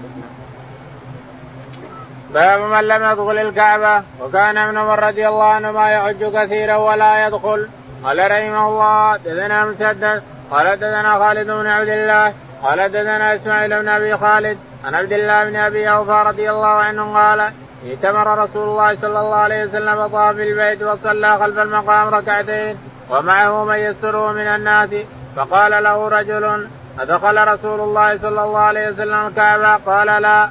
باب 2.34 2.60
من 2.60 2.84
لم 2.88 3.12
يدخل 3.12 3.38
الكعبة 3.38 4.04
وكان 4.22 4.58
ابن 4.58 4.78
عمر 4.78 5.04
رضي 5.04 5.28
الله 5.28 5.44
عنه 5.44 5.72
ما 5.72 5.92
يحج 5.92 6.36
كثيرا 6.36 6.76
ولا 6.76 7.28
يدخل. 7.28 7.68
قال 8.04 8.32
رحمه 8.32 8.70
الله 8.70 9.18
دثنا 9.18 9.66
مسدد 9.66 10.24
قال 10.52 10.80
دثنا 10.80 11.20
خالد 11.20 11.48
بن 11.48 11.68
عبد 11.68 11.88
الله 11.88 12.34
قال 12.64 12.92
دثنا 12.92 13.36
إسماعيل 13.36 13.80
بن 13.80 13.90
أبي 13.90 14.18
خالد 14.18 14.58
عن 14.86 14.96
عبد 14.96 15.14
الله 15.14 15.44
بن 15.50 15.56
أبي 15.56 15.90
أوفى 15.90 16.24
رضي 16.26 16.52
الله 16.52 16.68
عنه 16.68 17.14
قال 17.14 17.52
ائتمر 17.86 18.38
رسول 18.44 18.68
الله 18.68 18.96
صلى 19.02 19.20
الله 19.20 19.36
عليه 19.36 19.66
وسلم 19.66 20.08
طاف 20.08 20.36
البيت 20.36 20.82
وصلى 20.84 21.38
خلف 21.38 21.60
المقام 21.60 22.08
ركعتين 22.08 22.78
ومعه 23.10 23.66
من 23.66 23.76
يستره 23.76 24.32
من 24.32 24.48
الناس. 24.48 24.90
فقال 25.36 25.84
له 25.84 26.08
رجل 26.08 26.68
أدخل 27.00 27.48
رسول 27.48 27.80
الله 27.80 28.18
صلى 28.18 28.44
الله 28.44 28.60
عليه 28.60 28.88
وسلم 28.90 29.28
الكعبة؟ 29.28 29.76
قال 29.76 30.22
لا. 30.22 30.50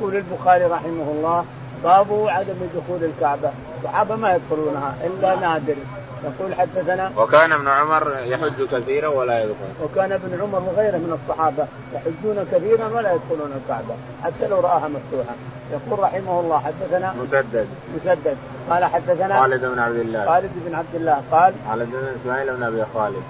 يقول 0.00 0.16
البخاري 0.16 0.64
رحمه 0.64 1.06
الله 1.16 1.44
باب 1.84 2.06
عدم 2.28 2.54
دخول 2.76 3.04
الكعبة، 3.04 3.50
الصحابه 3.78 4.16
ما 4.16 4.34
يدخلونها 4.34 4.94
إلا 5.04 5.36
نادر، 5.36 5.76
يقول 6.24 6.54
حدثنا 6.54 7.10
وكان 7.16 7.52
ابن 7.52 7.68
عمر 7.68 8.12
يحج 8.24 8.64
كثيرا 8.72 9.08
ولا 9.08 9.42
يدخل. 9.42 9.54
وكان 9.84 10.12
ابن 10.12 10.40
عمر 10.42 10.62
وغيره 10.68 10.96
من 10.96 11.18
الصحابة 11.22 11.66
يحجون 11.94 12.46
كثيرا 12.52 12.88
ولا 12.88 13.12
يدخلون 13.12 13.52
الكعبة 13.62 13.94
حتى 14.24 14.48
لو 14.48 14.60
رآها 14.60 14.88
مفتوحة. 14.88 15.34
يقول 15.72 15.98
رحمه 15.98 16.40
الله 16.40 16.58
حدثنا 16.58 17.14
مسدد. 17.22 17.66
مسدد. 17.96 18.36
قال 18.70 18.84
حدثنا 18.84 19.40
خالد 19.40 19.64
بن 19.64 19.78
عبد 19.78 19.96
الله. 19.96 20.26
خالد 20.26 20.50
بن 20.66 20.74
عبد 20.74 20.94
الله 20.94 21.22
قال 21.32 21.54
حدثنا 21.70 22.12
اسماعيل 22.22 22.56
بن 22.56 22.62
أبي 22.62 22.84
خالد. 22.94 23.22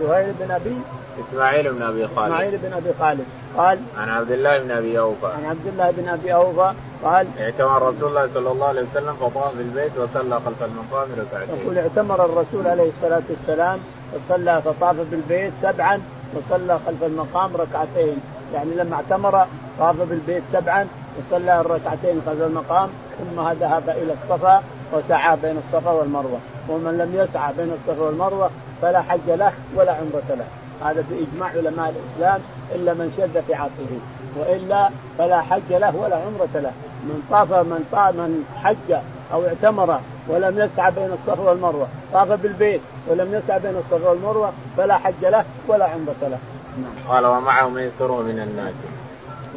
سهيل 0.00 0.32
بن 0.40 0.50
ابي 0.50 0.76
إسماعيل 1.20 1.72
بن 1.72 1.82
أبي 1.82 2.08
خالد. 2.16 2.32
إسماعيل 2.32 2.58
بن 2.58 2.72
أبي 2.72 2.92
خالد. 3.00 3.24
قال 3.56 3.78
عن 3.98 4.08
عبد 4.08 4.30
الله 4.30 4.58
بن 4.58 4.70
أبي 4.70 4.98
أوفى. 4.98 5.26
عن 5.26 5.44
عبد 5.44 5.66
الله 5.66 5.90
بن 5.90 6.08
أبي 6.08 6.34
أوفى. 6.34 6.72
قال 7.04 7.26
اعتمر 7.40 7.82
رسول 7.82 8.08
الله 8.08 8.28
صلى 8.34 8.50
الله 8.50 8.66
عليه 8.66 8.82
وسلم 8.82 9.14
فطاف 9.14 9.54
بالبيت 9.56 9.92
وصلى 9.98 10.40
خلف 10.40 10.62
المقام 10.62 11.08
ركعتين 11.18 11.56
يقول 11.62 11.78
اعتمر 11.78 12.24
الرسول 12.24 12.66
عليه 12.66 12.88
الصلاة 12.88 13.22
والسلام 13.30 13.78
وصلى 14.14 14.62
فطاف 14.62 14.96
بالبيت 15.10 15.52
سبعا 15.62 16.00
وصلى 16.34 16.78
خلف 16.86 17.02
المقام 17.02 17.56
ركعتين. 17.56 18.16
يعني 18.54 18.70
لما 18.74 18.96
اعتمر 18.96 19.46
طاف 19.78 19.96
بالبيت 19.96 20.42
سبعا 20.52 20.86
وصلى 21.18 21.60
الركعتين 21.60 22.22
خلف 22.26 22.42
المقام 22.42 22.88
ثم 23.18 23.48
ذهب 23.60 23.88
إلى 23.88 24.12
الصفا 24.12 24.62
وسعى 24.92 25.36
بين 25.42 25.58
الصفا 25.66 25.90
والمروة. 25.90 26.38
ومن 26.68 26.98
لم 26.98 27.14
يسعى 27.14 27.52
بين 27.52 27.72
الصفا 27.72 28.02
والمروة 28.02 28.50
فلا 28.82 29.02
حج 29.02 29.26
له 29.26 29.52
ولا 29.76 29.92
عمرة 29.92 30.28
له. 30.28 30.46
هذا 30.82 31.04
باجماع 31.10 31.48
علماء 31.48 31.94
الإسلام 31.94 32.40
إلا 32.74 32.94
من 32.94 33.12
شد 33.16 33.42
في 33.46 33.54
عقله 33.54 34.00
وإلا 34.36 34.90
فلا 35.18 35.40
حج 35.40 35.70
له 35.70 35.96
ولا 35.96 36.16
عمرة 36.16 36.54
له. 36.54 36.72
من 37.04 37.22
طاف 37.30 37.52
من 37.52 37.88
طاف 37.92 38.14
من 38.14 38.44
حج 38.62 38.98
أو 39.32 39.46
اعتمر 39.46 40.00
ولم 40.28 40.58
يسعى 40.58 40.90
بين 40.90 41.10
الصفا 41.12 41.42
والمروة 41.42 41.86
طاف 42.12 42.32
بالبيت 42.32 42.80
ولم 43.08 43.34
يسعى 43.34 43.60
بين 43.60 43.76
الصفا 43.76 44.08
والمروة 44.08 44.52
فلا 44.76 44.98
حج 44.98 45.22
له 45.22 45.44
ولا 45.68 45.84
عمرة 45.84 46.22
له. 46.22 46.38
نعم. 46.82 47.08
قال 47.08 47.26
ومعه 47.26 47.68
من 47.68 47.82
يستره 47.82 48.22
من 48.22 48.40
الناس. 48.40 48.74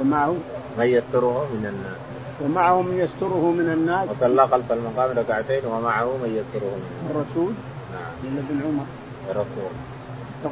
ومعه؟ 0.02 0.36
من 0.78 0.86
يستره 0.86 1.48
من 1.54 1.66
الناس. 1.66 1.98
ومعه 2.42 2.82
من 2.82 2.98
يستره 3.00 3.52
من 3.52 3.74
الناس؟ 3.74 4.10
وصلى 4.10 4.48
خلف 4.48 4.72
المقام 4.72 5.18
ركعتين 5.18 5.66
ومعه 5.66 6.06
من 6.06 6.30
يستره 6.40 6.70
من 6.70 6.86
الناس. 6.90 7.16
الرسول؟ 7.16 7.54
نعم. 7.94 8.38
ابن 8.38 8.62
عمر. 8.66 8.86
الرسول. 9.32 9.97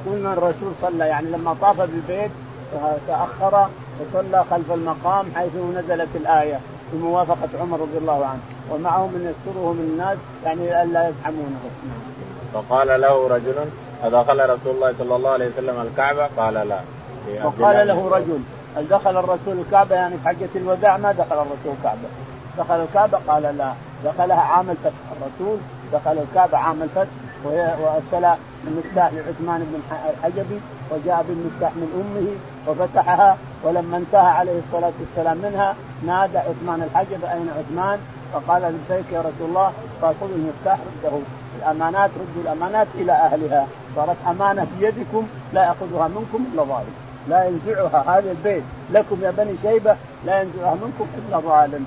تقول 0.04 0.26
إن 0.26 0.34
الرسول 0.34 0.72
صلى 0.82 1.08
يعني 1.08 1.28
لما 1.28 1.56
طاف 1.62 1.82
بالبيت 1.82 2.32
تأخر 3.08 3.68
وصلى 4.00 4.44
خلف 4.52 4.72
المقام 4.72 5.26
حيث 5.36 5.52
نزلت 5.56 6.10
الآية 6.16 6.60
بموافقه 6.94 7.50
عمر 7.62 7.80
رضي 7.80 7.98
الله 7.98 8.26
عنه. 8.26 8.40
ومعه 8.72 9.08
من 9.08 9.34
يستره 9.34 9.74
من 9.74 9.90
الناس 9.92 10.18
يعني 10.46 10.84
ألا 10.84 11.10
يزحمونه 11.10 11.60
فقال 12.54 13.02
له 13.02 13.28
رجل 13.28 13.56
أدخل 14.04 14.50
رسول 14.50 14.76
الله 14.76 14.94
صلى 15.00 15.16
الله 15.16 15.30
عليه 15.30 15.48
وسلم 15.48 15.82
الكعبة؟ 15.82 16.30
قال 16.38 16.54
لا. 16.54 16.80
وقال 17.44 17.88
له 17.88 18.10
رجل 18.10 18.40
هل 18.78 18.88
دخل 18.88 19.18
الرسول 19.18 19.60
الكعبة؟ 19.60 19.96
يعني 19.96 20.18
في 20.18 20.28
حجة 20.28 20.50
الوداع 20.56 20.98
ما 20.98 21.12
دخل 21.12 21.36
الرسول 21.36 21.74
الكعبة. 21.80 22.08
دخل 22.58 22.76
الكعبة؟ 22.76 23.20
قال 23.28 23.44
لا، 23.58 23.74
دخلها 24.06 24.42
عام 24.42 24.70
الفتح، 24.70 25.06
الرسول 25.12 25.58
دخل 25.94 26.18
الكعبة 26.30 26.58
عام 26.58 26.84
الفتح 26.84 27.12
وأرسل 27.44 28.38
المفتاح 28.68 29.12
لعثمان 29.14 29.60
بن 29.70 29.82
الحجبي 30.10 30.60
وجاء 30.92 31.26
بالمفتاح 31.28 31.72
من 31.76 31.90
أمه 32.02 32.28
وفتحها 32.68 33.38
ولما 33.64 33.98
انتهى 33.98 34.32
عليه 34.32 34.60
الصلاة 34.68 34.94
والسلام 35.00 35.38
منها 35.38 35.76
نادى 36.06 36.38
عثمان 36.38 36.84
الحجب 36.84 37.26
أين 37.26 37.50
عثمان؟ 37.58 38.00
فقال 38.34 38.62
لبيك 38.62 39.12
يا 39.12 39.20
رسول 39.20 39.48
الله 39.48 39.72
قال 40.02 40.16
المفتاح 40.22 40.80
رده. 41.04 41.18
الأمانات 41.60 42.10
ردوا 42.10 42.42
الأمانات 42.44 42.88
إلى 42.96 43.12
أهلها. 43.12 43.68
صارت 43.96 44.18
أمانة 44.28 44.66
في 44.66 44.86
يدكم 44.86 45.28
لا 45.54 45.64
يأخذها 45.64 46.08
منكم 46.08 46.46
إلا 46.54 46.64
ظالم. 46.64 47.05
لا 47.30 47.46
ينزعها 47.46 48.18
هذا 48.18 48.32
البيت. 48.32 48.64
لكم 48.92 49.18
يا 49.22 49.32
بني 49.32 49.56
شيبة 49.64 49.96
لا 50.26 50.42
ينزعها 50.42 50.74
منكم 50.74 51.08
إلا 51.18 51.40
ظالم 51.40 51.86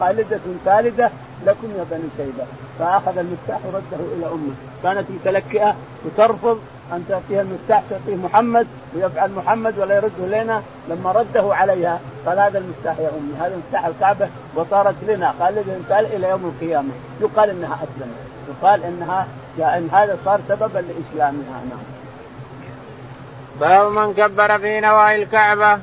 خالدة 0.00 0.40
ثالثة 0.64 1.10
لكم 1.46 1.68
يا 1.78 1.84
بني 1.90 2.08
شيبة. 2.16 2.44
فأخذ 2.78 3.18
المفتاح 3.18 3.58
ورده 3.66 4.04
إلى 4.16 4.26
أمه. 4.26 4.54
كانت 4.82 5.10
متلكئة 5.10 5.76
وترفض 6.04 6.60
أن 6.92 7.04
تأتيها 7.08 7.42
المفتاح 7.42 7.82
تعطيه 7.90 8.16
محمد 8.16 8.66
ويفعل 8.94 9.30
محمد 9.30 9.78
ولا 9.78 9.96
يرده 9.96 10.42
لنا. 10.42 10.62
لما 10.88 11.12
رده 11.12 11.54
عليها 11.54 12.00
قال 12.26 12.38
هذا 12.38 12.58
المفتاح 12.58 12.98
يا 12.98 13.08
أمي. 13.08 13.34
هذا 13.40 13.56
مفتاح 13.56 13.86
الكعبة 13.86 14.28
وصارت 14.54 14.94
لنا. 15.08 15.34
خالدا 15.38 15.78
قال 15.90 16.06
إلى 16.06 16.28
يوم 16.28 16.44
القيامة. 16.44 16.92
يقال 17.20 17.50
إنها 17.50 17.74
أسلمت. 17.74 18.16
يقال 18.48 18.84
انها 18.84 19.26
إن 19.58 19.88
هذا 19.92 20.18
صار 20.24 20.40
سببا 20.48 20.78
لإسلامها. 20.78 21.60
نعم. 21.70 21.93
باب 23.60 23.92
من 23.92 24.14
كبر 24.14 24.58
في 24.58 24.80
نواهي 24.80 25.22
الكعبة. 25.22 25.78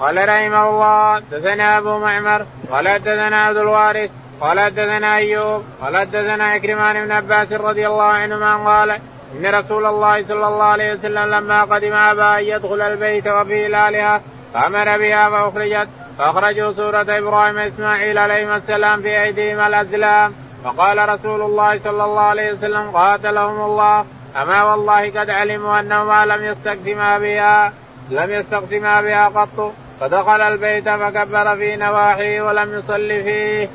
قال 0.00 0.28
رحمه 0.28 0.68
الله 0.68 1.14
حدثنا 1.14 1.78
أبو 1.78 1.98
معمر 1.98 2.46
قال 2.70 2.88
حدثنا 2.88 3.44
عبد 3.44 3.56
الوارث 3.56 4.10
قال 4.40 4.60
حدثنا 4.60 5.16
أيوب 5.16 5.64
قال 5.82 5.96
حدثنا 5.96 6.44
عكرمان 6.44 7.04
بن 7.04 7.12
عباس 7.12 7.52
رضي 7.52 7.86
الله 7.86 8.02
عنهما 8.02 8.56
قال 8.56 8.90
إن 9.36 9.46
رسول 9.46 9.86
الله 9.86 10.24
صلى 10.28 10.48
الله 10.48 10.64
عليه 10.64 10.92
وسلم 10.92 11.34
لما 11.34 11.64
قدم 11.64 11.92
ابى 11.92 12.22
أن 12.22 12.56
يدخل 12.56 12.80
البيت 12.80 13.26
وفيه 13.26 13.66
الالهه 13.66 14.20
فأمر 14.54 14.98
بها 14.98 15.30
فأخرجت 15.30 15.88
فأخرجوا 16.18 16.72
سورة 16.72 17.06
إبراهيم 17.08 17.58
اسماعيل 17.58 18.18
عليهما 18.18 18.56
السلام 18.56 19.02
في 19.02 19.22
أيديهما 19.22 19.66
الازلام 19.66 20.32
فقال 20.64 21.08
رسول 21.08 21.40
الله 21.42 21.78
صلى 21.84 22.04
الله 22.04 22.22
عليه 22.22 22.52
وسلم 22.52 22.90
قاتلهم 22.90 23.60
الله. 23.60 24.04
أما 24.36 24.62
والله 24.62 25.20
قد 25.20 25.30
علموا 25.30 25.80
انهما 25.80 26.26
لم 26.26 26.44
يستقسما 26.44 27.18
بها 27.18 27.72
لم 28.10 28.30
يستقسما 28.30 29.00
بها 29.00 29.28
قط 29.28 29.72
فدخل 30.00 30.40
البيت 30.40 30.88
فكبر 30.88 31.56
في 31.56 31.76
نواحيه 31.76 32.42
ولم 32.42 32.78
يصل 32.78 33.08
فيه. 33.08 33.68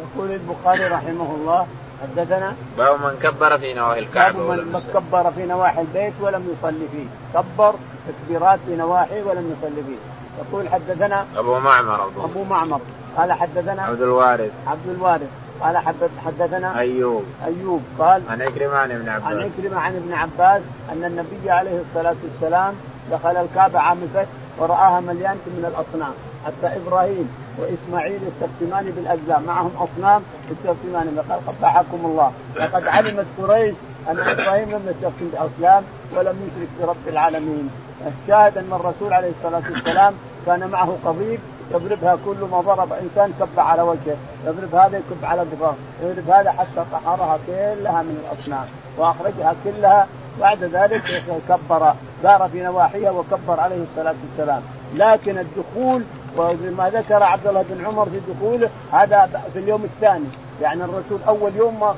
يقول 0.00 0.30
البخاري 0.30 0.84
رحمه 0.84 1.34
الله 1.34 1.66
حدثنا 2.02 2.54
باب 2.78 3.00
من 3.00 3.18
كبر 3.22 3.58
في 3.58 3.74
نواحي 3.74 3.98
الكعبة 3.98 4.38
باب 4.38 4.58
من 4.58 4.82
كبر 4.94 5.30
في 5.30 5.46
نواحي 5.46 5.80
البيت 5.80 6.12
ولم 6.20 6.56
يصلي 6.58 6.86
فيه. 6.92 7.06
كبر 7.34 7.74
تكبيرات 8.08 8.58
في 8.66 8.76
نواحي 8.76 9.22
ولم 9.22 9.56
يصلي 9.58 9.82
فيه. 9.82 9.96
يقول 10.38 10.68
حدثنا 10.68 11.26
أبو 11.36 11.58
معمر 11.58 12.04
أبو, 12.06 12.24
أبو 12.24 12.44
معمر. 12.44 12.80
قال 13.16 13.32
حدثنا 13.32 13.82
عبد 13.82 14.02
الوارث. 14.02 14.50
عبد 14.66 14.88
الوارث. 14.88 15.30
قال 15.60 15.78
حدثنا 16.24 16.78
أيوب. 16.78 17.24
أيوب 17.46 17.82
قال 17.98 18.22
عن 18.28 18.42
عكرمه 18.42 18.74
عن 18.74 18.90
ابن 18.90 19.08
عباس. 19.08 19.24
عن 19.24 19.38
عكرمه 19.38 19.80
عن 19.80 19.96
ابن 19.96 20.12
عباس 20.12 20.62
أن 20.92 21.04
النبي 21.04 21.50
عليه 21.50 21.80
الصلاة 21.80 22.16
والسلام 22.24 22.74
دخل 23.12 23.36
الكعبة 23.36 23.78
عام 23.78 23.98
الفتح 24.02 24.30
ورآها 24.58 25.00
مليانة 25.00 25.46
من 25.46 25.64
الأصنام 25.68 26.12
حتى 26.46 26.76
إبراهيم 26.76 27.30
وإسماعيل 27.58 28.20
يستقسمان 28.22 28.90
بالأجزاء 28.90 29.42
معهم 29.46 29.70
أصنام 29.76 30.22
يستقسمان 30.50 31.24
قال 31.28 31.40
قبحكم 31.46 32.00
الله. 32.04 32.32
لقد 32.56 32.86
علمت 32.86 33.26
قريش 33.38 33.74
أن 34.10 34.18
إبراهيم 34.18 34.68
لم 34.68 34.82
يستقسم 34.90 35.30
بأصنام 35.32 35.82
ولم 36.16 36.36
يشرك 36.46 36.68
برب 36.80 37.08
العالمين. 37.08 37.70
الشاهد 38.06 38.58
أن 38.58 38.72
الرسول 38.72 39.12
عليه 39.12 39.30
الصلاة 39.38 39.62
والسلام 39.72 40.14
كان 40.46 40.70
معه 40.70 40.96
قضيب 41.04 41.40
يضربها 41.70 42.18
كل 42.24 42.36
ما 42.52 42.60
ضرب 42.60 42.92
إنسان 42.92 43.32
كب 43.40 43.60
على 43.60 43.82
وجهه، 43.82 44.16
يضرب 44.46 44.74
هذا 44.74 44.98
يكب 44.98 45.24
على 45.24 45.44
ظهره، 45.60 45.76
يضرب 46.02 46.30
هذا 46.30 46.50
حتى 46.50 46.84
طهرها 46.92 47.38
كلها 47.46 48.02
من 48.02 48.24
الأصنام، 48.24 48.66
وأخرجها 48.98 49.54
كلها 49.64 50.06
بعد 50.40 50.64
ذلك 50.64 51.22
كبر 51.48 51.94
دار 52.22 52.48
في 52.52 52.62
نواحيها 52.62 53.10
وكبر 53.10 53.60
عليه 53.60 53.82
الصلاة 53.82 54.14
والسلام. 54.28 54.62
لكن 54.94 55.38
الدخول 55.38 56.02
وما 56.36 56.90
ذكر 56.90 57.22
عبد 57.22 57.46
الله 57.46 57.64
بن 57.68 57.86
عمر 57.86 58.04
في 58.04 58.20
دخوله 58.32 58.70
هذا 58.92 59.30
في 59.52 59.58
اليوم 59.58 59.84
الثاني. 59.84 60.28
يعني 60.62 60.84
الرسول 60.84 61.18
أول 61.28 61.56
يوم 61.56 61.80
ما 61.80 61.94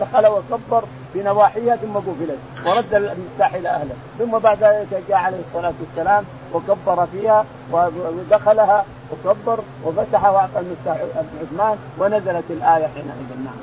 دخل 0.00 0.26
وكبر 0.26 0.84
في 1.12 1.22
نواحيها 1.22 1.76
ثم 1.76 1.92
قفلت. 1.92 2.38
ورد 2.66 2.94
المفتاح 2.94 3.54
إلى 3.54 3.68
أهله. 3.68 3.94
ثم 4.18 4.38
بعد 4.38 4.64
ذلك 4.64 5.02
جاء 5.08 5.18
عليه 5.18 5.40
الصلاة 5.48 5.74
والسلام 5.80 6.24
وكبر 6.52 7.06
فيها 7.06 7.44
ودخلها 7.72 8.84
وكبر 9.12 9.60
وفتح 9.84 10.24
وأعطى 10.24 10.58
المفتاح 10.60 10.96
عثمان 11.42 11.78
ونزلت 11.98 12.44
الآية 12.50 12.86
حينئذ. 12.86 13.30
نعم. 13.44 13.54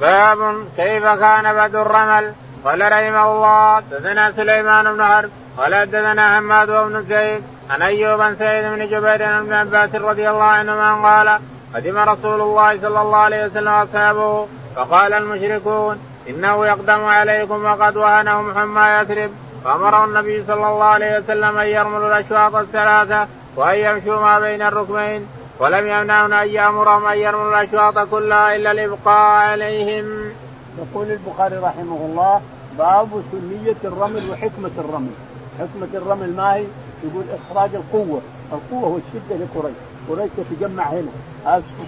باب 0.00 0.64
كيف 0.76 1.04
كان 1.04 1.52
بدر 1.52 1.82
الرمل؟ 1.82 2.32
قال 2.64 2.92
رحمه 2.92 3.32
الله 3.32 3.76
حدثنا 3.76 4.32
سليمان 4.32 4.92
بن 4.92 5.04
حرب 5.04 5.30
قال 5.58 5.74
حدثنا 5.74 6.36
حماد 6.36 6.68
بن 6.68 7.04
زيد 7.08 7.42
عن 7.70 7.82
أيوب 7.82 8.20
بن 8.20 8.36
سعيد 8.36 8.64
بن 8.64 8.86
جبير 8.86 9.22
عن 9.22 9.38
ابن 9.38 9.52
عباس 9.52 9.94
رضي 9.94 10.30
الله 10.30 10.42
عنهما 10.42 11.08
قال 11.08 11.38
قدم 11.74 11.98
رسول 11.98 12.40
الله 12.40 12.80
صلى 12.80 13.00
الله 13.00 13.18
عليه 13.18 13.46
وسلم 13.46 13.72
واصحابه 13.72 14.46
فقال 14.76 15.12
المشركون 15.12 15.98
إنه 16.28 16.66
يقدم 16.66 17.04
عليكم 17.04 17.64
وقد 17.64 17.96
وهنهم 17.96 18.54
حمى 18.54 18.82
يثرب. 18.82 19.30
فامر 19.64 20.04
النبي 20.04 20.44
صلى 20.46 20.54
الله 20.54 20.84
عليه 20.84 21.18
وسلم 21.18 21.58
أن 21.58 21.66
يرملوا 21.66 22.08
الأشواط 22.08 22.54
الثلاثة 22.54 23.26
وأن 23.56 23.78
يمشوا 23.78 24.20
ما 24.20 24.40
بين 24.40 24.62
الركبين. 24.62 25.26
ولم 25.58 25.86
يمنعون 25.86 26.32
أن 26.32 26.48
يأمرهم 26.48 27.06
أن 27.06 27.18
يرملوا 27.18 27.62
الأشواط 27.62 28.08
كلها 28.08 28.56
إلا 28.56 28.70
الابقاء 28.70 29.48
عليهم. 29.48 30.32
يقول 30.78 31.10
البخاري 31.10 31.56
رحمه 31.56 31.96
الله 32.06 32.40
باب 32.78 33.22
سنية 33.32 33.76
الرمل 33.84 34.30
وحكمة 34.30 34.70
الرمل. 34.78 35.10
حكمة 35.58 35.88
الرمل 35.94 36.36
ما 36.36 36.54
هي؟ 36.54 36.64
يقول 37.04 37.24
إخراج 37.38 37.70
القوة. 37.74 38.20
القوة 38.52 38.88
والشدة 38.88 39.44
لقريش. 39.44 39.76
قريش 40.08 40.30
تتجمع 40.36 40.84
هنا. 40.84 41.12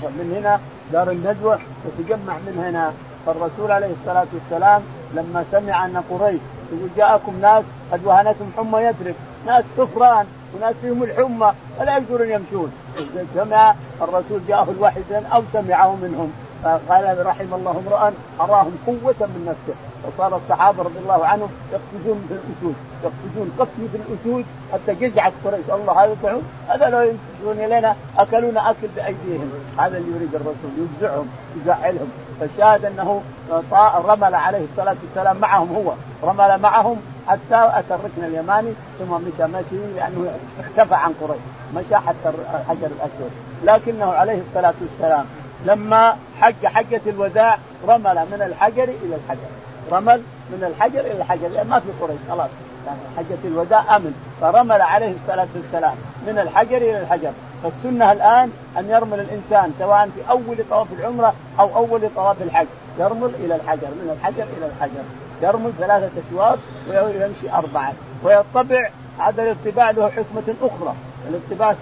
من 0.02 0.34
هنا 0.36 0.60
دار 0.92 1.10
الندوة 1.10 1.58
تتجمع 1.84 2.34
من 2.46 2.64
هنا. 2.66 2.92
فالرسول 3.26 3.72
عليه 3.72 3.92
الصلاة 4.00 4.26
والسلام 4.34 4.82
لما 5.14 5.44
سمع 5.52 5.84
أن 5.84 6.02
قريش 6.10 6.40
يقول 6.72 6.88
جاءكم 6.96 7.40
ناس 7.40 7.64
قد 7.92 8.00
وهنتهم 8.04 8.50
حمى 8.56 8.80
يثرب 8.80 9.14
ناس 9.46 9.64
كفران 9.78 10.26
وناس 10.56 10.74
فيهم 10.82 11.02
الحمى 11.02 11.52
ولا 11.80 11.96
يقدرون 11.98 12.30
يمشون. 12.30 12.72
سمع 13.34 13.74
الرسول 14.02 14.40
جاءه 14.48 14.70
الوحي 14.70 15.00
أو 15.34 15.42
سمعه 15.52 15.96
منهم. 15.96 16.32
فقال 16.64 17.26
رحم 17.26 17.54
الله 17.54 17.82
امرا 17.86 18.12
أراهم 18.40 18.72
قوة 18.86 19.14
من 19.20 19.44
نفسه. 19.48 19.78
وصار 20.04 20.36
الصحابة 20.36 20.82
رضي 20.82 20.98
الله 20.98 21.26
عنهم 21.26 21.48
يقفزون 21.72 22.26
في 22.28 22.34
الأسود 22.34 22.74
يقفزون 23.04 23.52
قفز 23.58 23.90
في 23.92 23.96
الأسود 23.96 24.44
حتى 24.72 24.94
جزعت 24.94 25.32
قريش. 25.44 25.70
الله 25.70 26.04
هذا 26.04 26.16
تعود 26.22 26.42
هذا 26.68 26.88
لو 26.88 27.00
ينفذون 27.00 27.64
الينا 27.64 27.96
أكلونا 28.18 28.70
أكل 28.70 28.88
بأيديهم. 28.96 29.52
هذا 29.78 29.98
اللي 29.98 30.16
يريد 30.16 30.34
الرسول 30.34 30.70
يجزعهم 30.78 31.28
يزعلهم. 31.56 32.10
فالشاهد 32.40 32.84
أنه 32.84 33.22
رمل 34.04 34.34
عليه 34.34 34.64
الصلاة 34.72 34.96
والسلام 35.02 35.36
معهم 35.36 35.74
هو. 35.74 35.92
رمل 36.30 36.60
معهم 36.60 36.96
حتى 37.28 37.40
أتى 37.78 37.94
الركن 37.94 38.24
اليماني 38.24 38.72
ثم 38.98 39.10
مشى. 39.10 39.52
مشي 39.52 39.94
لأنه 39.96 40.30
اختفى 40.60 40.94
عن 40.94 41.12
قريش. 41.20 41.40
مشى 41.74 41.96
حتى 41.96 42.28
الحجر 42.54 42.86
الأسود. 42.86 43.30
لكنه 43.62 44.12
عليه 44.12 44.40
الصلاة 44.48 44.74
والسلام 44.80 45.24
لما 45.64 46.16
حج 46.40 46.66
حجة 46.66 47.00
الوداع 47.06 47.58
رمل 47.88 48.26
من 48.32 48.42
الحجر 48.42 48.84
إلى 48.84 49.14
الحجر. 49.14 49.48
رمل 49.92 50.22
من 50.50 50.64
الحجر 50.64 51.00
إلى 51.00 51.12
الحجر. 51.12 51.48
لأن 51.48 51.68
ما 51.68 51.80
في 51.80 51.88
قريش 52.00 52.18
خلاص. 52.30 52.50
يعني 52.86 53.00
حجة 53.16 53.38
الوداع 53.44 53.96
أمن. 53.96 54.14
فرمل 54.40 54.82
عليه 54.82 55.14
الصلاة 55.22 55.48
والسلام 55.56 55.96
من 56.26 56.38
الحجر 56.38 56.76
إلى 56.76 57.00
الحجر. 57.00 57.32
فالسنة 57.64 58.12
الآن 58.12 58.50
أن 58.78 58.88
يرمل 58.90 59.20
الإنسان 59.20 59.72
سواء 59.78 60.08
في 60.14 60.30
أول 60.30 60.56
طواف 60.70 60.86
العمرة 60.98 61.34
أو 61.60 61.76
أول 61.76 62.10
طواف 62.16 62.42
الحج. 62.42 62.66
يرمل 62.98 63.30
إلى 63.34 63.54
الحجر 63.54 63.88
من 63.88 64.16
الحجر 64.18 64.46
إلى 64.58 64.66
الحجر. 64.66 65.02
يرمل 65.42 65.72
ثلاثة 65.78 66.10
أشواط 66.28 66.58
ويمشي 66.88 67.52
أربعة. 67.52 67.92
ويطبع 68.24 68.90
هذا 69.18 69.42
الاطباع 69.42 69.90
له 69.90 70.08
حكمة 70.08 70.54
أخرى. 70.62 70.94
الاطباع 71.28 71.74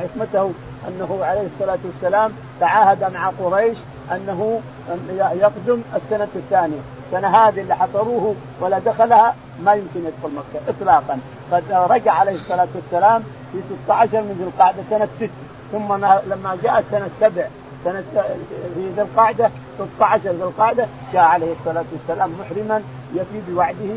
حكمته 0.00 0.52
أنه 0.88 1.18
عليه 1.24 1.48
الصلاة 1.54 1.78
والسلام 1.84 2.32
تعاهد 2.60 3.12
مع 3.12 3.32
قريش 3.40 3.78
أنه 4.12 4.60
يقدم 5.10 5.82
السنة 5.96 6.28
الثانية. 6.36 6.80
السنة 7.06 7.28
هذه 7.28 7.60
اللي 7.60 7.76
حصروه 7.76 8.34
ولا 8.60 8.78
دخلها 8.78 9.34
ما 9.62 9.72
يمكن 9.72 10.00
يدخل 10.00 10.34
مكة 10.36 10.60
إطلاقا. 10.68 11.18
فرجع 11.50 12.12
عليه 12.12 12.34
الصلاة 12.34 12.68
والسلام 12.74 13.22
في 13.56 13.74
16 13.84 14.20
من 14.20 14.36
ذي 14.38 14.44
القعدة 14.44 14.82
سنة 14.90 15.08
ست. 15.16 15.30
ثم 15.72 15.94
لما 16.32 16.56
جاءت 16.62 16.84
سنة 16.90 17.08
سبع 17.20 17.46
سنة 17.84 18.04
في 18.74 18.88
ذي 18.96 19.02
القعدة 19.02 19.50
16 19.98 20.30
ذي 20.30 20.42
القعدة 20.42 20.86
جاء 21.12 21.22
عليه 21.22 21.52
الصلاة 21.52 21.84
والسلام 21.92 22.32
محرما 22.40 22.82
يفي 23.14 23.40
بوعده 23.48 23.94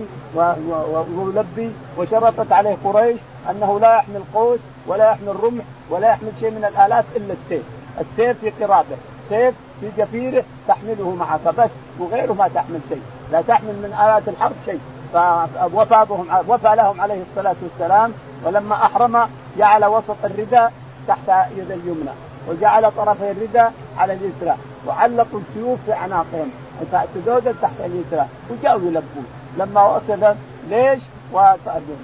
ويلبي 1.16 1.72
وشرطت 1.98 2.52
عليه 2.52 2.78
قريش 2.84 3.20
أنه 3.50 3.80
لا 3.80 3.96
يحمل 3.96 4.22
قوس 4.34 4.60
ولا 4.88 5.12
يحمل 5.12 5.44
رمح 5.44 5.64
ولا 5.90 6.10
يحمل 6.10 6.32
شيء 6.40 6.52
من 6.52 6.66
الآلات 6.66 7.06
إلا 7.16 7.34
السيف، 7.34 7.64
السيف 8.00 8.40
في 8.40 8.66
قرابة، 8.66 8.98
سيف 9.30 9.56
في 9.82 9.90
جفيره 9.98 10.44
تحمله 10.68 11.16
معك 11.20 11.56
بس 11.58 11.70
وغيره 12.00 12.34
ما 12.34 12.48
تحمل 12.48 12.80
شيء، 12.90 13.02
لا 13.32 13.42
تحمل 13.42 13.74
من 13.74 13.98
آلات 14.04 14.28
الحرب 14.28 14.56
شيء، 14.66 14.80
فوفى 15.14 16.06
بهم 16.10 16.28
وفى 16.48 16.76
لهم 16.76 17.02
عليه 17.02 17.22
الصلاة 17.32 17.56
والسلام 17.64 18.14
ولما 18.46 18.76
أحرم 18.76 19.30
جعل 19.58 19.86
وسط 19.86 20.26
الرداء 20.26 20.74
تحت 21.08 21.30
يد 21.58 21.72
اليمنى 21.72 22.12
وجعل 22.50 22.92
طرفي 22.98 23.32
الرداء 23.32 23.74
على 23.98 24.14
اليسرى 24.14 24.58
وعلقوا 24.88 25.40
السيوف 25.40 25.80
في 25.86 25.94
اعناقهم 25.94 26.52
سدودا 27.16 27.54
تحت 27.62 27.74
اليسرى 27.80 28.26
وجاءوا 28.50 28.82
يلبون 28.82 29.26
لما 29.58 29.84
وصل 29.84 30.36
ليش؟ 30.70 31.00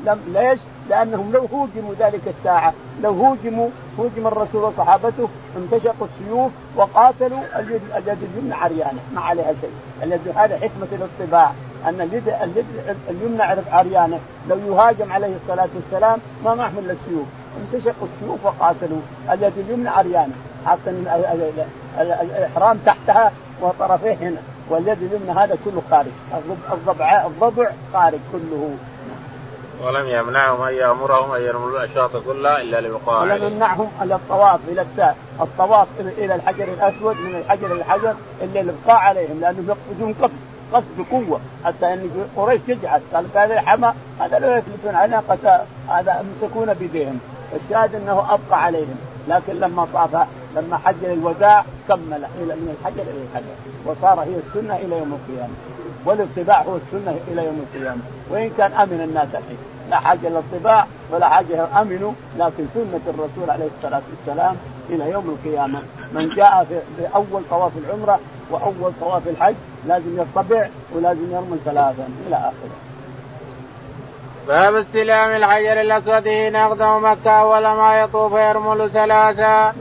لم 0.05 0.19
ليش؟ 0.27 0.59
لأنهم 0.89 1.31
لو 1.31 1.45
هوجموا 1.53 1.93
ذلك 1.99 2.21
الساعة 2.39 2.73
لو 3.03 3.11
هوجموا 3.11 3.69
هوجم 3.99 4.27
الرسول 4.27 4.63
وصحابته 4.63 5.29
انتشقوا 5.57 6.07
السيوف 6.07 6.51
وقاتلوا 6.75 7.39
اليد 7.59 7.81
اليمنى 8.23 8.53
عريانة 8.53 8.99
ما 9.15 9.21
عليها 9.21 9.53
شيء 9.61 9.71
اليد 10.03 10.27
هذا 10.35 10.55
حكمة 10.57 10.87
الاطباع 10.91 11.51
أن 11.89 12.01
اليد 12.01 12.27
اليد 12.27 12.65
اليمنى 13.09 13.43
عريانه 13.71 14.19
لو 14.49 14.57
يهاجم 14.57 15.11
عليه 15.11 15.35
الصلاة 15.43 15.69
والسلام 15.75 16.19
ما 16.45 16.55
معهم 16.55 16.77
الا 16.77 16.93
السيوف. 16.93 17.27
انتشقوا 17.57 18.07
السيوف 18.15 18.45
وقاتلوا. 18.45 19.01
اليد 19.31 19.53
اليمنى 19.57 19.89
عريانه 19.89 20.33
حاطين 20.65 21.07
الإحرام 21.99 22.77
تحتها 22.85 23.31
وطرفيه 23.61 24.13
هنا. 24.13 24.41
واليد 24.69 25.03
اليمنى 25.03 25.31
هذا 25.31 25.57
كله 25.65 25.81
خارج. 25.91 26.11
الضبع 26.71 27.25
الضبع 27.25 27.69
خارج 27.93 28.19
كله. 28.31 28.75
ولم 29.83 30.07
يمنعهم 30.07 30.61
أن 30.61 30.73
يأمرهم 30.73 31.31
أن 31.31 31.41
يرموا 31.41 31.69
الأشواط 31.69 32.11
كلها 32.17 32.61
إلا 32.61 32.81
لبقاء 32.81 33.21
ولم 33.21 33.43
يمنعهم 33.43 33.87
إلى 34.01 34.15
الطواف 34.15 34.59
إلى 34.67 34.81
الساعة. 34.81 35.15
الطواف 35.41 35.87
إلى 35.99 36.35
الحجر 36.35 36.63
الأسود 36.63 37.15
من 37.15 37.35
الحجر 37.35 37.71
الحجر 37.71 38.13
الا 38.41 38.61
الابقاء 38.61 38.95
عليهم 38.95 39.39
لانهم 39.41 39.67
يقصدون 39.67 40.13
قصد 40.13 40.54
قصد 40.73 40.85
بقوة. 40.97 41.39
حتى 41.65 41.93
إن 41.93 42.09
قريش 42.35 42.61
تجعل 42.67 43.01
قال 43.13 43.25
هذا 43.35 43.53
الحمى 43.53 43.93
هذا 44.19 44.39
لو 44.39 44.51
يثبتون 44.51 44.95
عناقه 44.95 45.65
هذا 45.89 46.23
يمسكون 46.23 46.73
بيديهم 46.73 47.19
الشاهد 47.55 47.95
إنه 47.95 48.19
أبقى 48.19 48.63
عليهم. 48.63 48.95
لكن 49.27 49.53
لما 49.53 49.87
طاف 49.93 50.27
لما 50.55 50.77
حج 50.77 51.05
الوداع 51.05 51.65
كمل 51.87 52.25
إلى 52.41 52.55
من 52.55 52.77
الحجر 52.79 53.01
إلى 53.01 53.23
الحجر. 53.31 53.55
وصار 53.85 54.19
هي 54.19 54.35
السنة 54.47 54.75
إلى 54.75 54.97
يوم 54.97 55.19
القيامة. 55.19 55.53
والاتباع 56.05 56.61
هو 56.61 56.75
السنة 56.75 57.17
إلى 57.27 57.45
يوم 57.45 57.65
القيامة. 57.67 58.01
وإن 58.29 58.51
كان 58.57 58.71
آمن 58.71 59.01
الناس 59.01 59.27
الحين. 59.27 59.57
لا 59.89 59.99
حاجة 59.99 60.29
للطباع 60.29 60.85
ولا 61.11 61.29
حاجة 61.29 61.81
امنوا 61.81 62.11
لكن 62.37 62.65
سنة 62.73 63.01
الرسول 63.07 63.49
عليه 63.49 63.67
الصلاة 63.77 64.01
والسلام 64.09 64.55
إلى 64.89 65.11
يوم 65.11 65.29
القيامة. 65.29 65.79
من 66.13 66.29
جاء 66.29 66.67
في 66.97 67.07
أول 67.15 67.41
طواف 67.49 67.71
العمرة 67.77 68.19
وأول 68.51 68.91
طواف 69.01 69.27
الحج 69.27 69.55
لازم 69.87 70.21
يطبع 70.21 70.67
ولازم 70.95 71.31
يرمي 71.31 71.57
ثلاثا 71.65 72.07
إلى 72.27 72.35
آخره. 72.35 72.75
باب 74.47 74.75
استلام 74.75 75.29
الحجر 75.35 75.81
الأسود 75.81 76.27
حين 76.27 76.55
يقدم 76.55 77.11
مكة 77.11 77.31
اول 77.31 77.67
ما 77.67 77.99
يطوف 78.01 78.33
يرمل 78.33 78.89
ثلاثا 78.89 79.75